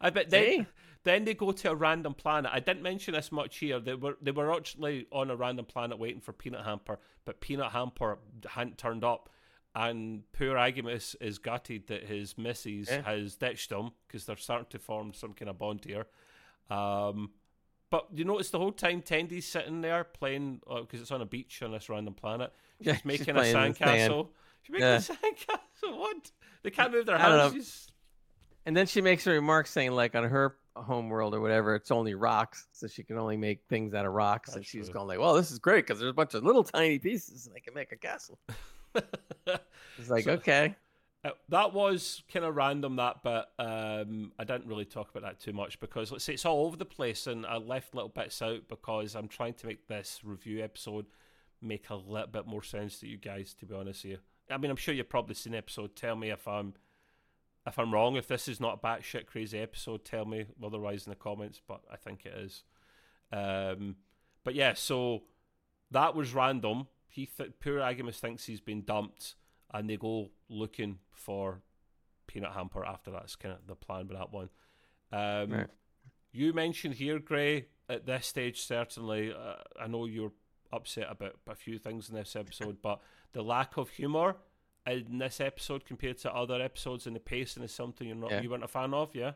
I 0.00 0.10
bet 0.10 0.30
then 0.30 0.66
then 1.04 1.24
they 1.24 1.34
go 1.34 1.52
to 1.52 1.70
a 1.70 1.74
random 1.74 2.14
planet. 2.14 2.50
I 2.52 2.60
didn't 2.60 2.82
mention 2.82 3.14
this 3.14 3.30
much 3.30 3.58
here. 3.58 3.80
They 3.80 3.94
were 3.94 4.16
they 4.20 4.30
were 4.30 4.52
actually 4.52 5.06
on 5.12 5.30
a 5.30 5.36
random 5.36 5.66
planet 5.66 5.98
waiting 5.98 6.20
for 6.20 6.32
Peanut 6.32 6.64
Hamper, 6.64 6.98
but 7.24 7.40
Peanut 7.40 7.72
Hamper 7.72 8.18
hadn't 8.46 8.78
turned 8.78 9.04
up 9.04 9.28
and 9.74 10.22
poor 10.32 10.56
Agimus 10.56 11.14
is 11.20 11.38
gutted 11.38 11.86
that 11.88 12.04
his 12.04 12.36
missus 12.36 12.88
yeah. 12.90 13.02
has 13.02 13.36
ditched 13.36 13.70
him 13.70 13.92
because 14.06 14.26
they're 14.26 14.36
starting 14.36 14.66
to 14.70 14.78
form 14.78 15.12
some 15.12 15.32
kind 15.32 15.48
of 15.48 15.58
bond 15.58 15.84
here. 15.84 16.06
Um, 16.70 17.30
but 17.90 18.06
you 18.14 18.24
notice 18.24 18.50
the 18.50 18.58
whole 18.58 18.72
time 18.72 19.02
Tendi's 19.02 19.46
sitting 19.46 19.80
there 19.80 20.04
playing 20.04 20.60
because 20.66 21.00
uh, 21.00 21.02
it's 21.02 21.10
on 21.10 21.22
a 21.22 21.26
beach 21.26 21.62
on 21.62 21.72
this 21.72 21.88
random 21.88 22.14
planet. 22.14 22.52
She's 22.78 22.86
yeah, 22.86 22.96
making 23.04 23.26
she's 23.26 23.34
a 23.34 23.54
sandcastle. 23.54 24.28
She's 24.62 24.72
making 24.72 24.86
yeah. 24.86 24.96
a 24.96 25.00
sandcastle. 25.00 25.98
What? 25.98 26.30
They 26.62 26.70
can't 26.70 26.92
move 26.92 27.06
their 27.06 27.18
hands. 27.18 27.88
And 28.66 28.76
then 28.76 28.86
she 28.86 29.00
makes 29.00 29.26
a 29.26 29.30
remark 29.30 29.66
saying, 29.66 29.92
like, 29.92 30.14
on 30.14 30.24
her 30.24 30.56
home 30.76 31.08
world 31.08 31.34
or 31.34 31.40
whatever, 31.40 31.74
it's 31.74 31.90
only 31.90 32.14
rocks, 32.14 32.68
so 32.72 32.86
she 32.86 33.02
can 33.02 33.18
only 33.18 33.36
make 33.36 33.62
things 33.68 33.94
out 33.94 34.06
of 34.06 34.12
rocks. 34.12 34.50
That's 34.50 34.56
and 34.56 34.66
she's 34.66 34.86
true. 34.86 34.94
going 34.94 35.08
like, 35.08 35.18
"Well, 35.18 35.34
this 35.34 35.50
is 35.50 35.58
great 35.58 35.86
because 35.86 35.98
there's 35.98 36.10
a 36.10 36.14
bunch 36.14 36.34
of 36.34 36.44
little 36.44 36.64
tiny 36.64 36.98
pieces, 36.98 37.46
and 37.46 37.56
I 37.56 37.60
can 37.60 37.74
make 37.74 37.92
a 37.92 37.96
castle." 37.96 38.38
it's 38.94 40.08
like 40.08 40.24
so, 40.24 40.32
okay. 40.32 40.76
Uh, 41.22 41.30
that 41.50 41.74
was 41.74 42.22
kind 42.32 42.46
of 42.46 42.56
random 42.56 42.96
that, 42.96 43.22
but 43.22 43.52
um, 43.58 44.32
I 44.38 44.44
didn't 44.44 44.66
really 44.66 44.86
talk 44.86 45.10
about 45.10 45.22
that 45.22 45.38
too 45.40 45.52
much 45.52 45.78
because 45.78 46.10
let's 46.10 46.24
say 46.24 46.32
it's 46.32 46.46
all 46.46 46.64
over 46.64 46.76
the 46.76 46.86
place, 46.86 47.26
and 47.26 47.44
I 47.44 47.56
left 47.58 47.94
little 47.94 48.08
bits 48.08 48.40
out 48.40 48.68
because 48.68 49.14
I'm 49.14 49.28
trying 49.28 49.54
to 49.54 49.66
make 49.66 49.86
this 49.86 50.20
review 50.24 50.64
episode 50.64 51.06
make 51.60 51.90
a 51.90 51.94
little 51.94 52.26
bit 52.28 52.46
more 52.46 52.62
sense 52.62 53.00
to 53.00 53.06
you 53.06 53.18
guys. 53.18 53.54
To 53.54 53.66
be 53.66 53.74
honest 53.74 54.04
you, 54.04 54.18
I 54.50 54.56
mean, 54.56 54.70
I'm 54.70 54.78
sure 54.78 54.94
you've 54.94 55.10
probably 55.10 55.34
seen 55.34 55.52
the 55.52 55.58
episode. 55.58 55.94
Tell 55.94 56.16
me 56.16 56.30
if 56.30 56.48
I'm 56.48 56.72
if 57.66 57.78
I'm 57.78 57.92
wrong. 57.92 58.16
If 58.16 58.28
this 58.28 58.48
is 58.48 58.58
not 58.58 58.80
a 58.82 58.86
batshit 58.86 59.26
crazy 59.26 59.58
episode, 59.58 60.06
tell 60.06 60.24
me 60.24 60.46
otherwise 60.64 61.06
in 61.06 61.10
the 61.10 61.16
comments. 61.16 61.60
But 61.66 61.82
I 61.92 61.96
think 61.96 62.24
it 62.24 62.32
is. 62.32 62.62
Um, 63.30 63.96
but 64.42 64.54
yeah, 64.54 64.72
so 64.72 65.24
that 65.90 66.14
was 66.14 66.32
random 66.32 66.86
he 67.10 67.26
th- 67.26 67.52
poor 67.60 67.78
Agimus 67.78 68.20
thinks 68.20 68.46
he's 68.46 68.60
been 68.60 68.82
dumped, 68.82 69.34
and 69.72 69.88
they 69.88 69.96
go 69.96 70.30
looking 70.48 70.98
for 71.12 71.62
Peanut 72.26 72.52
Hamper 72.52 72.84
after 72.84 73.10
that's 73.10 73.36
kind 73.36 73.54
of 73.54 73.66
the 73.66 73.74
plan 73.74 74.08
with 74.08 74.18
that 74.18 74.32
one. 74.32 74.48
Um, 75.12 75.50
right. 75.52 75.66
You 76.32 76.52
mentioned 76.52 76.94
here, 76.94 77.18
Gray, 77.18 77.66
at 77.88 78.06
this 78.06 78.26
stage, 78.26 78.62
certainly, 78.62 79.32
uh, 79.32 79.56
I 79.80 79.88
know 79.88 80.06
you're 80.06 80.32
upset 80.72 81.08
about 81.10 81.36
a 81.48 81.54
few 81.56 81.78
things 81.78 82.08
in 82.08 82.14
this 82.14 82.36
episode, 82.36 82.78
but 82.80 83.00
the 83.32 83.42
lack 83.42 83.76
of 83.76 83.90
humour 83.90 84.36
in 84.86 85.18
this 85.18 85.40
episode 85.40 85.84
compared 85.84 86.18
to 86.18 86.32
other 86.32 86.62
episodes 86.62 87.06
and 87.06 87.16
the 87.16 87.20
pacing 87.20 87.64
is 87.64 87.72
something 87.72 88.06
you're 88.06 88.16
not 88.16 88.30
yeah. 88.30 88.40
you 88.40 88.50
weren't 88.50 88.64
a 88.64 88.68
fan 88.68 88.94
of, 88.94 89.14
yeah. 89.14 89.32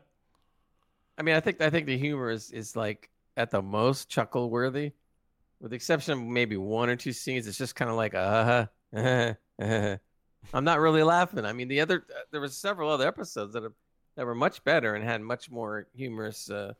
I 1.17 1.23
mean, 1.23 1.35
I 1.35 1.39
think 1.39 1.61
I 1.61 1.69
think 1.69 1.85
the 1.85 1.97
humor 1.97 2.29
is 2.29 2.51
is 2.51 2.75
like 2.75 3.09
at 3.37 3.51
the 3.51 3.61
most 3.61 4.09
chuckle 4.09 4.49
worthy 4.49 4.91
with 5.59 5.71
the 5.71 5.75
exception 5.75 6.13
of 6.13 6.19
maybe 6.19 6.57
one 6.57 6.89
or 6.89 6.95
two 6.95 7.13
scenes, 7.13 7.47
it's 7.47 7.57
just 7.57 7.75
kind 7.75 7.89
of 7.89 7.97
like 7.97 8.13
uh, 8.13 8.67
uh, 8.95 9.33
uh, 9.61 9.97
I'm 10.53 10.63
not 10.63 10.79
really 10.79 11.03
laughing. 11.03 11.45
I 11.45 11.53
mean, 11.53 11.67
the 11.67 11.81
other 11.81 12.05
uh, 12.09 12.19
there 12.31 12.41
was 12.41 12.57
several 12.57 12.89
other 12.89 13.07
episodes 13.07 13.53
that 13.53 13.63
are, 13.63 13.73
that 14.15 14.25
were 14.25 14.35
much 14.35 14.63
better 14.63 14.95
and 14.95 15.03
had 15.03 15.21
much 15.21 15.49
more 15.51 15.87
humorous 15.93 16.49
uh, 16.49 16.73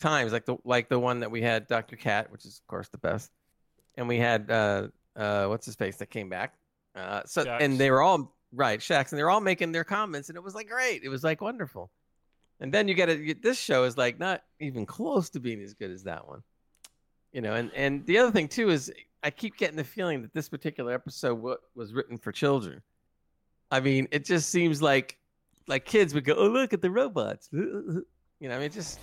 times, 0.00 0.32
like 0.32 0.46
the 0.46 0.56
like 0.64 0.88
the 0.88 0.98
one 0.98 1.20
that 1.20 1.30
we 1.30 1.42
had 1.42 1.66
Dr. 1.66 1.96
Cat, 1.96 2.30
which 2.30 2.44
is 2.44 2.60
of 2.64 2.66
course 2.68 2.88
the 2.88 2.98
best, 2.98 3.30
and 3.96 4.08
we 4.08 4.18
had 4.18 4.50
uh, 4.50 4.88
uh, 5.16 5.46
what's 5.46 5.66
his 5.66 5.74
face 5.74 5.96
that 5.96 6.10
came 6.10 6.28
back. 6.28 6.54
Uh, 6.94 7.22
so 7.26 7.44
Shax. 7.44 7.58
and 7.60 7.78
they 7.78 7.90
were 7.90 8.02
all 8.02 8.34
right, 8.52 8.80
Shax, 8.80 9.12
and 9.12 9.18
they're 9.18 9.30
all 9.30 9.40
making 9.40 9.72
their 9.72 9.84
comments, 9.84 10.28
and 10.28 10.36
it 10.36 10.42
was 10.42 10.54
like 10.54 10.68
great. 10.68 11.02
It 11.02 11.08
was 11.08 11.24
like 11.24 11.40
wonderful. 11.40 11.90
And 12.60 12.74
then 12.74 12.88
you 12.88 12.94
get 12.94 13.08
it. 13.08 13.40
This 13.40 13.58
show 13.58 13.84
is 13.84 13.96
like 13.96 14.18
not 14.18 14.42
even 14.58 14.84
close 14.84 15.30
to 15.30 15.40
being 15.40 15.60
as 15.62 15.74
good 15.74 15.90
as 15.90 16.04
that 16.04 16.26
one 16.26 16.42
you 17.32 17.40
know 17.40 17.54
and 17.54 17.70
and 17.74 18.04
the 18.06 18.18
other 18.18 18.30
thing 18.30 18.48
too 18.48 18.70
is 18.70 18.92
i 19.22 19.30
keep 19.30 19.56
getting 19.56 19.76
the 19.76 19.84
feeling 19.84 20.22
that 20.22 20.32
this 20.32 20.48
particular 20.48 20.92
episode 20.92 21.36
w- 21.36 21.56
was 21.74 21.92
written 21.92 22.18
for 22.18 22.32
children 22.32 22.80
i 23.70 23.80
mean 23.80 24.08
it 24.10 24.24
just 24.24 24.50
seems 24.50 24.80
like 24.82 25.16
like 25.66 25.84
kids 25.84 26.14
would 26.14 26.24
go 26.24 26.34
oh 26.34 26.48
look 26.48 26.72
at 26.72 26.82
the 26.82 26.90
robots 26.90 27.48
you 27.52 28.04
know 28.42 28.54
i 28.54 28.58
mean 28.58 28.66
it 28.66 28.72
just 28.72 28.98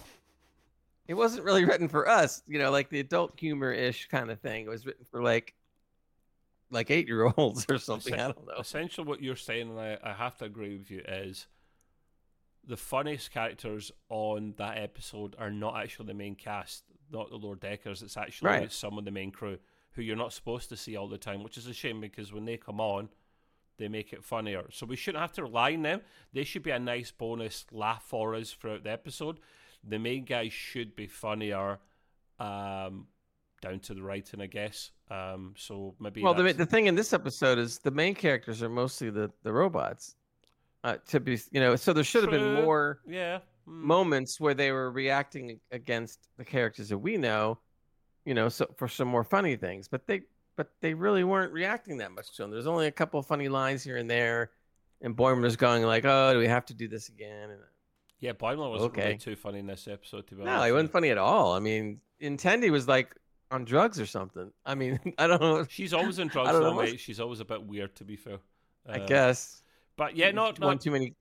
it 1.08 1.13
wasn't 1.13 1.43
really 1.43 1.65
written 1.65 1.88
for 1.88 2.08
us 2.08 2.41
you 2.47 2.58
know 2.58 2.71
like 2.71 2.89
the 2.89 2.99
adult 2.99 3.34
humor-ish 3.39 4.08
kind 4.08 4.32
of 4.32 4.39
thing 4.39 4.65
it 4.65 4.69
was 4.69 4.86
written 4.86 5.06
for 5.10 5.21
like 5.21 5.54
like 6.71 6.89
eight 6.89 7.08
year 7.08 7.32
olds 7.38 7.65
or 7.69 7.78
something 7.78 8.13
i 8.13 8.17
don't 8.17 8.47
know 8.47 8.54
essentially 8.60 9.08
what 9.08 9.21
you're 9.21 9.36
saying 9.36 9.69
and 9.69 9.80
I, 9.80 9.97
I 10.04 10.13
have 10.13 10.38
to 10.38 10.45
agree 10.45 10.78
with 10.78 10.89
you 10.89 11.01
is 11.08 11.47
the 12.67 12.78
funniest 12.78 13.32
characters 13.32 13.91
on 14.10 14.56
that 14.58 14.80
episode 14.80 15.36
are 15.38 15.51
not 15.51 15.78
actually 15.78 16.08
the 16.08 16.15
main 16.15 16.34
cast 16.34 16.84
not 17.12 17.30
the 17.30 17.38
Lower 17.38 17.56
Deckers. 17.56 18.01
It's 18.01 18.17
actually 18.17 18.49
right. 18.49 18.71
some 18.71 18.97
of 18.97 19.06
the 19.06 19.12
main 19.12 19.32
crew 19.32 19.58
who 19.91 20.01
you're 20.01 20.15
not 20.15 20.34
supposed 20.34 20.69
to 20.69 20.78
see 20.78 20.95
all 20.95 21.08
the 21.08 21.17
time, 21.17 21.43
which 21.43 21.58
is 21.58 21.67
a 21.67 21.73
shame 21.73 22.01
because 22.01 22.34
when 22.34 22.45
they 22.45 22.58
come 22.58 22.82
on, 22.82 23.10
they 23.78 23.88
make 23.88 24.14
it 24.14 24.24
funnier. 24.24 24.66
So 24.72 24.86
we 24.86 24.96
shouldn't 24.96 25.22
have 25.22 25.34
to 25.34 25.44
rely 25.44 25.74
on 25.74 25.84
them. 25.84 26.02
They 26.34 26.44
should 26.44 26.64
be 26.64 26.72
a 26.72 26.80
nice 26.80 27.12
bonus 27.12 27.66
laugh 27.72 28.04
for 28.04 28.36
us 28.36 28.52
throughout 28.52 28.84
the 28.84 28.92
episode. 28.92 29.40
The 29.88 30.00
main 30.00 30.26
guys 30.26 30.54
should 30.54 30.96
be 30.96 31.08
funnier, 31.08 31.80
um, 32.40 33.08
down 33.62 33.80
to 33.82 33.94
the 33.94 34.02
writing, 34.02 34.42
I 34.42 34.48
guess. 34.48 34.92
Um, 35.12 35.54
so 35.58 35.96
maybe. 36.00 36.22
Well, 36.22 36.34
the 36.34 36.54
the 36.54 36.66
thing 36.66 36.88
in 36.88 36.96
this 36.96 37.14
episode 37.14 37.58
is 37.60 37.80
the 37.80 37.92
main 37.92 38.16
characters 38.16 38.64
are 38.64 38.70
mostly 38.70 39.10
the 39.10 39.32
the 39.44 39.54
robots. 39.54 40.16
Uh, 40.84 40.98
to 41.08 41.20
be, 41.20 41.40
you 41.50 41.60
know, 41.60 41.76
so 41.76 41.94
there 41.94 42.04
should 42.04 42.22
have 42.22 42.32
been 42.32 42.54
more. 42.54 43.00
Yeah 43.08 43.40
mm. 43.68 43.74
moments 43.74 44.40
where 44.40 44.54
they 44.54 44.72
were 44.72 44.92
reacting 44.92 45.60
against 45.72 46.28
the 46.38 46.46
characters 46.46 46.90
that 46.90 46.98
we 46.98 47.18
know, 47.18 47.58
you 48.26 48.34
know, 48.34 48.50
so 48.50 48.68
for 48.76 48.88
some 48.88 49.08
more 49.08 49.24
funny 49.24 49.56
things. 49.56 49.88
But 49.88 50.08
they 50.08 50.22
but 50.56 50.72
they 50.82 50.94
really 50.94 51.24
weren't 51.24 51.52
reacting 51.52 51.98
that 51.98 52.12
much 52.12 52.36
to 52.36 52.44
them. 52.44 52.52
There's 52.52 52.68
only 52.68 52.88
a 52.88 52.91
couple 52.91 53.20
of 53.20 53.26
funny 53.26 53.50
lines 53.50 53.84
here 53.84 53.98
and 53.98 54.10
there, 54.10 54.52
and 55.02 55.15
Boimler's 55.15 55.56
going 55.56 55.84
like, 55.84 56.06
"Oh, 56.06 56.34
do 56.34 56.39
we 56.39 56.48
have 56.48 56.65
to 56.68 56.74
do 56.74 56.88
this 56.88 57.10
again?" 57.10 57.50
And, 57.52 57.60
yeah, 58.20 58.34
Boimler 58.34 58.70
wasn't 58.70 58.91
okay. 58.91 59.04
really 59.04 59.18
too 59.18 59.36
funny 59.36 59.60
in 59.60 59.68
this 59.68 59.88
episode. 59.88 60.28
To 60.28 60.36
be 60.36 60.41
honest, 60.41 60.58
no, 60.58 60.63
he 60.65 60.72
wasn't 60.72 60.91
funny 60.91 61.10
at 61.10 61.18
all. 61.18 61.54
I 61.54 61.60
mean, 61.60 62.00
Tendi 62.22 62.70
was 62.70 62.88
like 62.88 63.15
on 63.52 63.65
drugs 63.65 64.00
or 64.00 64.06
something. 64.06 64.52
I 64.65 64.76
mean, 64.76 65.00
I 65.18 65.28
don't 65.28 65.41
know. 65.41 65.65
She's 65.70 65.94
always 65.94 66.20
on 66.20 66.28
drugs, 66.30 66.52
though, 66.52 66.74
mate. 66.74 67.00
She's 67.00 67.20
always 67.20 67.39
a 67.39 67.46
bit 67.46 67.63
weird, 67.63 67.96
to 67.98 68.04
be 68.06 68.15
fair. 68.15 68.39
Uh, 68.88 68.94
I 68.94 69.00
guess. 69.00 69.62
But 69.98 70.15
yeah, 70.15 70.32
not 70.32 70.60
one 70.60 70.80
too 70.80 70.91
many. 70.91 71.13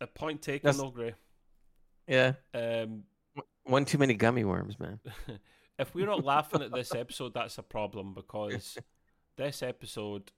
A 0.00 0.06
point 0.06 0.40
taken, 0.40 0.76
though, 0.76 0.90
Gray. 0.90 1.14
Yeah. 2.10 2.32
Um, 2.54 3.04
One 3.64 3.84
too 3.84 3.98
many 3.98 4.14
gummy 4.14 4.44
worms, 4.44 4.78
man. 4.80 4.98
if 5.80 5.94
we're 5.94 6.06
not 6.06 6.24
laughing 6.24 6.62
at 6.62 6.72
this 6.72 6.94
episode, 6.94 7.34
that's 7.34 7.58
a 7.58 7.62
problem 7.62 8.14
because 8.14 8.78
this 9.36 9.62
episode 9.62 10.30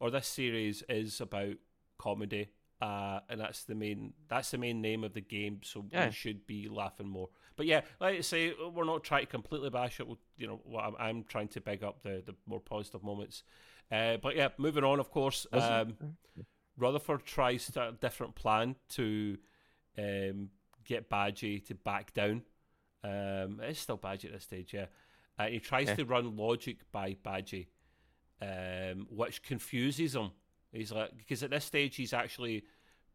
or 0.00 0.10
this 0.10 0.26
series 0.26 0.82
is 0.88 1.20
about 1.20 1.54
comedy, 1.98 2.48
uh, 2.80 3.20
and 3.28 3.40
that's 3.40 3.64
the 3.64 3.74
main 3.74 4.12
that's 4.28 4.50
the 4.50 4.58
main 4.58 4.80
name 4.80 5.04
of 5.04 5.14
the 5.14 5.20
game. 5.20 5.60
So 5.62 5.84
yeah. 5.90 6.06
we 6.06 6.12
should 6.12 6.46
be 6.46 6.68
laughing 6.68 7.08
more. 7.08 7.28
But 7.56 7.66
yeah, 7.66 7.82
like 8.00 8.18
I 8.18 8.20
say, 8.20 8.54
we're 8.72 8.84
not 8.84 9.02
trying 9.02 9.26
to 9.26 9.30
completely 9.30 9.70
bash 9.70 10.00
it. 10.00 10.06
You 10.36 10.46
know, 10.46 10.60
I'm, 10.78 10.94
I'm 10.98 11.24
trying 11.24 11.48
to 11.48 11.60
big 11.60 11.82
up 11.82 12.02
the 12.02 12.22
the 12.24 12.34
more 12.46 12.60
positive 12.60 13.02
moments. 13.02 13.42
Uh, 13.90 14.16
but 14.18 14.36
yeah, 14.36 14.48
moving 14.58 14.84
on. 14.84 15.00
Of 15.00 15.10
course, 15.10 15.46
um, 15.52 15.96
Rutherford 16.76 17.24
tries 17.24 17.70
a 17.76 17.92
different 18.00 18.34
plan 18.34 18.76
to 18.90 19.38
um, 19.98 20.50
get 20.84 21.10
Badgey 21.10 21.64
to 21.66 21.74
back 21.74 22.14
down. 22.14 22.42
Um, 23.04 23.60
it's 23.62 23.80
still 23.80 23.98
Badgey 23.98 24.26
at 24.26 24.32
this 24.32 24.44
stage, 24.44 24.74
yeah. 24.74 24.86
Uh, 25.38 25.46
he 25.46 25.60
tries 25.60 25.88
yeah. 25.88 25.94
to 25.94 26.04
run 26.04 26.36
logic 26.36 26.78
by 26.90 27.16
Badgey, 27.24 27.66
um, 28.42 29.06
which 29.10 29.42
confuses 29.42 30.14
him. 30.14 30.30
He's 30.72 30.92
like, 30.92 31.16
because 31.16 31.42
at 31.42 31.50
this 31.50 31.64
stage 31.64 31.96
he's 31.96 32.12
actually 32.12 32.64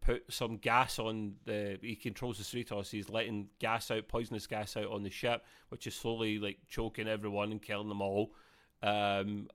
put 0.02 0.24
some 0.32 0.58
gas 0.58 1.00
on 1.00 1.36
the. 1.46 1.78
He 1.82 1.96
controls 1.96 2.38
the 2.38 2.44
Cerritos. 2.44 2.90
He's 2.90 3.10
letting 3.10 3.48
gas 3.60 3.92
out, 3.92 4.08
poisonous 4.08 4.48
gas 4.48 4.78
out 4.78 4.92
on 4.92 5.04
the 5.04 5.10
ship, 5.10 5.44
which 5.70 5.88
is 5.88 5.96
slowly 5.96 6.40
like 6.40 6.60
choking 6.68 7.08
everyone 7.08 7.52
and 7.52 7.62
killing 7.62 7.90
them 7.90 8.02
all. 8.02 8.34
Um, 8.82 9.48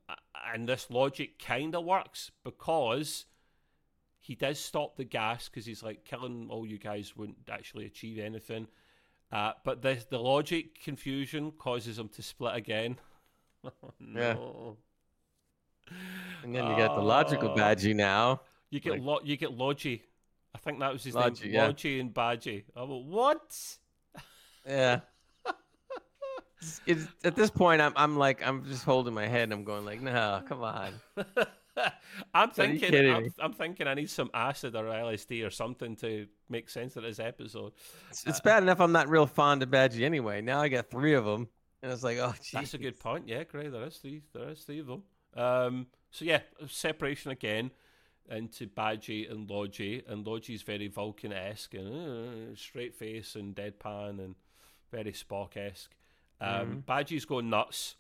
and 0.53 0.69
this 0.69 0.89
logic 0.91 1.39
kind 1.39 1.75
of 1.75 1.85
works 1.85 2.31
because 2.45 3.27
he 4.19 4.35
does 4.35 4.59
stop 4.59 4.97
the 4.97 5.05
gas 5.05 5.49
because 5.49 5.67
he's 5.67 5.83
like 5.83 6.05
killing 6.05 6.49
all 6.51 6.67
you 6.67 6.79
guys 6.79 7.15
wouldn't 7.17 7.49
actually 7.51 7.85
achieve 7.85 8.19
anything. 8.19 8.67
Uh, 9.31 9.53
but 9.65 9.83
the 9.83 9.99
the 10.11 10.19
logic 10.19 10.83
confusion 10.83 11.53
causes 11.53 11.97
them 11.97 12.09
to 12.09 12.23
split 12.23 12.55
again. 12.57 12.97
oh, 13.65 13.71
no. 14.01 14.77
And 16.43 16.55
then 16.55 16.67
you 16.67 16.77
get 16.77 16.95
the 16.95 17.01
logical 17.03 17.51
Oh. 17.51 17.55
Badgey 17.57 17.95
now. 17.95 18.41
You 18.71 18.81
get 18.81 18.93
Like- 18.93 19.03
lo- 19.03 19.21
you 19.25 19.37
get 19.37 19.53
Logi. 19.53 20.03
I 20.55 20.59
think 20.59 20.79
that 20.81 20.93
was 20.93 21.05
his 21.05 21.15
Logi, 21.15 21.45
name. 21.45 21.55
yeah. 21.55 22.01
And 22.01 22.15
Badgey. 22.15 22.65
Went, 22.75 23.05
what? 23.07 23.77
Yeah. 24.67 25.01
It's, 26.61 26.81
it's, 26.87 27.07
at 27.23 27.37
this 27.37 27.51
point, 27.51 27.81
I'm 27.81 27.93
I'm 27.95 28.17
like 28.17 28.45
I'm 28.45 28.65
just 28.65 28.85
holding 28.85 29.15
my 29.15 29.27
head. 29.29 29.45
and 29.45 29.53
I'm 29.53 29.63
going 29.65 29.85
like, 29.85 30.01
no, 30.01 30.43
come 30.49 30.63
on. 30.65 30.93
I'm 32.35 32.51
thinking. 32.51 33.11
I'm. 33.11 33.33
I'm 33.39 33.53
thinking. 33.53 33.87
I 33.87 33.95
need 33.95 34.11
some 34.11 34.31
acid 34.35 34.75
or 34.75 34.85
LSD 34.85 35.47
or 35.47 35.51
something 35.51 35.97
to 35.97 36.27
make 36.49 36.69
sense 36.69 36.97
of 36.97 37.03
this 37.03 37.19
episode. 37.19 37.73
It's, 38.11 38.25
it's 38.27 38.41
bad 38.41 38.63
enough 38.63 38.81
I'm 38.81 38.93
not 38.93 39.09
real 39.09 39.27
fond 39.27 39.63
of 39.63 39.71
Badgey 39.71 40.03
anyway. 40.03 40.41
Now 40.41 40.61
I 40.61 40.69
got 40.69 40.91
three 40.91 41.15
of 41.15 41.25
them, 41.25 41.49
and 41.83 41.93
it's 41.93 42.03
like, 42.03 42.19
oh, 42.19 42.35
geez. 42.41 42.51
That's 42.53 42.75
a 42.75 42.79
good 42.79 42.99
point. 42.99 43.29
Yeah, 43.29 43.45
great. 43.45 43.73
There 43.73 43.85
is 43.85 43.97
three. 43.97 44.23
There 44.33 44.49
is 44.51 44.61
three 44.61 44.81
of 44.81 44.87
them. 44.87 45.03
Um, 45.37 45.87
so 46.11 46.25
yeah, 46.25 46.41
separation 46.67 47.31
again 47.31 47.71
into 48.31 48.67
Badgey 48.67 49.31
and 49.31 49.49
Logi, 49.49 50.03
and 50.07 50.27
Logi's 50.27 50.63
very 50.63 50.89
Vulcan-esque 50.89 51.75
and 51.75 52.53
uh, 52.53 52.57
straight 52.57 52.95
face 52.95 53.35
and 53.35 53.55
deadpan 53.55 54.19
and 54.19 54.35
very 54.91 55.13
Spock-esque. 55.13 55.95
Um, 56.41 56.85
Badgey's 56.87 57.25
going 57.25 57.51
nuts. 57.51 57.97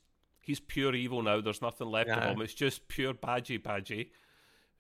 He's 0.49 0.61
pure 0.61 0.95
evil 0.95 1.21
now. 1.21 1.43
There's 1.43 1.61
nothing 1.61 1.89
left 1.89 2.09
of 2.09 2.23
him. 2.23 2.41
It's 2.41 2.55
just 2.55 2.89
pure 2.89 3.13
Badgey. 3.13 4.09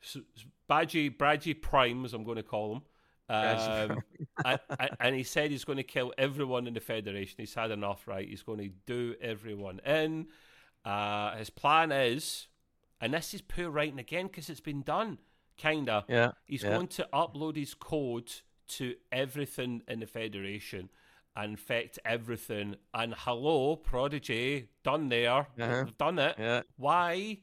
So, 0.00 0.20
Badgey, 0.66 1.14
Badgey 1.14 1.60
Prime, 1.60 2.06
as 2.06 2.14
I'm 2.14 2.24
going 2.24 2.38
to 2.38 2.42
call 2.42 2.76
him. 2.76 2.82
Um, 3.28 4.02
and, 4.98 5.14
he 5.14 5.22
said 5.22 5.50
he's 5.50 5.66
going 5.66 5.76
to 5.76 5.82
kill 5.82 6.14
everyone 6.16 6.66
in 6.66 6.72
the 6.72 6.80
Federation. 6.80 7.34
He's 7.36 7.52
had 7.52 7.70
enough, 7.70 8.08
right? 8.08 8.26
He's 8.26 8.42
going 8.42 8.60
to 8.60 8.70
do 8.86 9.14
everyone 9.20 9.80
in. 9.80 10.28
Uh, 10.86 11.36
his 11.36 11.50
plan 11.50 11.92
is, 11.92 12.46
and 12.98 13.12
this 13.12 13.34
is 13.34 13.42
poor 13.42 13.68
writing 13.68 13.98
again 13.98 14.28
because 14.28 14.48
it's 14.48 14.60
been 14.60 14.80
done, 14.80 15.18
kinda. 15.58 16.06
Yeah. 16.08 16.30
He's 16.46 16.62
yeah. 16.62 16.70
going 16.70 16.88
to 16.88 17.06
upload 17.12 17.56
his 17.56 17.74
code 17.74 18.32
to 18.68 18.94
everything 19.12 19.82
in 19.86 20.00
the 20.00 20.06
Federation 20.06 20.88
infect 21.44 21.98
everything. 22.04 22.76
And 22.94 23.14
hello, 23.16 23.76
Prodigy, 23.76 24.68
done 24.82 25.08
there. 25.08 25.46
Uh-huh. 25.60 25.84
Done 25.98 26.18
it. 26.18 26.36
Yeah. 26.38 26.62
Why? 26.76 27.38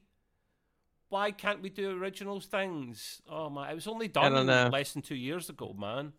Why 1.09 1.31
can't 1.31 1.61
we 1.61 1.69
do 1.69 1.91
original 1.91 2.39
things? 2.39 3.21
Oh 3.29 3.49
my! 3.49 3.71
It 3.71 3.75
was 3.75 3.87
only 3.87 4.07
done 4.07 4.47
less 4.71 4.93
than 4.93 5.01
two 5.01 5.15
years 5.15 5.49
ago, 5.49 5.75
man. 5.77 6.13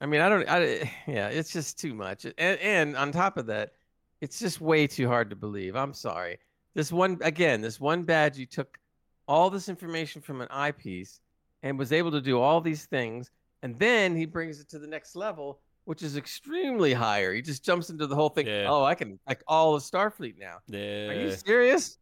I 0.00 0.06
mean, 0.06 0.20
I 0.20 0.28
don't. 0.28 0.48
I, 0.48 0.90
yeah, 1.06 1.28
it's 1.28 1.52
just 1.52 1.78
too 1.78 1.94
much. 1.94 2.24
And, 2.24 2.58
and 2.60 2.96
on 2.96 3.12
top 3.12 3.36
of 3.36 3.46
that, 3.46 3.72
it's 4.20 4.38
just 4.38 4.60
way 4.60 4.86
too 4.86 5.08
hard 5.08 5.30
to 5.30 5.36
believe. 5.36 5.76
I'm 5.76 5.94
sorry. 5.94 6.38
This 6.74 6.92
one 6.92 7.18
again, 7.22 7.60
this 7.60 7.80
one 7.80 8.04
Badgey 8.04 8.48
took 8.48 8.78
all 9.26 9.50
this 9.50 9.68
information 9.68 10.20
from 10.20 10.40
an 10.40 10.48
eyepiece 10.50 11.20
and 11.62 11.78
was 11.78 11.92
able 11.92 12.10
to 12.10 12.20
do 12.20 12.40
all 12.40 12.60
these 12.60 12.84
things, 12.86 13.30
and 13.62 13.78
then 13.78 14.14
he 14.14 14.26
brings 14.26 14.60
it 14.60 14.68
to 14.70 14.78
the 14.78 14.86
next 14.86 15.16
level, 15.16 15.60
which 15.84 16.02
is 16.02 16.16
extremely 16.16 16.92
higher. 16.94 17.32
He 17.34 17.42
just 17.42 17.64
jumps 17.64 17.90
into 17.90 18.06
the 18.06 18.14
whole 18.14 18.28
thing. 18.30 18.46
Yeah. 18.46 18.66
Oh, 18.68 18.84
I 18.84 18.94
can 18.94 19.18
like 19.28 19.42
all 19.46 19.74
of 19.74 19.82
Starfleet 19.82 20.38
now. 20.38 20.58
Yeah. 20.66 21.08
Are 21.08 21.14
you 21.14 21.30
serious? 21.32 21.98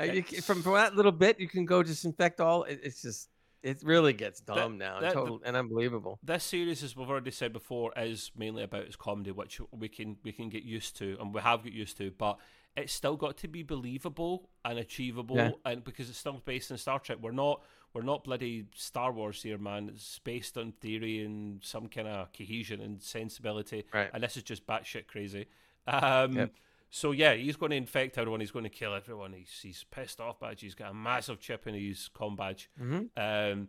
Uh, 0.00 0.04
you, 0.04 0.22
from 0.22 0.62
from 0.62 0.74
that 0.74 0.96
little 0.96 1.12
bit, 1.12 1.38
you 1.38 1.48
can 1.48 1.64
go 1.64 1.82
disinfect 1.82 2.40
all. 2.40 2.62
It, 2.64 2.80
it's 2.82 3.02
just, 3.02 3.28
it 3.62 3.82
really 3.84 4.12
gets 4.14 4.40
dumb 4.40 4.78
now 4.78 5.00
that- 5.00 5.06
and 5.06 5.14
total 5.14 5.40
and 5.44 5.56
unbelievable. 5.56 6.18
this 6.22 6.44
series, 6.44 6.82
as 6.82 6.96
we've 6.96 7.08
already 7.10 7.30
said 7.30 7.52
before, 7.52 7.92
is 7.96 8.30
mainly 8.36 8.62
about 8.62 8.82
its 8.82 8.96
comedy, 8.96 9.32
which 9.32 9.60
we 9.70 9.88
can 9.88 10.16
we 10.24 10.32
can 10.32 10.48
get 10.48 10.62
used 10.62 10.96
to, 10.98 11.16
and 11.20 11.34
we 11.34 11.40
have 11.42 11.62
got 11.62 11.72
used 11.72 11.98
to. 11.98 12.10
But 12.10 12.38
it's 12.74 12.92
still 12.94 13.16
got 13.16 13.36
to 13.38 13.48
be 13.48 13.62
believable 13.62 14.48
and 14.64 14.78
achievable, 14.78 15.36
Yeah. 15.36 15.50
and 15.66 15.84
because 15.84 16.08
it's 16.08 16.18
still 16.18 16.40
based 16.44 16.70
in 16.70 16.78
Star 16.78 16.98
Trek, 16.98 17.18
we're 17.20 17.32
not 17.32 17.62
we're 17.94 18.02
not 18.02 18.24
bloody 18.24 18.66
Star 18.74 19.12
Wars 19.12 19.42
here, 19.42 19.58
man. 19.58 19.90
It's 19.94 20.18
based 20.20 20.56
on 20.58 20.72
theory 20.80 21.24
and 21.24 21.62
some 21.62 21.88
kind 21.88 22.08
of 22.08 22.32
cohesion 22.32 22.80
and 22.80 23.02
sensibility, 23.02 23.84
Right. 23.92 24.10
and 24.12 24.22
this 24.22 24.36
is 24.36 24.42
just 24.42 24.66
batshit 24.66 25.06
crazy. 25.06 25.46
Um, 25.86 26.32
Yep. 26.36 26.52
So 26.94 27.12
yeah, 27.12 27.32
he's 27.32 27.56
going 27.56 27.70
to 27.70 27.76
infect 27.76 28.18
everyone. 28.18 28.40
He's 28.40 28.50
going 28.50 28.64
to 28.64 28.68
kill 28.70 28.94
everyone. 28.94 29.32
He's 29.32 29.58
he's 29.62 29.82
pissed 29.90 30.20
off 30.20 30.38
badge. 30.40 30.60
He's 30.60 30.74
got 30.74 30.90
a 30.90 30.94
massive 30.94 31.40
chip 31.40 31.66
in 31.66 31.74
his 31.74 32.08
com 32.12 32.36
badge. 32.36 32.68
hmm 32.78 33.04
Um, 33.16 33.68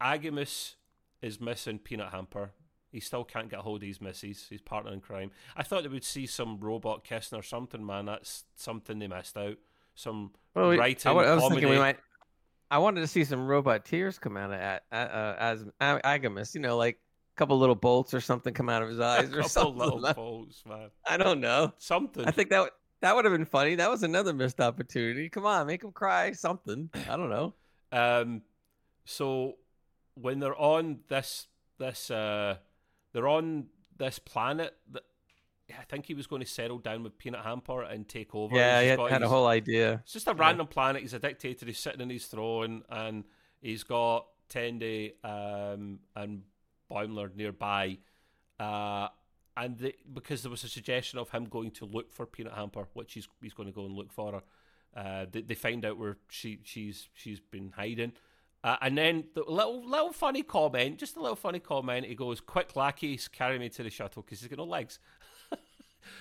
Agimus 0.00 0.74
is 1.22 1.40
missing 1.40 1.78
Peanut 1.78 2.10
Hamper. 2.12 2.52
He 2.92 3.00
still 3.00 3.24
can't 3.24 3.48
get 3.48 3.60
hold 3.60 3.82
of 3.82 3.86
his 3.88 4.00
missus, 4.00 4.48
his 4.48 4.60
partner 4.60 4.92
in 4.92 5.00
crime. 5.00 5.30
I 5.56 5.62
thought 5.62 5.82
they 5.82 5.88
would 5.88 6.04
see 6.04 6.26
some 6.26 6.58
robot 6.58 7.04
kissing 7.04 7.38
or 7.38 7.42
something, 7.42 7.84
man. 7.84 8.06
That's 8.06 8.44
something 8.56 8.98
they 8.98 9.06
missed 9.06 9.36
out. 9.36 9.58
Some 9.94 10.32
Well, 10.54 10.76
writing, 10.76 11.08
I, 11.08 11.12
wa- 11.12 11.22
I 11.22 11.34
was 11.34 11.42
comedy. 11.42 11.60
thinking 11.60 11.70
we 11.70 11.78
might. 11.78 11.98
I 12.70 12.78
wanted 12.78 13.00
to 13.00 13.06
see 13.06 13.24
some 13.24 13.46
robot 13.46 13.84
tears 13.84 14.18
come 14.18 14.36
out 14.36 14.52
of 14.52 14.60
at, 14.60 14.84
uh, 14.92 15.34
as 15.38 15.64
A- 15.80 16.00
Agimus. 16.04 16.54
You 16.54 16.60
know, 16.60 16.76
like 16.76 16.96
a 16.96 17.36
couple 17.36 17.58
little 17.58 17.74
bolts 17.74 18.14
or 18.14 18.20
something 18.20 18.54
come 18.54 18.68
out 18.68 18.82
of 18.82 18.88
his 18.88 18.98
a 19.00 19.04
eyes 19.04 19.32
or 19.32 19.42
couple 19.42 19.48
something. 19.48 20.02
man. 20.66 20.90
I 21.06 21.16
don't 21.16 21.40
know. 21.40 21.72
Something. 21.78 22.26
I 22.26 22.30
think 22.30 22.50
that 22.50 22.60
would 22.60 22.70
that 23.00 23.16
would 23.16 23.24
have 23.24 23.32
been 23.32 23.44
funny. 23.46 23.74
That 23.76 23.90
was 23.90 24.02
another 24.02 24.32
missed 24.32 24.60
opportunity. 24.60 25.28
Come 25.28 25.46
on, 25.46 25.66
make 25.66 25.82
him 25.82 25.92
cry. 25.92 26.32
Something. 26.32 26.90
I 27.08 27.16
don't 27.16 27.30
know. 27.30 27.54
Um, 27.92 28.42
so 29.04 29.54
when 30.14 30.38
they're 30.38 30.54
on 30.54 31.00
this 31.08 31.48
this 31.78 32.08
uh, 32.08 32.54
they're 33.12 33.26
on 33.26 33.66
this 33.98 34.20
planet 34.20 34.76
that 34.92 35.02
I 35.78 35.84
think 35.84 36.06
he 36.06 36.14
was 36.14 36.26
going 36.26 36.42
to 36.42 36.48
settle 36.48 36.78
down 36.78 37.02
with 37.02 37.18
Peanut 37.18 37.44
Hamper 37.44 37.82
and 37.82 38.08
take 38.08 38.34
over. 38.34 38.54
Yeah, 38.54 38.78
He's 38.78 38.82
he 38.84 38.88
had, 38.88 38.96
got 38.98 39.10
had 39.10 39.22
a 39.22 39.28
whole 39.28 39.46
idea. 39.46 40.00
It's 40.04 40.12
just 40.12 40.28
a 40.28 40.34
random 40.34 40.66
planet. 40.66 41.02
He's 41.02 41.14
a 41.14 41.18
dictator. 41.18 41.66
He's 41.66 41.78
sitting 41.78 42.00
in 42.00 42.10
his 42.10 42.26
throne, 42.26 42.82
and 42.88 43.24
he's 43.60 43.82
got 43.82 44.26
Tendi 44.48 45.12
um, 45.24 46.00
and 46.16 46.42
Boimler 46.90 47.34
nearby. 47.34 47.98
Uh, 48.58 49.08
and 49.56 49.78
they, 49.78 49.94
because 50.12 50.42
there 50.42 50.50
was 50.50 50.64
a 50.64 50.68
suggestion 50.68 51.18
of 51.18 51.30
him 51.30 51.44
going 51.44 51.70
to 51.72 51.84
look 51.84 52.12
for 52.12 52.26
Peanut 52.26 52.54
Hamper, 52.54 52.88
which 52.94 53.14
he's 53.14 53.28
he's 53.42 53.54
going 53.54 53.68
to 53.68 53.74
go 53.74 53.84
and 53.84 53.94
look 53.94 54.12
for 54.12 54.32
her. 54.32 54.42
Uh, 54.94 55.26
they, 55.30 55.42
they 55.42 55.54
find 55.54 55.84
out 55.84 55.98
where 55.98 56.16
she 56.28 56.60
she's 56.64 57.08
she's 57.14 57.40
been 57.40 57.72
hiding. 57.76 58.12
Uh, 58.62 58.76
and 58.82 58.98
then 58.98 59.24
the 59.34 59.42
little 59.48 59.84
little 59.88 60.12
funny 60.12 60.42
comment, 60.42 60.98
just 60.98 61.16
a 61.16 61.20
little 61.20 61.36
funny 61.36 61.58
comment. 61.58 62.06
He 62.06 62.14
goes, 62.14 62.40
"Quick, 62.40 62.76
lackeys, 62.76 63.28
carry 63.28 63.58
me 63.58 63.68
to 63.70 63.82
the 63.82 63.90
shuttle 63.90 64.22
because 64.22 64.40
he's 64.40 64.48
got 64.48 64.58
no 64.58 64.64
legs." 64.64 64.98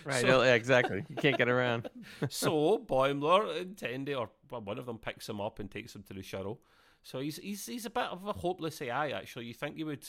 Right. 0.06 0.22
So- 0.22 0.44
yeah, 0.44 0.54
exactly. 0.54 1.04
You 1.10 1.16
can't 1.16 1.38
get 1.38 1.50
around. 1.50 1.90
so 2.30 2.78
Boimler 2.80 3.62
and 3.62 3.76
Tendi, 3.76 4.18
or 4.18 4.30
well, 4.50 4.62
one 4.62 4.78
of 4.80 4.86
them, 4.86 4.98
picks 4.98 5.28
him 5.28 5.40
up 5.42 5.60
and 5.60 5.70
takes 5.70 5.96
him 5.96 6.04
to 6.04 6.14
the 6.14 6.24
shuttle. 6.24 6.60
So 7.04 7.20
he's 7.20 7.38
he's 7.38 7.66
he's 7.66 7.86
a 7.86 7.90
bit 7.90 8.04
of 8.06 8.26
a 8.26 8.34
hopeless 8.34 8.82
AI. 8.82 9.10
Actually, 9.12 9.46
you 9.46 9.54
think 9.54 9.78
you 9.78 9.86
would 9.86 10.06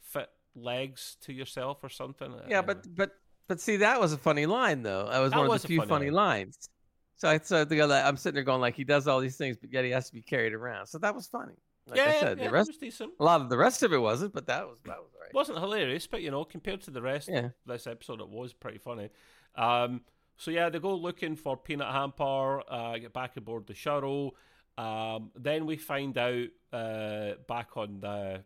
fit 0.00 0.30
legs 0.54 1.16
to 1.22 1.32
yourself 1.32 1.82
or 1.84 1.88
something? 1.88 2.34
Yeah, 2.48 2.60
Uh, 2.60 2.62
but 2.62 2.94
but 2.94 3.10
but 3.46 3.60
see, 3.60 3.76
that 3.78 4.00
was 4.00 4.12
a 4.12 4.18
funny 4.18 4.46
line 4.46 4.82
though. 4.82 5.08
That 5.10 5.18
was 5.18 5.32
That 5.32 5.38
one 5.40 5.48
was 5.48 5.56
of 5.56 5.62
the 5.62 5.68
few 5.68 5.78
funny 5.80 5.88
funny, 5.88 6.10
lines. 6.10 6.68
So 7.16 7.28
I 7.28 7.38
so 7.38 7.64
the 7.64 7.82
other, 7.82 7.96
I'm 7.96 8.16
sitting 8.16 8.34
there 8.36 8.44
going 8.44 8.60
like 8.60 8.74
he 8.74 8.84
does 8.84 9.06
all 9.06 9.20
these 9.20 9.36
things, 9.36 9.58
but 9.60 9.72
yet 9.72 9.84
he 9.84 9.90
has 9.90 10.06
to 10.08 10.14
be 10.14 10.22
carried 10.22 10.54
around. 10.54 10.86
So 10.86 10.98
that 10.98 11.14
was 11.14 11.26
funny. 11.26 11.54
Like 11.90 11.98
yeah, 11.98 12.12
I 12.16 12.20
said, 12.20 12.38
yeah, 12.38 12.44
the 12.44 12.50
rest 12.52 12.68
it 12.70 12.72
was 12.72 12.78
decent. 12.78 13.12
a 13.20 13.24
lot 13.24 13.40
of 13.40 13.48
the 13.50 13.58
rest 13.58 13.82
of 13.82 13.92
it 13.92 13.98
wasn't, 13.98 14.32
but 14.32 14.46
that 14.46 14.66
was 14.66 14.78
that 14.84 14.98
was 14.98 15.10
right. 15.20 15.34
wasn't 15.34 15.58
hilarious, 15.58 16.06
but 16.06 16.22
you 16.22 16.30
know, 16.30 16.44
compared 16.44 16.80
to 16.82 16.90
the 16.90 17.02
rest 17.02 17.28
Yeah. 17.28 17.46
of 17.46 17.52
this 17.66 17.86
episode, 17.86 18.20
it 18.20 18.28
was 18.28 18.52
pretty 18.52 18.78
funny. 18.78 19.10
Um, 19.56 20.02
so 20.36 20.50
yeah, 20.50 20.70
they 20.70 20.78
go 20.78 20.94
looking 20.94 21.36
for 21.36 21.56
Peanut 21.56 21.92
Hamper, 21.92 22.62
uh, 22.70 22.96
get 22.98 23.12
back 23.12 23.36
aboard 23.36 23.66
the 23.66 23.74
shuttle. 23.74 24.36
Um, 24.78 25.30
then 25.36 25.66
we 25.66 25.76
find 25.76 26.16
out 26.16 26.46
uh, 26.72 27.32
back 27.48 27.76
on 27.76 28.00
the 28.00 28.44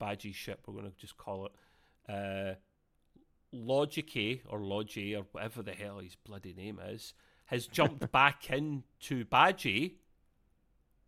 Badgey 0.00 0.34
ship, 0.34 0.60
we're 0.66 0.74
going 0.74 0.90
to 0.90 0.96
just 0.96 1.16
call 1.16 1.46
it, 1.46 1.52
uh, 2.12 2.54
Logic 3.52 4.42
or 4.48 4.62
Logi 4.62 5.14
or 5.16 5.26
whatever 5.32 5.62
the 5.62 5.72
hell 5.72 5.98
his 5.98 6.16
bloody 6.16 6.52
name 6.52 6.80
is, 6.86 7.14
has 7.46 7.66
jumped 7.66 8.10
back 8.12 8.50
into 8.50 9.24
Badgey. 9.24 9.94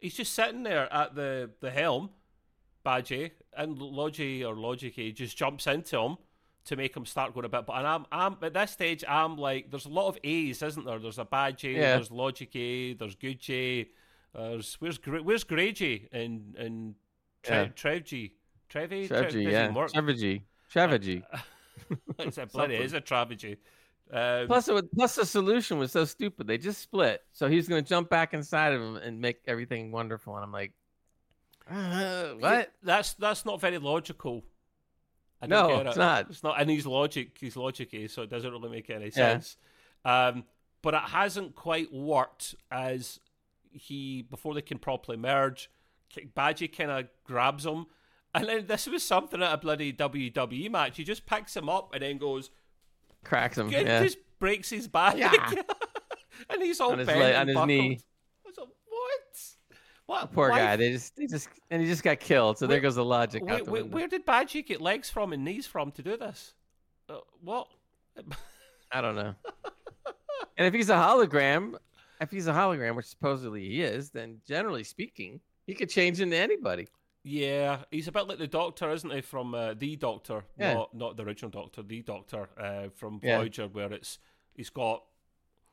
He's 0.01 0.15
just 0.15 0.33
sitting 0.35 0.63
there 0.63 0.93
at 0.93 1.15
the, 1.15 1.51
the 1.61 1.71
helm, 1.71 2.11
Badgey, 2.85 3.33
and 3.57 3.79
Logi 3.79 4.45
or 4.45 4.55
Logic 4.57 5.15
just 5.15 5.37
jumps 5.37 5.67
into 5.67 5.99
him 5.99 6.17
to 6.65 6.77
make 6.77 6.97
him 6.97 7.05
start 7.07 7.35
going 7.35 7.47
a 7.47 7.49
bit. 7.49 7.67
But 7.67 7.75
and 7.79 7.87
I'm, 7.87 8.07
I'm 8.13 8.37
at 8.43 8.55
this 8.55 8.71
stage, 8.71 9.05
I'm 9.09 9.37
like, 9.37 9.71
there's 9.71 9.87
a 9.87 9.91
lot 9.91 10.09
of 10.09 10.19
A's, 10.25 10.63
isn't 10.63 10.85
there? 10.87 10.99
There's 10.99 11.19
a 11.19 11.25
Badgey, 11.25 11.75
Yeah. 11.75 11.97
there's 11.97 12.11
Logic 12.11 12.49
A, 12.55 12.95
there's 12.95 13.15
Goodgey, 13.15 13.89
there's 14.35 14.75
where's 14.81 14.99
where's 15.07 15.45
Grady 15.45 16.09
in 16.13 16.55
in 16.59 16.95
Tre- 17.43 17.57
Yeah. 17.57 17.67
Trevgy. 17.69 18.33
Trevi? 18.69 19.09
Trevgy, 19.09 19.51
yeah. 19.51 19.69
Trevgy. 19.69 20.43
Trevgy. 20.73 21.23
it's 22.19 22.39
a 22.39 22.47
bloody 22.47 22.77
is 22.77 22.93
a 22.93 23.01
Travagy. 23.01 23.57
Um, 24.13 24.47
Plus, 24.49 24.67
it 24.69 24.75
was, 24.75 24.83
plus 24.95 25.15
the 25.15 25.25
solution 25.27 25.79
was 25.79 25.93
so 25.93 26.05
stupid. 26.05 26.47
They 26.49 26.59
just 26.59 26.81
split, 26.83 27.23
so 27.33 27.49
he's 27.49 27.69
going 27.69 27.85
to 27.85 27.89
jump 27.89 28.11
back 28.11 28.35
inside 28.35 28.73
of 28.73 28.81
him 28.83 28.97
and 28.97 29.21
make 29.21 29.41
everything 29.47 29.93
wonderful. 29.93 30.35
And 30.35 30.45
I'm 30.45 30.51
like, 30.53 30.73
uh, 31.71 32.31
what? 32.39 32.73
That's 32.83 33.13
that's 33.15 33.45
not 33.45 33.61
very 33.61 33.79
logical. 33.79 34.43
I 35.41 35.47
don't 35.47 35.69
No, 35.69 35.77
get 35.77 35.87
it's 35.87 35.97
it. 35.97 36.01
not. 36.01 36.27
It's 36.31 36.43
not, 36.43 36.61
and 36.61 36.69
he's 36.69 36.87
logic. 36.87 37.37
He's 37.39 37.55
logicy, 37.55 38.11
so 38.11 38.23
it 38.23 38.31
doesn't 38.31 38.51
really 38.51 38.69
make 38.69 38.91
any 38.91 39.07
Yeah. 39.07 39.11
sense. 39.11 39.57
Um, 40.05 40.45
but 40.83 40.95
it 40.95 41.01
hasn't 41.03 41.55
quite 41.55 41.93
worked 41.93 42.55
as 42.71 43.21
he 43.71 44.23
before 44.23 44.55
they 44.55 44.63
can 44.63 44.79
properly 44.79 45.17
merge. 45.17 45.71
Badgey 46.37 46.77
kind 46.77 46.91
of 46.91 47.07
grabs 47.25 47.65
him, 47.65 47.87
and 48.35 48.49
then 48.49 48.67
this 48.67 48.87
was 48.89 49.05
something 49.05 49.41
at 49.41 49.53
a 49.53 49.57
bloody 49.57 49.93
WWE 49.93 50.69
match. 50.71 50.97
He 50.97 51.05
just 51.05 51.27
picks 51.27 51.57
him 51.57 51.69
up 51.69 51.95
and 51.95 52.03
then 52.03 52.19
goes, 52.19 52.51
Cracks 53.25 53.57
him. 53.59 53.67
and 53.67 53.87
Yeah. 53.87 54.03
just 54.03 54.19
breaks 54.39 54.71
his 54.71 54.89
back, 54.89 55.17
Yeah. 55.17 55.33
and 56.51 56.63
he's 56.63 56.81
all 56.81 56.93
On 56.93 56.99
his 56.99 57.07
bent 57.07 57.21
leg- 57.21 57.35
and 57.35 57.57
on 57.57 57.69
his 57.69 57.79
knee. 57.79 58.01
I 58.45 58.49
was 58.49 58.59
like, 58.59 58.69
what? 58.89 59.39
What? 60.07 60.33
Poor 60.33 60.51
why 60.51 60.59
guy. 60.59 60.77
They 60.77 60.93
just, 60.93 61.17
they 61.17 61.27
just, 61.27 61.49
and 61.71 61.81
he 61.83 61.87
just 61.89 62.03
got 62.03 62.19
killed. 62.21 62.59
So 62.59 62.67
there 62.67 62.81
goes 62.81 62.97
the 62.97 63.05
logic 63.05 63.45
Wait, 63.45 63.53
out 63.61 63.65
the 63.67 63.71
wait, 63.71 63.89
where 63.89 64.09
did 64.09 64.27
Badgey 64.27 64.65
get 64.67 64.81
legs 64.81 65.09
from 65.11 65.33
and 65.33 65.45
knees 65.45 65.67
from 65.67 65.93
to 65.93 66.03
do 66.03 66.17
this? 66.17 66.55
Uh, 67.09 67.19
what? 67.43 67.69
I 68.93 69.01
don't 69.01 69.15
know. 69.15 69.35
and 70.57 70.67
if 70.67 70.75
he's 70.75 70.91
a 70.91 70.95
hologram, 70.95 71.75
if 72.21 72.31
he's 72.31 72.49
a 72.49 72.53
hologram, 72.53 72.97
which 72.97 73.07
supposedly 73.07 73.69
he 73.69 73.83
is, 73.83 74.11
then 74.11 74.41
generally 74.49 74.83
speaking, 74.83 75.41
he 75.67 75.75
could 75.75 75.89
change 75.91 76.21
into 76.21 76.37
anybody. 76.37 76.89
Yeah, 77.23 77.81
he's 77.91 78.09
a 78.09 78.13
bit 78.13 78.27
like 78.29 78.39
the 78.39 78.47
Doctor, 78.47 78.91
isn't 78.93 79.11
he? 79.13 79.21
From 79.21 79.55
uh, 79.55 79.75
the 79.75 79.97
Doctor, 79.97 80.45
Yeah. 80.59 80.75
not 80.75 80.95
not 80.95 81.17
the 81.17 81.25
original 81.25 81.51
Doctor, 81.51 81.83
the 81.83 82.03
Doctor 82.03 82.49
uh, 82.59 82.89
from 82.97 83.21
Yeah. 83.23 83.39
Voyager, 83.39 83.67
where 83.69 83.93
it's 83.93 84.19
he's 84.55 84.71
got 84.71 85.05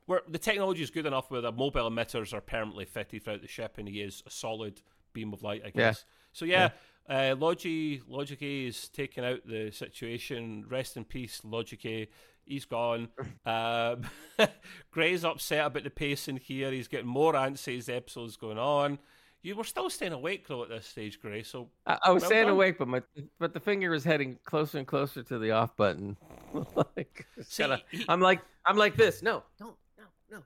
where 0.08 0.22
the 0.28 0.38
technology 0.40 0.84
is 0.84 0.90
good 0.90 1.06
enough 1.06 1.30
where 1.32 1.42
the 1.42 1.52
mobile 1.52 1.90
emitters 1.90 2.34
are 2.34 2.42
permanently 2.42 2.86
fitted 2.86 3.24
throughout 3.24 3.42
the 3.42 3.48
ship, 3.48 3.78
and 3.78 3.88
he 3.88 4.02
is 4.02 4.24
a 4.26 4.30
solid 4.30 4.82
beam 5.14 5.34
of 5.34 5.42
light, 5.44 5.62
I 5.64 5.68
Yeah. 5.68 5.72
guess. 5.72 6.06
So 6.34 6.46
yeah, 6.46 6.70
Uh, 7.10 7.34
Logi 7.40 8.02
Logic 8.06 8.42
A 8.42 8.66
is 8.66 8.90
taking 8.90 9.24
out 9.24 9.40
the 9.48 9.72
situation. 9.72 10.66
Rest 10.68 10.98
in 10.98 11.06
peace, 11.06 11.40
Logic 11.46 11.86
A. 11.86 12.10
He's 12.44 12.66
gone. 12.66 13.08
um, 13.46 14.02
Gray's 14.92 15.24
upset 15.24 15.66
about 15.68 15.84
the 15.86 15.90
pacing 15.90 16.36
here. 16.38 16.70
He's 16.72 16.90
getting 16.90 17.08
more 17.08 17.32
antsy 17.34 17.78
as 17.78 17.86
the 17.86 17.96
episode's 17.96 18.36
going 18.36 18.58
on. 18.58 19.00
You 19.48 19.56
were 19.56 19.64
still 19.64 19.90
staying 19.90 20.12
awake 20.12 20.48
though 20.48 20.64
at 20.64 20.70
this 20.70 20.86
stage, 20.86 21.22
Gray. 21.22 21.42
So 21.44 21.70
I, 21.86 21.98
I 22.04 22.12
was 22.12 22.22
Well 22.24 22.30
staying 22.32 22.44
done. 22.48 22.54
awake, 22.54 22.78
but 22.78 22.88
my 22.90 23.02
but 23.40 23.54
the 23.54 23.60
finger 23.62 23.90
was 23.90 24.04
heading 24.04 24.38
closer 24.44 24.78
and 24.78 24.86
closer 24.86 25.24
to 25.24 25.40
the 25.40 25.52
off 25.52 25.76
button. 25.78 26.18
like, 26.76 27.26
See, 27.44 27.64
kinda- 27.64 27.82
he- 27.90 28.06
I'm 28.10 28.20
like 28.20 28.42
I'm 28.66 28.76
like 28.78 28.96
this. 28.98 29.22
No, 29.24 29.44
don't, 29.58 29.76
no, 29.98 30.04
no. 30.32 30.40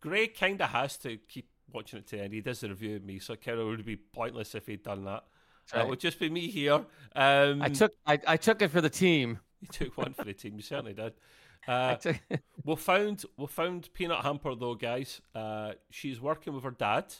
Gray 0.00 0.26
kind 0.26 0.60
of 0.60 0.70
has 0.70 0.96
to 0.98 1.18
keep 1.28 1.48
watching 1.72 2.00
it 2.00 2.06
to 2.08 2.16
the 2.16 2.22
end. 2.24 2.32
He 2.34 2.40
does 2.40 2.60
the 2.60 2.68
review 2.70 2.96
of 2.96 3.04
me, 3.04 3.18
so 3.20 3.34
it 3.34 3.42
kind 3.42 3.60
of 3.60 3.66
would 3.66 3.84
be 3.86 3.96
pointless 3.96 4.54
if 4.56 4.66
he'd 4.66 4.82
done 4.82 5.04
that. 5.04 5.22
That's 5.66 5.74
Uh, 5.74 5.76
right. 5.78 5.86
it 5.86 5.90
would 5.90 6.00
just 6.00 6.18
be 6.18 6.28
me 6.28 6.48
here. 6.48 6.84
Um, 7.14 7.62
I 7.62 7.68
took 7.68 7.92
I, 8.06 8.18
I 8.26 8.36
took 8.36 8.60
it 8.60 8.70
for 8.72 8.80
the 8.80 8.90
team. 8.90 9.38
You 9.62 9.68
took 9.68 9.96
one 9.96 10.12
for 10.12 10.24
the 10.24 10.34
team. 10.34 10.54
You 10.56 10.62
certainly 10.62 10.94
did. 10.94 11.12
Uh, 11.68 11.94
took, 11.94 12.16
we 12.64 12.74
found 12.74 13.24
we 13.36 13.46
found 13.46 13.88
Peanut 13.94 14.24
Hamper 14.24 14.56
though, 14.56 14.74
guys. 14.74 15.20
Uh, 15.32 15.74
she's 15.90 16.20
working 16.20 16.52
with 16.54 16.64
her 16.64 16.72
dad. 16.72 17.14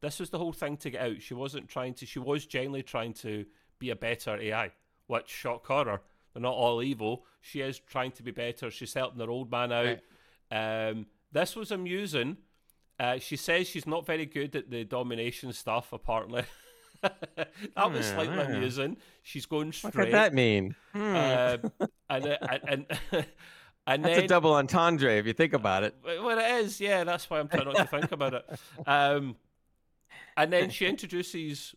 This 0.00 0.20
was 0.20 0.30
the 0.30 0.38
whole 0.38 0.52
thing 0.52 0.76
to 0.78 0.90
get 0.90 1.00
out. 1.00 1.22
She 1.22 1.34
wasn't 1.34 1.68
trying 1.68 1.94
to. 1.94 2.06
She 2.06 2.18
was 2.18 2.46
genuinely 2.46 2.82
trying 2.82 3.14
to 3.14 3.44
be 3.78 3.90
a 3.90 3.96
better 3.96 4.36
AI, 4.36 4.72
which 5.06 5.28
shock 5.28 5.66
horror. 5.66 6.00
They're 6.32 6.42
not 6.42 6.54
all 6.54 6.82
evil. 6.82 7.24
She 7.40 7.60
is 7.60 7.78
trying 7.78 8.12
to 8.12 8.22
be 8.22 8.30
better. 8.30 8.70
She's 8.70 8.92
helping 8.92 9.20
her 9.20 9.30
old 9.30 9.50
man 9.50 9.72
out. 9.72 9.98
Um, 10.50 11.06
this 11.32 11.56
was 11.56 11.70
amusing. 11.70 12.36
Uh, 12.98 13.18
she 13.18 13.36
says 13.36 13.68
she's 13.68 13.86
not 13.86 14.06
very 14.06 14.26
good 14.26 14.54
at 14.56 14.70
the 14.70 14.84
domination 14.84 15.52
stuff. 15.52 15.92
Apparently, 15.92 16.44
that 17.02 17.92
was 17.92 18.06
slightly 18.06 18.36
yeah. 18.36 18.56
amusing. 18.56 18.96
She's 19.22 19.46
going 19.46 19.72
straight. 19.72 19.94
what 19.94 20.04
could 20.04 20.14
that 20.14 20.34
mean? 20.34 20.74
Hmm. 20.92 21.14
Uh, 21.14 21.56
and 22.08 22.26
uh, 22.26 22.36
and 22.40 22.60
and, 22.68 22.86
and 23.86 24.04
That's 24.04 24.16
then 24.16 24.24
a 24.24 24.28
double 24.28 24.54
entendre 24.54 25.18
if 25.18 25.26
you 25.26 25.32
think 25.32 25.52
about 25.52 25.84
it. 25.84 25.94
well, 26.04 26.38
it 26.38 26.64
is, 26.64 26.80
yeah. 26.80 27.04
That's 27.04 27.28
why 27.28 27.40
I'm 27.40 27.48
trying 27.48 27.66
not 27.66 27.76
to 27.76 27.84
think 27.84 28.12
about 28.12 28.34
it. 28.34 28.44
Um, 28.86 29.36
and 30.36 30.52
then 30.52 30.70
she 30.70 30.86
introduces 30.94 31.74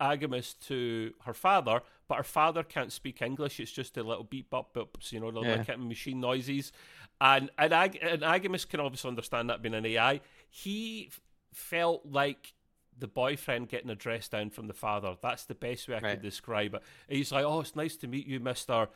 Agimus 0.00 0.54
to 0.66 1.12
her 1.24 1.34
father, 1.34 1.82
but 2.06 2.16
her 2.18 2.22
father 2.22 2.62
can't 2.62 2.92
speak 2.92 3.20
English. 3.20 3.58
It's 3.60 3.72
just 3.72 3.96
a 3.96 4.02
little 4.02 4.24
beep 4.24 4.54
up 4.54 4.76
ups, 4.76 5.12
you 5.12 5.20
know, 5.20 5.30
the 5.30 5.40
Yeah. 5.42 5.64
like 5.66 5.78
machine 5.78 6.20
noises. 6.20 6.72
And 7.20 7.50
and, 7.58 7.72
Ag- 7.72 7.98
and 8.00 8.22
Agimus 8.22 8.68
can 8.68 8.78
obviously 8.80 9.08
understand 9.08 9.50
that 9.50 9.60
being 9.60 9.74
an 9.74 9.84
AI. 9.84 10.20
He 10.48 11.06
f- 11.10 11.20
felt 11.52 12.06
like 12.06 12.54
the 12.96 13.08
boyfriend 13.08 13.68
getting 13.68 13.90
a 13.90 13.94
dress 13.96 14.28
down 14.28 14.50
from 14.50 14.66
the 14.68 14.74
father. 14.74 15.16
That's 15.20 15.44
the 15.44 15.54
best 15.54 15.88
way 15.88 15.96
I 15.96 15.98
Right. 16.00 16.10
could 16.12 16.22
describe 16.22 16.74
it. 16.74 16.82
He's 17.08 17.32
like, 17.32 17.44
"Oh, 17.44 17.60
it's 17.60 17.74
nice 17.76 17.96
to 17.96 18.06
meet 18.06 18.26
you, 18.26 18.38
Mister 18.40 18.88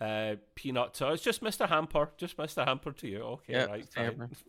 uh, 0.00 0.36
Peanut." 0.54 0.94
So 0.96 1.08
it's 1.08 1.22
just 1.22 1.40
Mister 1.42 1.66
Hamper, 1.66 2.10
just 2.18 2.36
Mister 2.38 2.64
Hamper 2.64 2.92
to 2.92 3.08
you. 3.08 3.20
Okay, 3.22 3.52
Yeah, 3.54 3.64
right, 3.64 3.88
fine. 3.88 4.30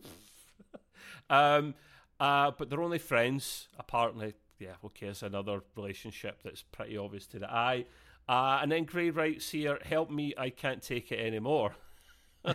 Um, 1.30 1.74
uh, 2.22 2.50
but 2.56 2.70
they're 2.70 2.82
only 2.82 2.98
friends. 2.98 3.68
Apparently, 3.78 4.34
yeah. 4.58 4.74
Okay, 4.84 5.06
it's 5.08 5.22
another 5.22 5.60
relationship 5.76 6.40
that's 6.44 6.62
pretty 6.62 6.96
obvious 6.96 7.26
to 7.28 7.38
the 7.38 7.50
eye. 7.50 7.84
Uh, 8.28 8.60
and 8.62 8.70
then 8.70 8.84
Gray 8.84 9.10
writes 9.10 9.50
here, 9.50 9.78
"Help 9.84 10.10
me, 10.10 10.32
I 10.38 10.50
can't 10.50 10.82
take 10.82 11.10
it 11.10 11.18
anymore." 11.18 11.74
I 12.44 12.54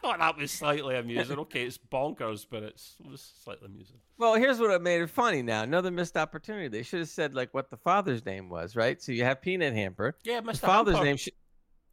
thought 0.00 0.18
that 0.18 0.36
was 0.38 0.50
slightly 0.50 0.96
amusing. 0.96 1.38
Okay, 1.38 1.64
it's 1.64 1.78
bonkers, 1.78 2.46
but 2.48 2.62
it's, 2.62 2.96
it 3.04 3.10
was 3.10 3.32
slightly 3.42 3.66
amusing. 3.66 3.96
Well, 4.18 4.34
here's 4.34 4.60
what 4.60 4.80
made 4.82 5.02
it 5.02 5.10
funny. 5.10 5.42
Now, 5.42 5.62
another 5.62 5.90
missed 5.90 6.16
opportunity. 6.16 6.68
They 6.68 6.82
should 6.82 7.00
have 7.00 7.08
said 7.08 7.34
like 7.34 7.52
what 7.52 7.70
the 7.70 7.76
father's 7.76 8.24
name 8.24 8.48
was, 8.48 8.76
right? 8.76 9.02
So 9.02 9.12
you 9.12 9.24
have 9.24 9.42
Peanut 9.42 9.74
Hamper. 9.74 10.16
Yeah, 10.24 10.40
The 10.40 10.52
Mr. 10.52 10.58
father's 10.60 10.94
Hamper. 10.94 11.04
name 11.06 11.16
should. 11.16 11.32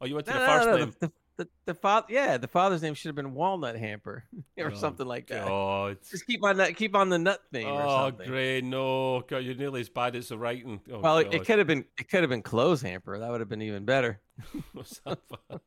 Oh, 0.00 0.06
you 0.06 0.14
went 0.14 0.26
to 0.26 0.32
No, 0.32 0.40
the 0.40 0.46
no, 0.46 0.52
first 0.52 0.66
no, 0.68 0.76
name. 0.76 0.94
The, 1.00 1.06
the, 1.06 1.12
the, 1.36 1.48
the 1.64 1.74
father, 1.74 2.06
yeah, 2.10 2.36
the 2.36 2.48
father's 2.48 2.82
name 2.82 2.94
should 2.94 3.08
have 3.08 3.16
been 3.16 3.34
Walnut 3.34 3.76
Hamper 3.76 4.24
or 4.58 4.70
Oh, 4.70 4.74
something 4.74 5.06
like 5.06 5.26
that. 5.28 5.46
God. 5.46 5.96
Just 6.10 6.26
keep 6.26 6.44
on 6.44 6.58
that, 6.58 6.76
keep 6.76 6.94
on 6.94 7.08
the 7.08 7.18
nut 7.18 7.40
or 7.54 7.60
Oh, 7.64 8.08
something. 8.08 8.28
great! 8.28 8.64
No, 8.64 9.20
God, 9.22 9.38
you're 9.38 9.54
nearly 9.54 9.80
as 9.80 9.88
bad 9.88 10.14
as 10.16 10.28
the 10.28 10.38
writing. 10.38 10.80
Oh, 10.92 11.00
Well, 11.00 11.18
it, 11.18 11.32
it 11.32 11.44
could 11.44 11.58
have 11.58 11.66
been, 11.66 11.84
it 11.98 12.08
could 12.10 12.20
have 12.22 12.30
been 12.30 12.42
Clothes 12.42 12.82
Hamper. 12.82 13.18
That 13.18 13.30
would 13.30 13.40
have 13.40 13.48
been 13.48 13.62
even 13.62 13.84
better. 13.84 14.20
What's 14.72 15.00
that 15.06 15.18
for? 15.48 15.60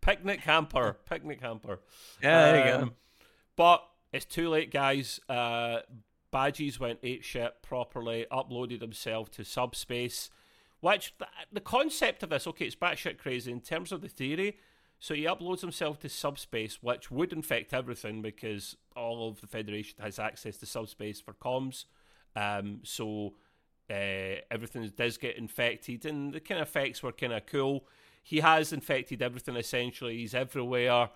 Picnic 0.00 0.40
hamper. 0.40 0.96
Picnic 1.08 1.40
hamper. 1.40 1.80
Yeah, 2.22 2.52
there 2.52 2.58
you 2.58 2.64
go. 2.72 2.82
Um, 2.82 2.94
But 3.56 3.86
it's 4.12 4.24
too 4.24 4.48
late, 4.48 4.72
guys. 4.72 5.20
Uh, 5.28 5.80
Badgey's 6.32 6.80
went 6.80 6.98
eight 7.02 7.24
shit 7.24 7.62
properly, 7.62 8.26
uploaded 8.32 8.80
himself 8.80 9.30
to 9.32 9.44
subspace. 9.44 10.30
Which 10.82 11.14
the, 11.18 11.28
the 11.52 11.60
concept 11.60 12.24
of 12.24 12.30
this, 12.30 12.44
okay, 12.48 12.66
it's 12.66 12.74
batshit 12.74 13.16
crazy 13.16 13.52
in 13.52 13.60
terms 13.60 13.92
of 13.92 14.00
the 14.00 14.08
theory. 14.08 14.58
So 14.98 15.14
he 15.14 15.22
uploads 15.22 15.60
himself 15.60 16.00
to 16.00 16.08
subspace, 16.08 16.82
which 16.82 17.08
would 17.08 17.32
infect 17.32 17.72
everything 17.72 18.20
because 18.20 18.76
all 18.96 19.28
of 19.28 19.40
the 19.40 19.46
Federation 19.46 19.94
has 20.00 20.18
access 20.18 20.56
to 20.56 20.66
subspace 20.66 21.20
for 21.20 21.34
comms. 21.34 21.84
Um, 22.34 22.80
so 22.82 23.34
uh, 23.88 24.42
everything 24.50 24.90
does 24.96 25.18
get 25.18 25.36
infected, 25.36 26.04
and 26.04 26.32
the 26.32 26.40
kind 26.40 26.60
of 26.60 26.66
effects 26.66 27.00
were 27.00 27.12
kind 27.12 27.32
of 27.32 27.46
cool. 27.46 27.86
He 28.24 28.40
has 28.40 28.72
infected 28.72 29.22
everything 29.22 29.54
essentially. 29.54 30.18
He's 30.18 30.34
everywhere. 30.34 31.10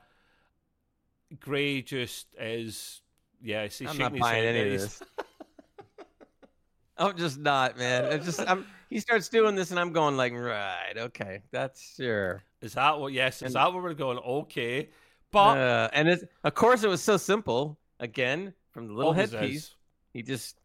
Gray 1.41 1.83
just 1.83 2.29
is, 2.39 3.01
yeah. 3.43 3.65
He's 3.65 3.83
I'm 3.83 3.99
not 3.99 4.17
buying 4.17 4.45
any 4.45 4.75
of 4.75 4.81
this. 4.81 5.03
I'm 6.99 7.17
just 7.17 7.39
not, 7.39 7.77
man. 7.77 8.13
It's 8.13 8.27
just 8.27 8.41
I'm. 8.41 8.65
He 8.89 9.01
starts 9.01 9.29
doing 9.29 9.55
this, 9.55 9.71
and 9.71 9.81
I'm 9.81 9.93
going 9.93 10.17
like, 10.17 10.33
right, 10.33 10.95
okay, 10.97 11.43
that's 11.51 11.95
sure. 11.97 12.45
Is 12.61 12.75
that 12.75 12.99
what? 12.99 13.13
Yes. 13.13 13.37
Is 13.37 13.43
And- 13.43 13.55
that 13.57 13.73
what 13.73 13.83
we're 13.83 13.95
going? 13.95 14.19
Okay, 14.19 14.91
but 15.33 15.59
Uh, 15.59 15.89
and 15.93 16.09
it's 16.09 16.25
of 16.45 16.55
course 16.55 16.85
it 16.85 16.89
was 16.89 17.03
so 17.03 17.17
simple. 17.17 17.79
Again, 18.01 18.53
from 18.73 18.89
the 18.89 18.93
little 18.95 19.13
headpiece, 19.13 19.65
is. 19.69 19.75
he 20.13 20.23
just 20.23 20.59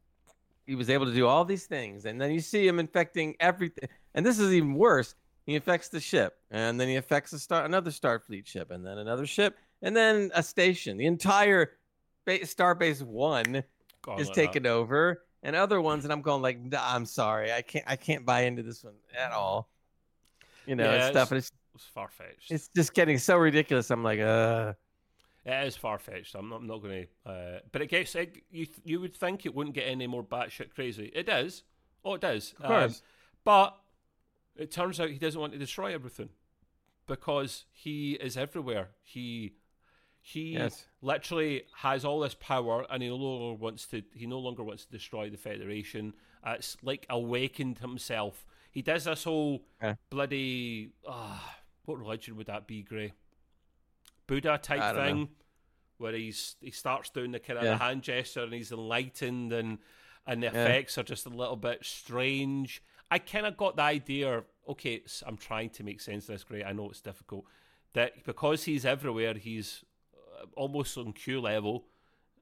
he 0.68 0.76
was 0.76 0.90
able 0.90 1.06
to 1.06 1.14
do 1.14 1.26
all 1.28 1.44
these 1.46 1.66
things, 1.66 2.06
and 2.06 2.20
then 2.22 2.32
you 2.32 2.40
see 2.40 2.68
him 2.68 2.80
infecting 2.80 3.36
everything. 3.40 3.90
And 4.14 4.26
this 4.26 4.38
is 4.40 4.54
even 4.54 4.74
worse. 4.76 5.16
He 5.46 5.56
infects 5.56 5.90
the 5.90 6.00
ship, 6.00 6.38
and 6.52 6.80
then 6.80 6.88
he 6.88 6.98
affects 6.98 7.34
a 7.34 7.40
star, 7.40 7.66
another 7.66 7.90
Starfleet 7.90 8.46
ship, 8.46 8.70
and 8.70 8.86
then 8.86 9.00
another 9.00 9.26
ship, 9.26 9.58
and 9.82 9.96
then 9.96 10.30
a 10.36 10.44
station. 10.44 10.98
The 10.98 11.08
entire 11.08 11.72
ba- 12.26 12.40
Starbase 12.42 13.02
One 13.02 13.64
Go 14.04 14.12
on 14.12 14.20
is 14.20 14.28
like 14.28 14.36
that. 14.36 14.42
taken 14.42 14.66
over, 14.68 15.24
and 15.44 15.56
other 15.56 15.82
ones, 15.82 16.04
and 16.06 16.14
I'm 16.14 16.22
going 16.22 16.42
like, 16.42 16.60
"Nah, 16.60 16.80
I'm 16.96 17.06
sorry, 17.06 17.52
I 17.52 17.62
can't, 17.62 17.86
I 17.88 17.96
can't 17.96 18.26
buy 18.26 18.42
into 18.42 18.64
this 18.64 18.84
one 18.84 18.96
at 19.18 19.32
all. 19.32 19.70
You 20.66 20.76
know, 20.76 20.94
Yeah, 20.94 21.08
and 21.08 21.14
stuff, 21.14 21.32
and 21.32 21.38
it's 21.40 21.52
It's 21.76 21.86
far 21.86 22.10
fetched. 22.10 22.52
it's 22.52 22.70
just 22.76 22.94
getting 22.94 23.18
so 23.18 23.38
ridiculous. 23.38 23.90
I'm 23.92 24.04
like, 24.04 24.20
uh, 24.20 24.74
It 25.46 25.66
is 25.68 25.76
far 25.76 25.98
fetched. 25.98 26.36
I'm 26.36 26.50
not, 26.50 26.58
I'm 26.58 26.68
not 26.68 26.82
going 26.84 27.08
to. 27.26 27.30
Uh, 27.32 27.60
but 27.72 27.82
it 27.82 27.88
gets. 27.88 28.14
It, 28.16 28.44
you 28.52 28.68
you 28.84 29.00
would 29.02 29.16
think 29.16 29.46
it 29.46 29.56
wouldn't 29.56 29.76
get 29.76 29.88
any 29.88 30.08
more 30.08 30.24
batshit 30.24 30.74
crazy. 30.76 31.12
It 31.16 31.26
does. 31.26 31.64
Oh, 32.06 32.14
it 32.16 32.22
does. 32.22 32.54
Of 32.60 32.64
course. 32.66 32.96
Um, 32.98 33.02
but 33.44 33.78
it 34.56 34.72
turns 34.72 35.00
out 35.00 35.10
he 35.10 35.18
doesn't 35.18 35.40
want 35.40 35.54
to 35.54 35.60
destroy 35.60 35.94
everything 35.94 36.30
because 37.08 37.66
he 37.72 38.14
is 38.14 38.38
everywhere. 38.38 38.90
He 39.02 39.56
he 40.22 40.54
Yes. 40.54 40.86
literally 41.02 41.64
has 41.78 42.06
all 42.06 42.20
this 42.20 42.36
power, 42.36 42.86
and 42.90 43.02
he 43.02 43.10
no 43.10 43.16
longer 43.16 43.56
wants 43.62 43.88
to. 43.88 44.04
He 44.14 44.26
no 44.28 44.40
longer 44.40 44.64
wants 44.64 44.86
to 44.86 44.92
destroy 44.92 45.30
the 45.30 45.38
Federation. 45.38 46.14
Uh, 46.44 46.56
it's 46.58 46.78
like 46.84 47.06
awakened 47.10 47.80
himself. 47.80 48.46
He 48.72 48.82
does 48.82 49.04
this 49.06 49.24
whole 49.24 49.66
Yeah. 49.82 49.96
bloody. 50.10 50.92
ah, 51.08 51.60
what 51.86 51.98
religion 51.98 52.36
would 52.38 52.48
that 52.48 52.68
be, 52.68 52.84
Gray? 52.84 53.14
Buddha 54.28 54.58
type 54.62 54.80
don't 54.80 54.96
know. 54.96 55.04
thing, 55.04 55.30
where 55.98 56.14
he's 56.14 56.56
he 56.62 56.72
starts 56.72 57.10
doing 57.10 57.32
the 57.32 57.40
kind 57.40 57.60
of 57.60 57.66
Yeah. 57.66 57.78
hand 57.78 58.04
gesture, 58.04 58.44
and 58.44 58.54
he's 58.54 58.72
enlightened, 58.72 59.52
and 59.54 59.80
and 60.28 60.44
the 60.44 60.48
Yeah. 60.48 60.52
effects 60.66 60.98
are 61.00 61.04
just 61.04 61.26
a 61.26 61.30
little 61.30 61.56
bit 61.56 61.84
strange. 61.84 62.84
I 63.10 63.18
kind 63.20 63.46
of 63.48 63.58
got 63.58 63.76
the 63.76 63.82
idea. 63.82 64.46
Okay, 64.68 65.04
I'm 65.26 65.36
trying 65.38 65.72
to 65.72 65.84
make 65.84 66.00
sense 66.00 66.30
of 66.30 66.36
this. 66.36 66.44
Gray. 66.44 66.64
I 66.64 66.72
know 66.74 66.90
it's 66.92 67.02
difficult. 67.02 67.46
That 67.94 68.24
because 68.24 68.64
he's 68.66 68.86
everywhere, 68.86 69.34
he's 69.34 69.84
uh, 69.84 69.88
almost 70.56 70.98
on 70.98 71.14
Q 71.14 71.42
level. 71.42 71.86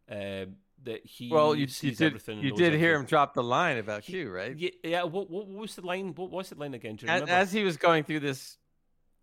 Um, 0.10 0.56
that 0.84 1.06
he 1.06 1.30
Well, 1.30 1.56
you, 1.56 1.68
you 1.82 1.91
did 1.91 2.02
everything. 2.02 2.39
you 2.39 2.52
did 2.52 2.74
hear 2.74 2.93
everything. 2.93 3.02
him 3.02 3.06
drop 3.06 3.34
the 3.34 3.43
line 3.43 3.78
about 3.78 4.04
Q, 4.04 4.30
right? 4.32 4.58
Yeah, 4.58 4.70
yeah. 4.84 5.04
What, 5.04 5.30
what, 5.30 5.47
was 5.47 5.76
the 5.76 5.86
line? 5.86 6.14
What 6.16 6.32
was 6.32 6.50
the 6.50 6.56
line 6.56 6.74
again? 6.74 6.97
As, 7.08 7.24
as 7.24 7.52
he 7.52 7.64
was 7.64 7.78
going 7.78 8.04
through 8.04 8.22
this, 8.22 8.58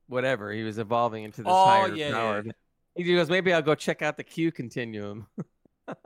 whatever 0.07 0.53
he 0.53 0.62
was 0.62 0.79
evolving 0.79 1.24
into 1.24 1.43
this 1.43 1.53
Oh, 1.53 1.64
higher 1.66 1.95
yeah, 1.95 2.12
power. 2.12 2.43
yeah. 2.45 2.53
He 2.95 3.14
goes, 3.14 3.29
maybe 3.29 3.53
I'll 3.53 3.62
go 3.62 3.74
check 3.74 4.03
out 4.03 4.16
the 4.16 4.24
Q 4.24 4.53
continuum. 4.53 5.27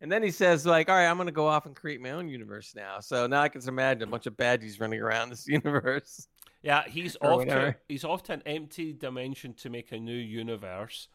and 0.00 0.10
then 0.10 0.22
he 0.22 0.30
says, 0.30 0.64
like, 0.64 0.88
all 0.88 0.94
right, 0.94 1.06
I'm 1.06 1.16
gonna 1.16 1.32
go 1.32 1.46
off 1.46 1.66
and 1.66 1.74
create 1.74 2.00
my 2.00 2.10
own 2.10 2.28
universe 2.28 2.72
now. 2.74 3.00
So 3.00 3.26
now 3.26 3.42
I 3.42 3.48
can 3.48 3.66
imagine 3.66 4.02
a 4.04 4.06
bunch 4.06 4.26
of 4.26 4.36
baddies 4.36 4.80
running 4.80 5.00
around 5.00 5.30
this 5.30 5.46
universe. 5.48 6.28
Yeah, 6.62 6.82
he's 6.86 7.16
off 7.20 7.44
to 7.46 7.74
he's 7.88 8.04
off 8.04 8.22
to 8.24 8.34
an 8.34 8.42
empty 8.44 8.92
dimension 8.92 9.54
to 9.54 9.70
make 9.70 9.92
a 9.92 9.98
new 9.98 10.12
universe. 10.12 11.08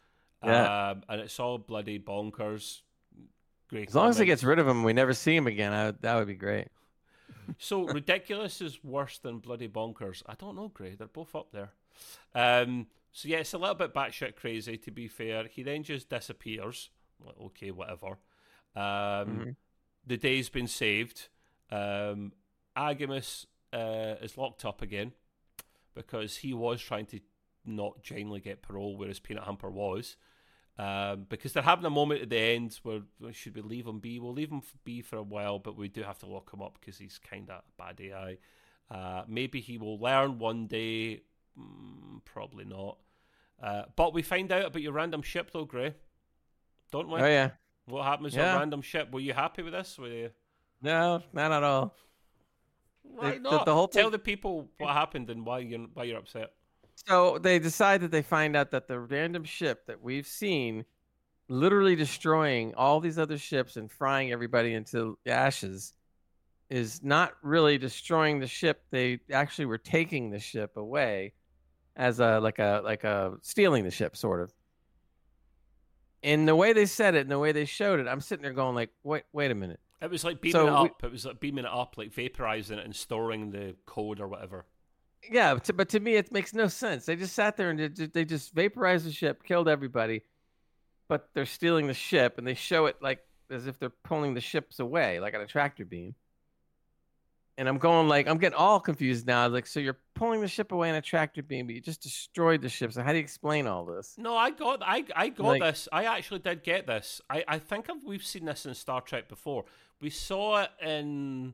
Yeah. 0.43 0.89
Um, 0.91 1.03
and 1.09 1.21
it's 1.21 1.39
all 1.39 1.57
bloody 1.57 1.99
bonkers. 1.99 2.81
Great. 3.69 3.89
As 3.89 3.95
long 3.95 4.09
as 4.09 4.17
he 4.17 4.25
gets 4.25 4.43
rid 4.43 4.59
of 4.59 4.67
him, 4.67 4.83
we 4.83 4.93
never 4.93 5.13
see 5.13 5.35
him 5.35 5.47
again. 5.47 5.73
I, 5.73 5.91
that 6.01 6.15
would 6.15 6.27
be 6.27 6.35
great. 6.35 6.67
So 7.57 7.83
ridiculous 7.87 8.61
is 8.61 8.83
worse 8.83 9.17
than 9.17 9.39
bloody 9.39 9.67
bonkers. 9.67 10.21
I 10.27 10.35
don't 10.35 10.55
know, 10.55 10.67
Gray. 10.69 10.95
They're 10.95 11.07
both 11.07 11.35
up 11.35 11.51
there. 11.51 11.71
Um, 12.33 12.87
so 13.11 13.27
yeah, 13.27 13.37
it's 13.37 13.53
a 13.53 13.57
little 13.57 13.75
bit 13.75 13.93
batshit 13.93 14.35
crazy. 14.35 14.77
To 14.77 14.91
be 14.91 15.07
fair, 15.07 15.47
he 15.47 15.63
then 15.63 15.83
just 15.83 16.09
disappears. 16.09 16.89
Like, 17.25 17.35
okay, 17.45 17.71
whatever. 17.71 18.17
Um, 18.75 18.83
Mhm. 18.85 19.55
The 20.07 20.17
day's 20.17 20.49
been 20.49 20.67
saved. 20.67 21.29
Um, 21.71 22.33
Agimus 22.77 23.47
uh, 23.73 24.15
is 24.21 24.37
locked 24.37 24.63
up 24.63 24.83
again 24.83 25.13
because 25.95 26.37
he 26.37 26.53
was 26.53 26.79
trying 26.81 27.07
to 27.07 27.19
not 27.65 28.03
genuinely 28.03 28.39
get 28.41 28.61
parole, 28.61 28.97
whereas 28.97 29.19
Peanut 29.19 29.43
Hamper 29.43 29.69
was. 29.69 30.15
Um, 30.77 31.25
because 31.29 31.53
they're 31.53 31.63
having 31.63 31.85
a 31.85 31.89
moment 31.89 32.21
at 32.21 32.29
the 32.29 32.37
end 32.37 32.77
where 32.83 32.99
should 33.31 33.55
we 33.55 33.61
leave 33.61 33.87
him 33.87 33.99
be? 33.99 34.19
We'll 34.19 34.33
leave 34.33 34.51
him 34.51 34.61
be 34.83 35.01
for 35.01 35.15
a 35.15 35.23
while, 35.23 35.57
but 35.57 35.77
we 35.77 35.87
do 35.87 36.03
have 36.03 36.19
to 36.19 36.25
lock 36.25 36.53
him 36.53 36.61
up 36.61 36.77
because 36.79 36.97
he's 36.97 37.17
kind 37.17 37.49
of 37.49 37.59
a 37.59 37.81
bad 37.81 38.01
AI. 38.01 38.37
Uh, 38.91 39.23
maybe 39.27 39.61
he 39.61 39.77
will 39.77 39.97
learn 39.97 40.37
one 40.37 40.67
day. 40.67 41.21
Mm, 41.57 42.23
probably 42.25 42.65
not. 42.65 42.97
Uh, 43.63 43.83
but 43.95 44.13
we 44.13 44.21
find 44.21 44.51
out 44.51 44.65
about 44.65 44.81
your 44.81 44.91
random 44.91 45.21
ship, 45.21 45.49
though, 45.53 45.63
Gray. 45.63 45.93
Don't 46.91 47.07
we? 47.09 47.21
Oh 47.21 47.25
yeah, 47.25 47.51
What 47.85 48.03
happens 48.03 48.33
to 48.33 48.39
Yeah. 48.39 48.55
a 48.55 48.59
random 48.59 48.81
ship? 48.81 49.11
Were 49.13 49.21
you 49.21 49.33
happy 49.33 49.63
with 49.63 49.71
this? 49.73 49.97
Were 49.97 50.07
you... 50.09 50.29
no, 50.81 51.23
not 51.31 51.53
at 51.53 51.63
all. 51.63 51.95
Why 53.03 53.35
the- 53.35 53.39
not? 53.39 53.65
the 53.65 53.73
whole 53.73 53.87
Tell 53.87 54.03
thing- 54.03 54.11
the 54.11 54.19
people 54.19 54.69
what 54.77 54.91
happened 54.93 55.29
and 55.29 55.45
why 55.45 55.59
you're 55.59 55.87
why 55.93 56.03
you're 56.03 56.17
upset. 56.19 56.51
So 57.07 57.37
they 57.37 57.59
decide 57.59 58.01
that 58.01 58.11
they 58.11 58.21
find 58.21 58.55
out 58.55 58.71
that 58.71 58.87
the 58.87 58.99
random 58.99 59.43
ship 59.43 59.85
that 59.87 60.01
we've 60.01 60.25
seen 60.25 60.85
literally 61.47 61.95
destroying 61.95 62.73
all 62.75 62.99
these 62.99 63.19
other 63.19 63.37
ships 63.37 63.77
and 63.77 63.91
frying 63.91 64.31
everybody 64.31 64.73
into 64.73 65.17
ashes 65.27 65.93
is 66.71 67.03
not 67.03 67.33
really 67.43 67.77
destroying 67.77 68.39
the 68.39 68.47
ship. 68.47 68.81
They 68.89 69.19
actually 69.31 69.65
were 69.65 69.77
taking 69.77 70.31
the 70.31 70.39
ship 70.39 70.77
away 70.77 71.33
as 71.95 72.19
a 72.19 72.39
like 72.39 72.57
a 72.57 72.81
like 72.83 73.03
a 73.03 73.33
stealing 73.43 73.83
the 73.83 73.91
ship 73.91 74.17
sort 74.17 74.41
of. 74.41 74.51
And 76.23 76.47
the 76.47 76.55
way 76.55 76.73
they 76.73 76.87
said 76.87 77.13
it 77.13 77.19
and 77.21 77.29
the 77.29 77.37
way 77.37 77.51
they 77.51 77.65
showed 77.65 77.99
it, 77.99 78.07
I'm 78.07 78.19
sitting 78.19 78.41
there 78.41 78.51
going 78.53 78.73
like, 78.73 78.89
wait, 79.03 79.23
wait 79.31 79.51
a 79.51 79.55
minute. 79.55 79.79
It 80.01 80.09
was 80.09 80.23
like 80.23 80.41
beaming 80.41 80.53
So 80.53 80.61
it 80.67 80.71
we- 80.81 80.89
up. 80.89 81.03
It 81.03 81.11
was 81.11 81.25
like 81.25 81.39
beaming 81.39 81.65
it 81.65 81.71
up, 81.71 81.95
like 81.97 82.11
vaporizing 82.11 82.79
it 82.79 82.85
and 82.85 82.95
storing 82.95 83.51
the 83.51 83.75
code 83.85 84.19
or 84.19 84.27
whatever. 84.27 84.65
Yeah, 85.31 85.53
but 85.55 85.63
to, 85.65 85.73
but 85.73 85.89
to 85.89 85.99
me, 85.99 86.15
it 86.15 86.31
makes 86.31 86.53
no 86.53 86.67
sense. 86.67 87.05
They 87.05 87.15
just 87.15 87.33
sat 87.33 87.57
there 87.57 87.69
and 87.69 87.79
they, 87.79 88.05
they 88.07 88.25
just 88.25 88.53
vaporized 88.53 89.05
the 89.05 89.11
ship, 89.11 89.43
killed 89.43 89.67
everybody, 89.67 90.21
but 91.07 91.29
they're 91.33 91.45
stealing 91.45 91.87
the 91.87 91.93
ship, 91.93 92.37
and 92.37 92.45
they 92.47 92.53
show 92.53 92.85
it 92.85 92.97
like 93.01 93.19
as 93.49 93.67
if 93.67 93.77
they're 93.79 93.89
pulling 94.03 94.33
the 94.33 94.41
ships 94.41 94.79
away, 94.79 95.19
like 95.19 95.33
on 95.35 95.41
a 95.41 95.45
tractor 95.47 95.85
beam. 95.85 96.15
And 97.57 97.69
I'm 97.69 97.77
going 97.77 98.09
like, 98.09 98.27
I'm 98.27 98.37
getting 98.37 98.57
all 98.57 98.81
confused 98.81 99.25
now. 99.25 99.47
Like, 99.47 99.65
so 99.65 99.79
you're 99.79 99.97
pulling 100.13 100.41
the 100.41 100.47
ship 100.47 100.73
away 100.73 100.89
in 100.89 100.95
a 100.95 101.01
tractor 101.01 101.41
beam, 101.41 101.67
but 101.67 101.75
you 101.75 101.79
just 101.79 102.01
destroyed 102.01 102.61
the 102.61 102.67
ship. 102.67 102.91
So 102.91 103.01
how 103.01 103.11
do 103.11 103.17
you 103.17 103.23
explain 103.23 103.65
all 103.65 103.85
this? 103.85 104.15
No, 104.17 104.35
I 104.35 104.49
got 104.51 104.81
I 104.83 105.05
I 105.15 105.29
got 105.29 105.45
Like- 105.45 105.61
this. 105.61 105.87
I 105.91 106.03
actually 106.03 106.39
did 106.39 106.63
get 106.63 106.85
this. 106.85 107.21
I 107.29 107.45
I 107.47 107.59
think 107.59 107.89
I've, 107.89 108.03
we've 108.03 108.25
seen 108.25 108.43
this 108.45 108.65
in 108.65 108.73
Star 108.75 108.99
Trek 108.99 109.29
before. 109.29 109.63
We 110.01 110.09
saw 110.09 110.63
it 110.63 110.71
in 110.85 111.53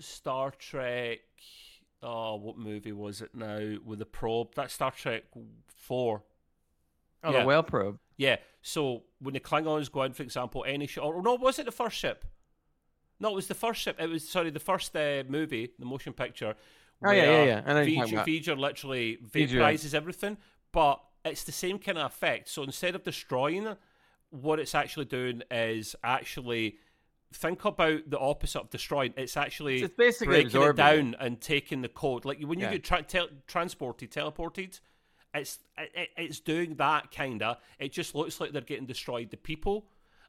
Star 0.00 0.50
Trek. 0.58 1.20
Oh, 2.02 2.36
what 2.36 2.56
movie 2.56 2.92
was 2.92 3.20
it 3.22 3.34
now? 3.34 3.76
With 3.84 3.98
the 3.98 4.06
probe, 4.06 4.54
that 4.54 4.70
Star 4.70 4.90
Trek 4.92 5.24
Four. 5.66 6.22
Oh, 7.24 7.32
Yeah. 7.32 7.40
the 7.40 7.46
whale 7.46 7.62
probe. 7.62 7.98
Yeah. 8.16 8.36
So 8.62 9.04
when 9.18 9.34
the 9.34 9.40
Klingons 9.40 9.90
go 9.90 10.02
in, 10.04 10.12
for 10.12 10.22
example, 10.22 10.64
any 10.66 10.86
ship, 10.86 11.02
or 11.02 11.20
no, 11.22 11.34
was 11.34 11.58
it 11.58 11.66
the 11.66 11.72
first 11.72 11.96
ship? 11.96 12.24
No, 13.20 13.30
it 13.30 13.34
was 13.34 13.48
the 13.48 13.54
first 13.54 13.80
ship. 13.80 13.96
It 13.98 14.08
was 14.08 14.28
sorry, 14.28 14.50
the 14.50 14.60
first 14.60 14.94
uh, 14.94 15.24
movie, 15.28 15.72
the 15.78 15.84
motion 15.84 16.12
picture. 16.12 16.54
Oh, 17.04 17.10
yeah, 17.10 17.24
yeah, 17.24 17.44
yeah. 17.44 17.62
I 17.66 17.72
know 17.74 17.84
V'ger, 17.84 18.24
V'ger 18.24 18.58
literally 18.58 19.18
vaporizes 19.24 19.94
everything, 19.94 20.36
but 20.72 21.00
it's 21.24 21.44
the 21.44 21.52
same 21.52 21.78
kind 21.78 21.98
of 21.98 22.06
effect. 22.06 22.48
So 22.48 22.62
instead 22.62 22.94
of 22.94 23.02
destroying 23.04 23.66
it, 23.66 23.78
what 24.30 24.58
it's 24.60 24.74
actually 24.74 25.06
doing 25.06 25.42
is 25.50 25.96
actually 26.04 26.78
think 27.32 27.64
about 27.64 28.08
the 28.08 28.18
opposite 28.18 28.60
of 28.60 28.70
destroying. 28.70 29.12
It's 29.16 29.36
actually 29.36 29.82
It's 29.82 29.94
basically 29.94 30.42
breaking 30.44 30.62
it 30.62 30.76
down 30.76 31.16
and 31.20 31.40
taking 31.40 31.82
the 31.82 31.88
code. 31.88 32.24
Like 32.24 32.40
when 32.40 32.58
you 32.58 32.66
Yeah. 32.66 32.72
get 32.72 32.84
tra- 32.84 33.02
tel- 33.02 33.28
transported, 33.46 34.10
teleported, 34.10 34.80
it's 35.34 35.58
it, 35.76 35.90
it- 35.94 36.10
it's 36.16 36.40
doing 36.40 36.76
that 36.76 37.10
kinda. 37.10 37.58
It 37.78 37.92
just 37.92 38.14
looks 38.14 38.40
like 38.40 38.52
they're 38.52 38.62
getting 38.62 38.86
destroyed. 38.86 39.30
The 39.30 39.36
people, 39.36 39.86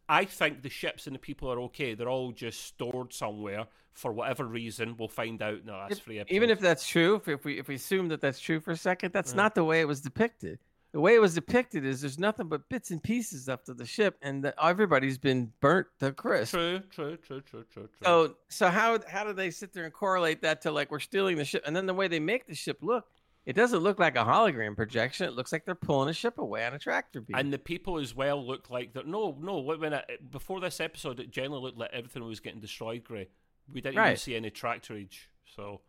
I 0.09 0.25
think 0.25 0.61
the 0.61 0.69
ships 0.69 1.07
and 1.07 1.15
the 1.15 1.19
people 1.19 1.49
are 1.51 1.59
okay. 1.61 1.93
They're 1.93 2.09
all 2.09 2.31
just 2.33 2.61
stored 2.65 3.13
somewhere 3.13 3.67
for 3.93 4.11
whatever 4.11 4.45
reason. 4.45 4.97
We'll 4.97 5.07
find 5.07 5.41
out. 5.41 5.63
No, 5.65 5.79
that's 5.79 5.99
If- 5.99 6.03
free. 6.03 6.21
Even 6.27 6.49
if 6.49 6.59
that's 6.59 6.85
true, 6.87 7.15
if, 7.15 7.27
if 7.29 7.45
we 7.45 7.59
if 7.59 7.67
we 7.69 7.75
assume 7.75 8.09
that 8.09 8.19
that's 8.19 8.39
true 8.41 8.59
for 8.59 8.71
a 8.71 8.77
second, 8.77 9.13
that's 9.13 9.31
Yeah. 9.31 9.37
not 9.37 9.55
the 9.55 9.63
way 9.63 9.79
it 9.79 9.87
was 9.87 10.01
depicted. 10.01 10.59
The 10.91 10.99
way 10.99 11.13
it 11.13 11.19
was 11.21 11.35
depicted 11.35 11.85
is 11.85 12.01
there's 12.01 12.17
nothing 12.17 12.47
but 12.47 12.67
bits 12.67 12.89
and 12.89 13.01
pieces 13.01 13.47
left 13.47 13.69
of 13.69 13.77
the 13.77 13.85
ship, 13.85 14.17
and 14.23 14.43
that 14.43 14.55
everybody's 14.61 15.19
been 15.19 15.51
burnt 15.59 15.85
to 15.99 16.11
crisp. 16.11 16.51
true, 16.53 16.79
true, 16.89 17.15
true, 17.17 17.41
true, 17.41 17.63
true, 17.71 17.87
true. 17.87 17.89
So 18.03 18.35
so 18.47 18.69
how 18.69 18.97
how 19.07 19.23
do 19.23 19.33
they 19.33 19.51
sit 19.51 19.71
there 19.71 19.83
and 19.83 19.93
correlate 19.93 20.41
that 20.41 20.61
to 20.63 20.71
like 20.71 20.89
we're 20.89 20.99
stealing 20.99 21.37
the 21.37 21.45
ship, 21.45 21.61
and 21.65 21.75
then 21.75 21.85
the 21.85 21.93
way 21.93 22.07
they 22.07 22.19
make 22.19 22.47
the 22.47 22.55
ship 22.55 22.79
look, 22.81 23.05
it 23.45 23.53
doesn't 23.53 23.79
look 23.81 23.99
like 23.99 24.15
a 24.15 24.23
hologram 24.25 24.75
projection. 24.75 25.27
It 25.27 25.33
looks 25.33 25.51
like 25.51 25.63
they're 25.63 25.75
pulling 25.75 26.09
a 26.09 26.13
ship 26.13 26.39
away 26.39 26.65
on 26.65 26.73
a 26.73 26.79
tractor 26.79 27.21
beam. 27.21 27.37
And 27.37 27.53
the 27.53 27.59
people 27.59 27.99
as 27.99 28.15
well 28.15 28.43
look 28.43 28.71
like 28.71 28.93
they're 28.93 29.03
no, 29.03 29.37
no. 29.39 29.59
When 29.59 29.93
it, 29.93 30.31
before 30.31 30.59
this 30.59 30.79
episode, 30.79 31.19
it 31.19 31.29
generally 31.29 31.61
looked 31.61 31.77
like 31.77 31.91
everything 31.93 32.23
was 32.25 32.39
getting 32.39 32.61
destroyed. 32.61 33.03
Gray, 33.03 33.27
we 33.71 33.79
didn't 33.81 34.03
even 34.03 34.17
see 34.17 34.35
any 34.35 34.49
tractorage. 34.49 35.27
So 35.55 35.81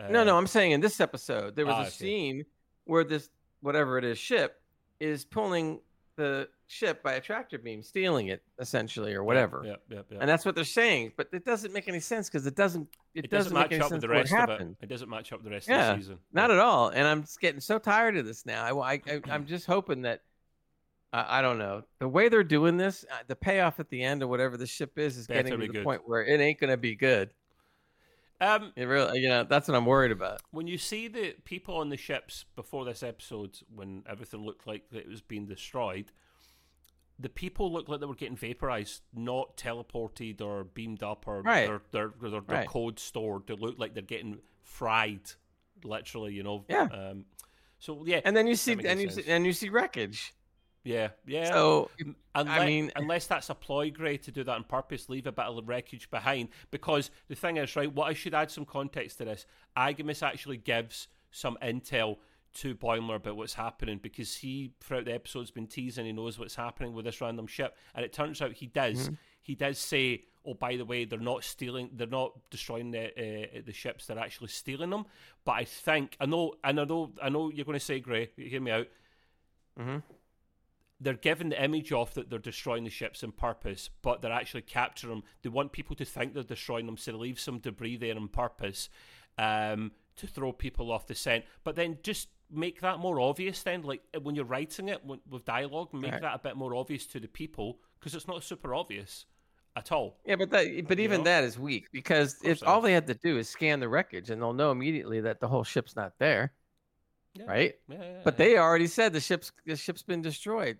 uh, 0.00 0.08
no, 0.08 0.24
no, 0.24 0.38
I'm 0.38 0.46
saying 0.46 0.72
in 0.72 0.80
this 0.80 1.00
episode 1.02 1.54
there 1.54 1.66
was 1.66 1.74
Ah, 1.74 1.78
a 1.80 1.82
okay. 1.82 1.90
scene 1.90 2.46
where 2.84 3.04
this 3.04 3.28
whatever 3.62 3.96
it 3.98 4.04
is 4.04 4.18
ship 4.18 4.60
is 5.00 5.24
pulling 5.24 5.80
the 6.16 6.46
ship 6.66 7.02
by 7.02 7.14
a 7.14 7.20
tractor 7.20 7.58
beam, 7.58 7.82
stealing 7.82 8.28
it 8.28 8.42
essentially 8.58 9.14
or 9.14 9.24
whatever. 9.24 9.62
Yeah, 9.64 9.76
yeah, 9.88 10.02
yeah. 10.10 10.18
And 10.20 10.28
that's 10.28 10.44
what 10.44 10.54
they're 10.54 10.64
saying, 10.64 11.12
but 11.16 11.28
it 11.32 11.44
doesn't 11.46 11.72
make 11.72 11.88
any 11.88 12.00
sense 12.00 12.28
because 12.28 12.46
it 12.46 12.54
doesn't. 12.54 12.88
It, 13.14 13.24
it 13.24 13.30
doesn't, 13.30 13.52
make 13.54 13.70
match 13.70 13.80
up 13.80 13.90
with 13.92 14.00
the 14.02 14.08
rest 14.08 14.32
of 14.32 14.48
it. 14.50 14.76
It 14.82 14.88
doesn't 14.88 15.08
match 15.08 15.32
up 15.32 15.38
with 15.38 15.44
the 15.46 15.50
rest 15.50 15.68
Yeah, 15.68 15.92
of 15.92 15.96
the 15.96 16.02
season. 16.02 16.18
Not 16.32 16.50
Yeah. 16.50 16.56
at 16.56 16.60
all. 16.62 16.88
And 16.90 17.06
I'm 17.06 17.22
just 17.22 17.40
getting 17.40 17.60
so 17.60 17.78
tired 17.78 18.16
of 18.16 18.26
this 18.26 18.44
now. 18.46 18.64
I, 18.80 18.92
I, 18.94 19.00
I 19.06 19.34
am 19.34 19.46
just 19.46 19.66
hoping 19.66 20.02
that. 20.02 20.20
I 21.12 21.38
I 21.38 21.42
don't 21.42 21.58
know 21.58 21.82
the 21.98 22.08
way 22.08 22.28
they're 22.28 22.42
doing 22.44 22.76
this. 22.76 23.04
uh, 23.10 23.16
The 23.26 23.36
payoff 23.36 23.80
at 23.80 23.88
the 23.90 24.02
end 24.02 24.22
or 24.22 24.28
whatever 24.28 24.56
the 24.56 24.66
ship 24.66 24.98
is 24.98 25.16
is 25.18 25.26
Better 25.26 25.42
getting 25.44 25.60
to 25.60 25.66
the 25.66 25.72
good. 25.72 25.84
point 25.84 26.02
where 26.06 26.24
it 26.24 26.40
ain't 26.40 26.58
gonna 26.58 26.76
be 26.76 26.94
good. 26.94 27.30
Um, 28.40 28.72
It 28.76 28.84
really, 28.84 29.20
you 29.20 29.28
know, 29.28 29.44
that's 29.44 29.68
what 29.68 29.76
I'm 29.76 29.86
worried 29.86 30.10
about. 30.10 30.40
when 30.50 30.66
you 30.66 30.78
see 30.78 31.06
the 31.08 31.34
people 31.44 31.76
on 31.76 31.88
the 31.90 31.96
ships 31.96 32.44
before 32.56 32.84
this 32.84 33.02
episode, 33.02 33.58
when 33.74 34.02
everything 34.08 34.44
looked 34.44 34.66
like 34.66 34.82
it 34.92 35.08
was 35.08 35.20
being 35.20 35.46
destroyed, 35.46 36.10
the 37.18 37.28
people 37.28 37.72
looked 37.72 37.88
like 37.88 38.00
they 38.00 38.06
were 38.06 38.16
getting 38.16 38.36
vaporized, 38.36 39.02
not 39.14 39.56
teleported 39.56 40.40
or 40.40 40.64
beamed 40.64 41.02
up 41.04 41.28
or 41.28 41.42
Right. 41.42 41.66
their, 41.66 41.82
their, 41.92 42.08
their, 42.20 42.30
their 42.30 42.40
Right. 42.40 42.68
code 42.68 42.98
stored. 42.98 43.46
They 43.46 43.54
look 43.54 43.78
like 43.78 43.94
they're 43.94 44.02
getting 44.02 44.40
fried, 44.64 45.30
literally. 45.84 46.34
You 46.34 46.42
know. 46.42 46.64
Yeah. 46.68 46.84
Um, 46.90 47.26
so 47.78 48.04
yeah, 48.04 48.20
And 48.24 48.36
then 48.36 48.46
you 48.48 48.56
see, 48.56 48.72
and 48.72 49.00
you 49.00 49.10
see, 49.10 49.24
and 49.28 49.46
you 49.46 49.52
see 49.52 49.68
wreckage. 49.68 50.34
Yeah, 50.84 51.08
yeah. 51.26 51.52
So 51.52 51.90
Unless, 52.34 52.66
mean- 52.66 52.92
unless 52.96 53.26
that's 53.26 53.50
a 53.50 53.54
ploy, 53.54 53.90
Gray, 53.90 54.16
to 54.18 54.32
do 54.32 54.42
that 54.44 54.52
on 54.52 54.64
purpose, 54.64 55.08
leave 55.08 55.26
a 55.26 55.32
bit 55.32 55.44
of 55.44 55.68
wreckage 55.68 56.10
behind. 56.10 56.48
Because 56.70 57.10
the 57.28 57.34
thing 57.34 57.56
is, 57.58 57.76
right, 57.76 57.92
what 57.92 58.08
I 58.08 58.14
should 58.14 58.34
add 58.34 58.50
some 58.50 58.64
context 58.64 59.18
to 59.18 59.24
this. 59.24 59.46
Agimus 59.76 60.22
actually 60.22 60.56
gives 60.56 61.08
some 61.30 61.56
intel 61.62 62.16
to 62.54 62.74
Boimler 62.74 63.16
about 63.16 63.36
what's 63.36 63.54
happening 63.54 63.98
because 64.02 64.36
he, 64.36 64.72
throughout 64.80 65.04
the 65.06 65.14
episode, 65.14 65.40
has 65.40 65.50
been 65.50 65.66
teasing 65.66 66.04
he 66.04 66.12
knows 66.12 66.38
what's 66.38 66.54
happening 66.56 66.92
with 66.92 67.04
this 67.04 67.20
random 67.20 67.46
ship, 67.46 67.76
and 67.94 68.04
it 68.04 68.12
turns 68.12 68.42
out 68.42 68.52
he 68.52 68.66
does. 68.66 69.04
Mm-hmm. 69.06 69.14
He 69.40 69.54
does 69.54 69.78
say, 69.78 70.24
"Oh, 70.44 70.54
by 70.54 70.76
the 70.76 70.84
way, 70.84 71.04
they're 71.04 71.18
not 71.18 71.44
stealing, 71.44 71.90
they're 71.94 72.06
not 72.06 72.32
destroying 72.50 72.90
the 72.90 73.06
uh, 73.06 73.62
the 73.64 73.72
ships; 73.72 74.06
they're 74.06 74.18
actually 74.18 74.48
stealing 74.48 74.90
them." 74.90 75.06
But 75.44 75.52
I 75.52 75.64
think 75.64 76.16
I 76.20 76.26
know, 76.26 76.54
and 76.62 76.78
I 76.78 76.84
know, 76.84 77.12
I 77.22 77.28
know 77.30 77.50
you're 77.50 77.64
going 77.64 77.78
to 77.78 77.84
say, 77.84 78.00
Gray, 78.00 78.30
hear 78.36 78.60
me 78.60 78.70
out 78.70 78.86
Mhm. 79.80 80.02
They're 81.02 81.14
giving 81.14 81.48
the 81.48 81.62
image 81.62 81.90
off 81.92 82.14
that 82.14 82.30
they're 82.30 82.38
destroying 82.38 82.84
the 82.84 82.90
ships 82.90 83.24
on 83.24 83.32
purpose, 83.32 83.90
but 84.02 84.22
they're 84.22 84.32
actually 84.32 84.62
capturing 84.62 85.14
them. 85.14 85.24
They 85.42 85.48
want 85.48 85.72
people 85.72 85.96
to 85.96 86.04
think 86.04 86.32
they're 86.32 86.42
destroying 86.42 86.86
them, 86.86 86.96
so 86.96 87.12
they 87.12 87.18
leave 87.18 87.40
some 87.40 87.58
debris 87.58 87.96
there 87.96 88.16
on 88.16 88.28
purpose 88.28 88.88
um, 89.38 89.92
to 90.16 90.26
throw 90.26 90.52
people 90.52 90.92
off 90.92 91.06
the 91.06 91.14
scent. 91.14 91.44
But 91.64 91.74
then 91.76 91.98
just 92.02 92.28
make 92.50 92.80
that 92.82 92.98
more 93.00 93.18
obvious. 93.20 93.62
Then, 93.62 93.82
like 93.82 94.02
when 94.22 94.34
you're 94.34 94.44
writing 94.44 94.88
it 94.88 95.04
with, 95.04 95.20
with 95.28 95.44
dialogue, 95.44 95.92
make 95.92 96.12
Right. 96.12 96.22
that 96.22 96.34
a 96.34 96.38
bit 96.38 96.56
more 96.56 96.74
obvious 96.74 97.06
to 97.08 97.20
the 97.20 97.28
people 97.28 97.78
because 97.98 98.14
it's 98.14 98.28
not 98.28 98.44
super 98.44 98.74
obvious 98.74 99.26
at 99.74 99.90
all. 99.90 100.18
yeah, 100.26 100.36
but 100.36 100.50
that, 100.50 100.86
but 100.86 101.00
even 101.00 101.20
know? 101.20 101.24
that 101.24 101.44
is 101.44 101.58
weak 101.58 101.86
because 101.92 102.36
if 102.44 102.62
all 102.62 102.80
they 102.82 102.92
had 102.92 103.06
to 103.06 103.14
do 103.14 103.38
is 103.38 103.48
scan 103.48 103.80
the 103.80 103.88
wreckage 103.88 104.28
and 104.28 104.40
they'll 104.42 104.52
know 104.52 104.70
immediately 104.70 105.20
that 105.22 105.40
the 105.40 105.48
whole 105.48 105.64
ship's 105.64 105.96
not 105.96 106.12
there, 106.18 106.52
Yeah. 107.34 107.46
right? 107.46 107.74
Yeah, 107.88 107.96
yeah, 108.02 108.20
But 108.22 108.36
they 108.36 108.58
already 108.58 108.86
said 108.86 109.14
the 109.14 109.20
ship's 109.20 109.50
the 109.64 109.74
ship's 109.76 110.02
been 110.02 110.20
destroyed. 110.20 110.78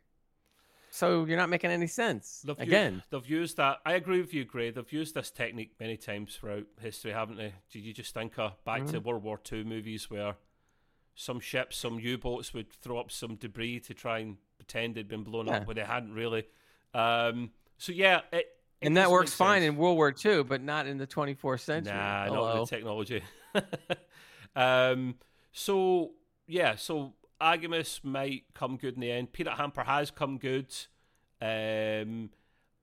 So 0.94 1.24
you're 1.24 1.38
not 1.38 1.48
making 1.48 1.70
any 1.70 1.86
sense. 1.86 2.42
They've 2.44 2.58
Again, 2.58 3.02
they've 3.08 3.26
used 3.26 3.56
that. 3.56 3.78
I 3.86 3.94
agree 3.94 4.20
with 4.20 4.34
you, 4.34 4.44
Gray. 4.44 4.70
They've 4.70 4.92
used 4.92 5.14
this 5.14 5.30
technique 5.30 5.72
many 5.80 5.96
times 5.96 6.36
throughout 6.36 6.66
history, 6.82 7.12
haven't 7.12 7.38
they? 7.38 7.54
Did 7.70 7.78
you 7.80 7.94
just 7.94 8.12
think 8.12 8.38
of 8.38 8.62
back 8.64 8.84
to 8.88 9.00
Mhm. 9.00 9.04
World 9.04 9.22
War 9.22 9.40
II 9.50 9.64
movies 9.64 10.10
where 10.10 10.36
some 11.14 11.40
ships, 11.40 11.78
some 11.78 11.98
U 11.98 12.18
boats 12.18 12.52
would 12.52 12.70
throw 12.70 12.98
up 12.98 13.10
some 13.10 13.36
debris 13.36 13.80
to 13.80 13.94
try 13.94 14.18
and 14.18 14.36
pretend 14.58 14.94
they'd 14.94 15.08
been 15.08 15.22
blown 15.24 15.46
Yeah. 15.46 15.56
up, 15.56 15.66
but 15.66 15.76
they 15.76 15.84
hadn't 15.84 16.12
really. 16.12 16.44
Um, 16.92 17.52
so 17.78 17.92
yeah, 17.92 18.20
it, 18.30 18.36
it 18.82 18.86
and 18.86 18.98
that 18.98 19.10
works 19.10 19.32
fine 19.32 19.62
in 19.62 19.76
World 19.76 19.96
War 19.96 20.14
II, 20.22 20.42
but 20.42 20.60
not 20.60 20.86
in 20.86 20.98
the 20.98 21.06
24th 21.06 21.62
century. 21.62 21.90
Nah, 21.94 22.26
not 22.26 22.60
with 22.60 22.68
the 22.68 22.76
technology. 22.76 23.22
um, 24.54 25.14
so 25.52 26.12
yeah, 26.46 26.76
so 26.76 27.14
Agimus 27.42 28.04
might 28.04 28.44
come 28.54 28.76
good 28.76 28.94
in 28.94 29.00
the 29.00 29.10
end. 29.10 29.32
Peanut 29.32 29.54
Hamper 29.58 29.82
has 29.84 30.10
come 30.10 30.38
good, 30.38 30.72
um, 31.40 32.30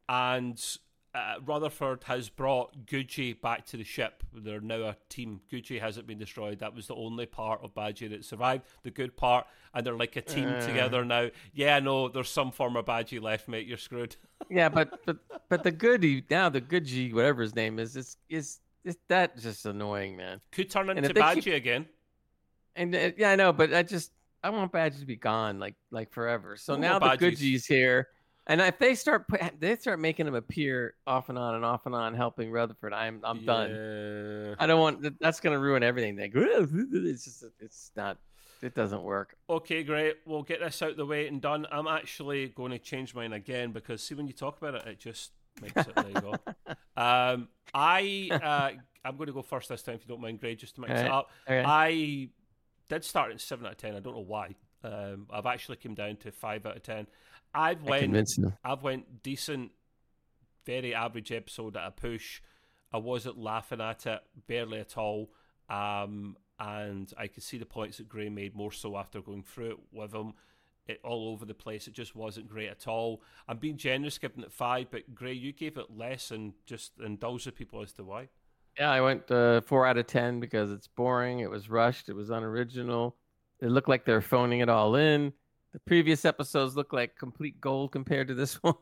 and 0.08 0.78
uh, 1.16 1.36
Rutherford 1.46 2.04
has 2.06 2.30
brought 2.30 2.86
Goodgey 2.86 3.34
back 3.34 3.66
to 3.68 3.78
the 3.78 3.84
ship. 3.84 4.24
They're 4.34 4.60
now 4.62 4.82
a 4.90 4.96
team. 5.10 5.42
Goodgey 5.50 5.80
hasn't 5.80 6.06
been 6.08 6.20
destroyed. 6.20 6.60
That 6.60 6.76
was 6.76 6.88
the 6.88 6.96
only 6.96 7.26
part 7.26 7.62
of 7.64 7.74
Badgey 7.74 8.10
that 8.12 8.26
survived. 8.26 8.64
The 8.84 8.92
good 8.92 9.16
part, 9.18 9.48
and 9.74 9.86
they're 9.86 9.96
like 9.98 10.16
a 10.18 10.22
team 10.22 10.50
Uh. 10.50 10.60
together 10.66 11.04
now. 11.06 11.30
Yeah, 11.54 11.80
no, 11.80 12.10
there's 12.10 12.30
some 12.30 12.52
form 12.52 12.76
of 12.76 12.86
Badgey 12.86 13.22
left, 13.22 13.48
mate. 13.48 13.66
You're 13.66 13.78
screwed. 13.78 14.16
yeah, 14.50 14.70
but 14.70 15.00
but 15.06 15.18
but 15.50 15.64
the 15.64 15.72
goody 15.72 16.24
now 16.30 16.50
the 16.50 16.62
good 16.62 16.86
G 16.86 17.12
whatever 17.14 17.42
his 17.42 17.56
name 17.56 17.80
is 17.80 17.96
is 17.96 18.18
is, 18.30 18.60
is 18.84 18.98
that 19.08 19.38
just 19.38 19.66
annoying, 19.66 20.16
man. 20.18 20.42
Could 20.52 20.70
turn 20.70 20.90
into 20.90 21.14
Badgey 21.14 21.44
keep- 21.44 21.54
again. 21.56 21.88
And 22.76 22.94
uh, 22.96 23.12
yeah, 23.18 23.32
I 23.32 23.36
know, 23.36 23.52
but 23.52 23.74
I 23.74 23.84
just 23.84 24.12
I 24.44 24.50
want 24.50 24.72
Badges 24.72 25.02
to 25.02 25.06
be 25.06 25.16
gone 25.16 25.60
like 25.60 25.76
like 25.92 26.12
forever. 26.12 26.56
So 26.58 26.76
No 26.76 26.82
now 26.82 27.00
the 27.00 27.16
good 27.18 27.36
Badgeys. 27.36 27.68
Here, 27.68 28.08
and 28.48 28.62
if 28.62 28.80
they 28.80 28.96
start 28.96 29.26
they 29.60 29.76
start 29.76 30.00
making 30.00 30.28
him 30.28 30.36
appear 30.36 30.96
off 31.06 31.30
and 31.30 31.38
on 31.38 31.56
and 31.56 31.66
off 31.66 31.86
and 31.86 31.96
on, 31.96 32.14
helping 32.14 32.52
Rutherford, 32.52 32.94
I'm 32.94 33.22
I'm 33.24 33.46
done. 33.46 34.56
I 34.60 34.66
don't 34.66 34.80
want 34.80 35.20
that's 35.20 35.40
gonna 35.40 35.60
ruin 35.60 35.84
everything. 35.84 36.16
Go, 36.32 36.46
it's 36.46 37.26
just 37.26 37.44
it's 37.60 37.92
not 37.96 38.18
it 38.62 38.76
doesn't 38.76 39.04
work. 39.04 39.36
Okay, 39.50 39.84
great. 39.84 40.18
We'll 40.26 40.44
get 40.44 40.60
this 40.60 40.82
out 40.82 40.92
of 40.92 40.98
the 40.98 41.06
way 41.06 41.28
and 41.28 41.42
done. 41.42 41.66
I'm 41.72 41.88
actually 41.88 42.48
going 42.50 42.72
to 42.72 42.80
change 42.80 43.16
mine 43.16 43.34
again 43.34 43.72
because 43.72 44.04
see 44.04 44.16
when 44.16 44.28
you 44.28 44.34
talk 44.34 44.58
about 44.58 44.76
it, 44.76 44.86
it 44.86 45.00
just 45.00 45.32
makes 45.62 45.78
it. 45.78 45.96
there 45.96 46.08
you 46.08 46.22
go. 46.22 46.36
Um, 46.98 47.48
I 47.74 48.30
uh, 48.30 48.72
I'm 49.06 49.16
going 49.16 49.28
to 49.28 49.34
go 49.34 49.42
first 49.42 49.70
this 49.70 49.82
time 49.82 49.96
if 49.96 50.02
you 50.02 50.10
don't 50.10 50.20
mind, 50.20 50.42
Gray, 50.42 50.56
just 50.56 50.76
to 50.76 50.82
mix 50.82 51.00
it 51.00 51.10
up. 51.10 51.30
Okay. 51.48 51.64
I 51.66 52.28
did 52.90 53.06
start 53.06 53.32
at 53.32 53.40
seven 53.40 53.66
out 53.66 53.74
of 53.74 53.78
ten. 53.78 53.96
I 53.96 54.00
don't 54.00 54.16
know 54.16 54.20
why. 54.20 54.56
Um, 54.84 55.28
I've 55.32 55.46
actually 55.46 55.78
come 55.78 55.94
down 55.94 56.18
to 56.18 56.32
five 56.32 56.66
out 56.66 56.76
of 56.76 56.84
ten. 56.84 57.08
I've 57.54 57.84
went. 57.84 58.02
I've 58.64 58.84
went 58.84 59.24
decent, 59.24 59.72
very 60.66 60.94
average 60.94 61.32
episode 61.32 61.78
at 61.78 61.88
a 61.88 61.92
push. 61.92 62.42
I 62.92 62.98
wasn't 62.98 63.38
laughing 63.38 63.82
at 63.82 64.06
it 64.06 64.20
barely 64.48 64.80
at 64.80 64.98
all, 64.98 65.30
um, 65.70 66.38
and 66.60 67.12
I 67.18 67.28
could 67.28 67.44
see 67.44 67.58
the 67.58 67.66
points 67.66 67.98
that 67.98 68.10
Gray 68.10 68.30
made 68.30 68.56
more 68.56 68.72
so 68.72 68.98
after 68.98 69.22
going 69.22 69.44
through 69.44 69.72
it 69.72 69.78
with 69.92 70.14
him. 70.14 70.34
It 70.88 71.00
all 71.04 71.30
over 71.30 71.46
the 71.46 71.54
place. 71.54 71.88
It 71.88 71.94
just 71.94 72.16
wasn't 72.16 72.50
great 72.50 72.70
at 72.70 72.88
all. 72.88 73.22
I'm 73.48 73.58
being 73.58 73.78
generous 73.78 74.18
giving 74.18 74.44
it 74.44 74.52
five, 74.52 74.88
but 74.90 75.14
Gray, 75.14 75.34
you 75.34 75.54
gave 75.54 75.78
it 75.78 75.96
less, 75.96 76.32
and 76.32 76.54
just 76.66 76.94
indulge 77.00 77.46
the 77.46 77.52
people 77.52 77.84
as 77.84 77.94
to 77.94 78.04
why. 78.04 78.30
Yeah, 78.80 78.92
I 78.92 79.02
went 79.02 79.30
uh, 79.30 79.60
four 79.62 79.86
out 79.86 79.98
of 79.98 80.08
ten 80.08 80.40
because 80.40 80.72
it's 80.72 80.88
boring. 80.88 81.42
It 81.42 81.50
was 81.50 81.70
rushed. 81.70 82.08
It 82.08 82.16
was 82.16 82.30
unoriginal. 82.30 83.18
It 83.60 83.68
looked 83.68 83.90
like 83.90 84.06
they're 84.06 84.22
phoning 84.22 84.62
it 84.62 84.70
all 84.70 84.96
in. 84.96 85.34
The 85.74 85.80
previous 85.80 86.24
episodes 86.24 86.78
look 86.78 86.94
like 86.94 87.18
complete 87.18 87.60
gold 87.60 87.92
compared 87.92 88.30
to 88.30 88.34
this 88.34 88.56
one. 88.64 88.76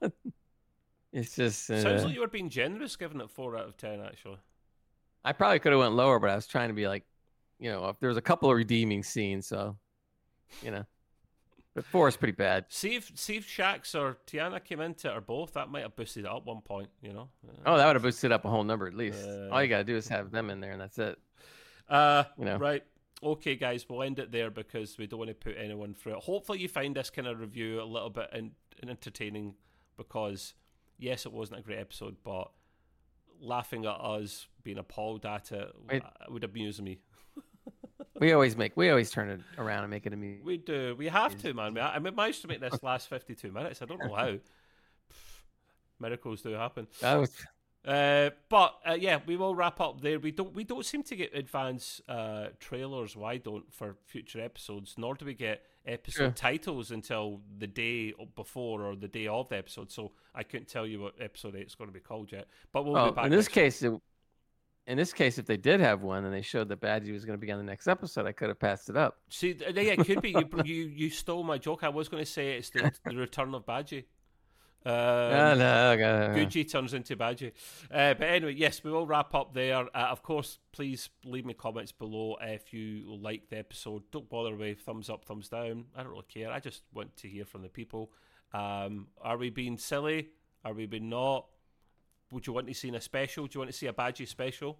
it's 1.11 1.35
just. 1.35 1.69
Uh, 1.71 1.81
Sounds 1.81 2.03
like 2.05 2.13
you 2.13 2.19
were 2.21 2.27
being 2.27 2.49
generous 2.49 2.95
giving 2.95 3.19
it 3.21 3.31
four 3.31 3.57
out 3.57 3.67
of 3.67 3.75
ten. 3.75 3.99
Actually, 3.99 4.37
I 5.25 5.33
probably 5.33 5.57
could 5.57 5.71
have 5.71 5.81
went 5.81 5.95
lower, 5.95 6.19
but 6.19 6.29
I 6.29 6.35
was 6.35 6.45
trying 6.45 6.67
to 6.69 6.75
be 6.75 6.87
like, 6.87 7.03
you 7.59 7.71
know, 7.71 7.89
if 7.89 7.99
there 7.99 8.09
was 8.09 8.17
a 8.17 8.21
couple 8.21 8.51
of 8.51 8.55
redeeming 8.55 9.01
scenes, 9.01 9.47
so, 9.47 9.77
you 10.61 10.69
know, 10.69 10.85
but 11.77 11.85
four 11.85 12.07
is 12.07 12.17
pretty 12.17 12.31
bad. 12.31 12.65
see 12.69 12.95
if 12.95 13.11
see 13.13 13.37
if 13.37 13.47
Shax 13.47 13.93
or 13.93 14.17
T'Ana 14.25 14.63
came 14.63 14.81
into 14.81 15.07
it 15.09 15.15
or 15.15 15.21
both. 15.21 15.53
That 15.53 15.69
might 15.69 15.83
have 15.83 15.95
boosted 15.95 16.25
it 16.25 16.31
up 16.31 16.43
one 16.47 16.61
point. 16.61 16.89
You 17.03 17.13
know. 17.13 17.29
Oh, 17.67 17.77
that 17.77 17.85
would 17.85 17.95
have 17.95 18.01
boosted 18.01 18.31
up 18.31 18.45
a 18.45 18.49
whole 18.49 18.63
number 18.63 18.87
at 18.87 18.95
least. 18.95 19.23
Uh, 19.23 19.49
All 19.51 19.61
you 19.61 19.69
gotta 19.69 19.83
do 19.83 19.95
is 19.95 20.07
have 20.07 20.31
them 20.31 20.49
in 20.49 20.59
there, 20.59 20.71
and 20.71 20.81
that's 20.81 20.97
it. 20.97 21.19
Uh, 21.87 22.23
You 22.35 22.45
know. 22.45 22.57
right. 22.57 22.83
Okay, 23.21 23.55
guys, 23.55 23.85
we'll 23.87 24.01
end 24.01 24.17
it 24.17 24.31
there 24.31 24.49
because 24.49 24.97
we 24.97 25.05
don't 25.05 25.19
want 25.19 25.29
to 25.29 25.35
put 25.35 25.55
anyone 25.55 25.93
through 25.93 26.13
it. 26.13 26.23
Hopefully, 26.23 26.59
you 26.59 26.67
find 26.67 26.95
this 26.95 27.11
kind 27.11 27.27
of 27.27 27.39
review 27.39 27.79
a 27.79 27.83
little 27.83 28.09
bit 28.09 28.29
in, 28.33 28.51
in 28.81 28.89
entertaining 28.89 29.53
because, 29.97 30.53
yes, 30.97 31.25
it 31.27 31.31
wasn't 31.31 31.59
a 31.59 31.63
great 31.63 31.79
episode, 31.79 32.15
but 32.23 32.51
laughing 33.39 33.85
at 33.85 33.91
us 33.91 34.47
being 34.63 34.77
appalled 34.79 35.25
at 35.25 35.51
it 35.51 35.71
uh, 35.91 35.99
would 36.29 36.43
amuse 36.43 36.81
me. 36.81 36.99
We 38.19 38.33
always 38.33 38.57
make, 38.57 38.75
we 38.75 38.89
always 38.89 39.11
turn 39.11 39.29
it 39.29 39.41
around 39.57 39.83
and 39.83 39.91
make 39.91 40.05
it 40.05 40.13
a 40.13 40.15
amusing. 40.15 40.45
We 40.45 40.57
do. 40.57 40.95
We 40.97 41.07
have 41.07 41.37
to, 41.41 41.53
man. 41.53 41.73
We- 41.73 41.81
I, 41.81 41.99
managed 41.99 42.41
to 42.41 42.47
make 42.47 42.61
this 42.61 42.81
last 42.83 43.09
52 43.09 43.51
minutes. 43.51 43.81
I 43.81 43.85
don't 43.85 43.99
know 43.99 44.13
how. 44.13 44.27
Pff, 44.27 44.41
miracles 45.99 46.41
do 46.41 46.51
happen. 46.51 46.87
That 47.01 47.15
was 47.15 47.31
Uh, 47.85 48.31
but 48.49 48.75
uh, 48.85 48.97
yeah, 48.99 49.19
we 49.25 49.37
will 49.37 49.55
wrap 49.55 49.79
up 49.79 50.01
there. 50.01 50.19
We 50.19 50.31
don't 50.31 50.53
we 50.53 50.65
don't 50.65 50.85
seem 50.85 51.03
to 51.03 51.15
get 51.15 51.33
advance 51.33 52.01
uh, 52.09 52.47
trailers. 52.59 53.15
Why 53.15 53.37
don't 53.37 53.71
for 53.73 53.95
future 54.05 54.41
episodes? 54.41 54.95
Nor 54.97 55.15
do 55.15 55.25
we 55.25 55.33
get 55.33 55.63
episode 55.85 56.17
True. 56.17 56.31
titles 56.31 56.91
until 56.91 57.39
the 57.59 57.67
day 57.67 58.13
before 58.35 58.81
or 58.83 58.95
the 58.97 59.07
day 59.07 59.27
of 59.27 59.47
the 59.47 59.57
episode. 59.57 59.89
So 59.89 60.11
I 60.35 60.43
couldn't 60.43 60.67
tell 60.67 60.85
you 60.85 60.99
what 60.99 61.13
episode 61.21 61.55
eight's 61.55 61.75
going 61.75 61.89
to 61.89 61.93
be 61.93 62.01
called 62.01 62.31
yet. 62.31 62.47
But 62.73 62.83
we'll 62.83 62.93
well, 62.93 63.11
be 63.11 63.15
back. 63.15 63.25
in 63.27 63.31
this 63.31 63.47
case, 63.47 63.81
it, 63.81 63.93
in 64.87 64.97
this 64.97 65.13
case, 65.13 65.37
if 65.37 65.45
they 65.45 65.57
did 65.57 65.79
have 65.81 66.01
one 66.01 66.23
and 66.25 66.33
they 66.33 66.41
showed 66.41 66.69
that 66.69 66.79
Badgey 66.79 67.11
was 67.11 67.25
going 67.25 67.37
to 67.39 67.45
be 67.45 67.51
on 67.51 67.57
the 67.59 67.63
next 67.65 67.87
episode, 67.87 68.25
I 68.25 68.31
could 68.31 68.47
have 68.47 68.59
passed 68.59 68.89
it 68.89 68.95
up. 68.97 69.17
See, 69.29 69.55
yeah, 69.59 69.81
it 69.81 70.05
could 70.05 70.21
be 70.21 70.31
you. 70.31 70.49
You 70.63 70.85
you 70.85 71.09
stole 71.09 71.43
my 71.43 71.57
joke. 71.57 71.83
I 71.83 71.89
was 71.89 72.07
going 72.09 72.23
to 72.23 72.29
say 72.29 72.57
it's 72.57 72.69
the, 72.69 72.91
the 73.05 73.15
return 73.15 73.53
of 73.53 73.65
Badgey. 73.65 74.05
Um, 74.85 74.93
Ah, 74.93 75.53
no, 75.55 75.91
okay. 75.91 76.39
Goodgey 76.39 76.63
turns 76.63 76.93
into 76.93 77.17
Badgey. 77.17 77.51
Uh, 77.91 78.13
but 78.13 78.23
anyway, 78.23 78.53
yes, 78.53 78.81
we 78.85 78.91
will 78.91 79.05
wrap 79.05 79.35
up 79.35 79.53
there. 79.53 79.79
Uh, 79.93 80.07
of 80.11 80.23
course, 80.23 80.59
please 80.71 81.09
leave 81.25 81.45
me 81.45 81.53
comments 81.53 81.91
below 81.91 82.37
if 82.39 82.71
you 82.73 83.03
like 83.21 83.49
the 83.49 83.57
episode. 83.57 84.03
Don't 84.11 84.29
bother 84.29 84.55
with 84.55 84.79
thumbs 84.79 85.09
up, 85.09 85.25
thumbs 85.25 85.49
down. 85.49 85.85
I 85.93 86.03
don't 86.03 86.11
really 86.11 86.23
care. 86.29 86.51
I 86.51 86.61
just 86.61 86.83
want 86.93 87.17
to 87.17 87.27
hear 87.27 87.43
from 87.43 87.63
the 87.63 87.69
people. 87.69 88.11
Um, 88.53 89.07
are 89.21 89.35
we 89.35 89.49
being 89.49 89.77
silly? 89.77 90.29
Are 90.63 90.73
we 90.73 90.85
being 90.85 91.09
not? 91.09 91.47
Would 92.31 92.45
you 92.47 92.53
want 92.53 92.67
to 92.67 92.73
see 92.73 92.89
a 92.89 93.01
special? 93.01 93.45
Do 93.47 93.51
you 93.55 93.59
want 93.61 93.71
to 93.71 93.77
see 93.77 93.87
a 93.87 93.93
Badgey 93.93 94.27
special? 94.27 94.77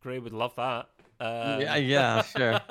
Gray 0.00 0.18
would 0.18 0.32
love 0.32 0.54
that. 0.56 0.88
Um, 1.20 1.60
yeah, 1.60 1.76
yeah, 1.76 2.22
sure. 2.22 2.60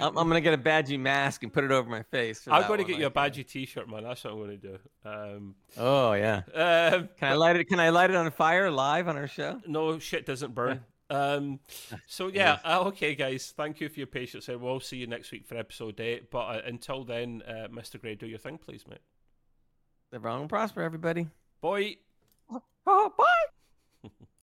I'm, 0.00 0.16
I'm 0.16 0.28
gonna 0.28 0.40
get 0.40 0.54
a 0.54 0.58
Badgey 0.58 0.98
mask 0.98 1.42
and 1.42 1.52
put 1.52 1.62
it 1.64 1.70
over 1.70 1.88
my 1.88 2.02
face. 2.04 2.48
I'm 2.50 2.66
going 2.66 2.78
to 2.78 2.84
one, 2.84 2.92
get 2.92 3.00
you 3.00 3.06
a 3.06 3.10
Badgey 3.10 3.46
T-shirt, 3.46 3.88
man. 3.88 4.04
That's 4.04 4.24
what 4.24 4.32
I'm 4.32 4.38
going 4.38 4.58
to 4.60 4.68
do. 4.68 4.78
Um, 5.04 5.54
Oh 5.76 6.12
yeah. 6.14 6.42
um, 6.54 7.08
Can 7.18 7.32
I 7.32 7.34
light 7.34 7.56
it? 7.56 7.64
Can 7.66 7.78
I 7.80 7.90
light 7.90 8.08
it 8.08 8.16
on 8.16 8.30
fire 8.30 8.70
live 8.70 9.08
on 9.08 9.16
our 9.18 9.28
show? 9.28 9.60
no 9.66 9.98
shit 9.98 10.24
doesn't 10.24 10.54
burn. 10.54 10.80
Um, 11.10 11.60
so 12.06 12.28
yeah, 12.28 12.60
uh, 12.64 12.84
okay, 12.86 13.14
guys. 13.14 13.52
Thank 13.54 13.80
you 13.80 13.88
for 13.90 14.00
your 14.00 14.06
patience, 14.06 14.48
and 14.48 14.60
we'll 14.60 14.80
see 14.80 14.96
you 14.96 15.06
next 15.06 15.32
week 15.32 15.46
for 15.46 15.56
episode 15.56 16.00
eight. 16.00 16.30
But 16.30 16.38
uh, 16.46 16.60
until 16.64 17.04
then, 17.04 17.42
uh, 17.46 17.68
Mr. 17.68 18.00
Gray, 18.00 18.14
do 18.14 18.26
your 18.26 18.38
thing, 18.38 18.56
please, 18.58 18.84
mate. 18.88 19.00
Long 20.22 20.42
and 20.42 20.48
prosper, 20.48 20.82
everybody. 20.82 21.28
Boy. 21.60 21.96
Oh, 22.50 22.62
oh 22.86 23.12
bye. 23.18 23.59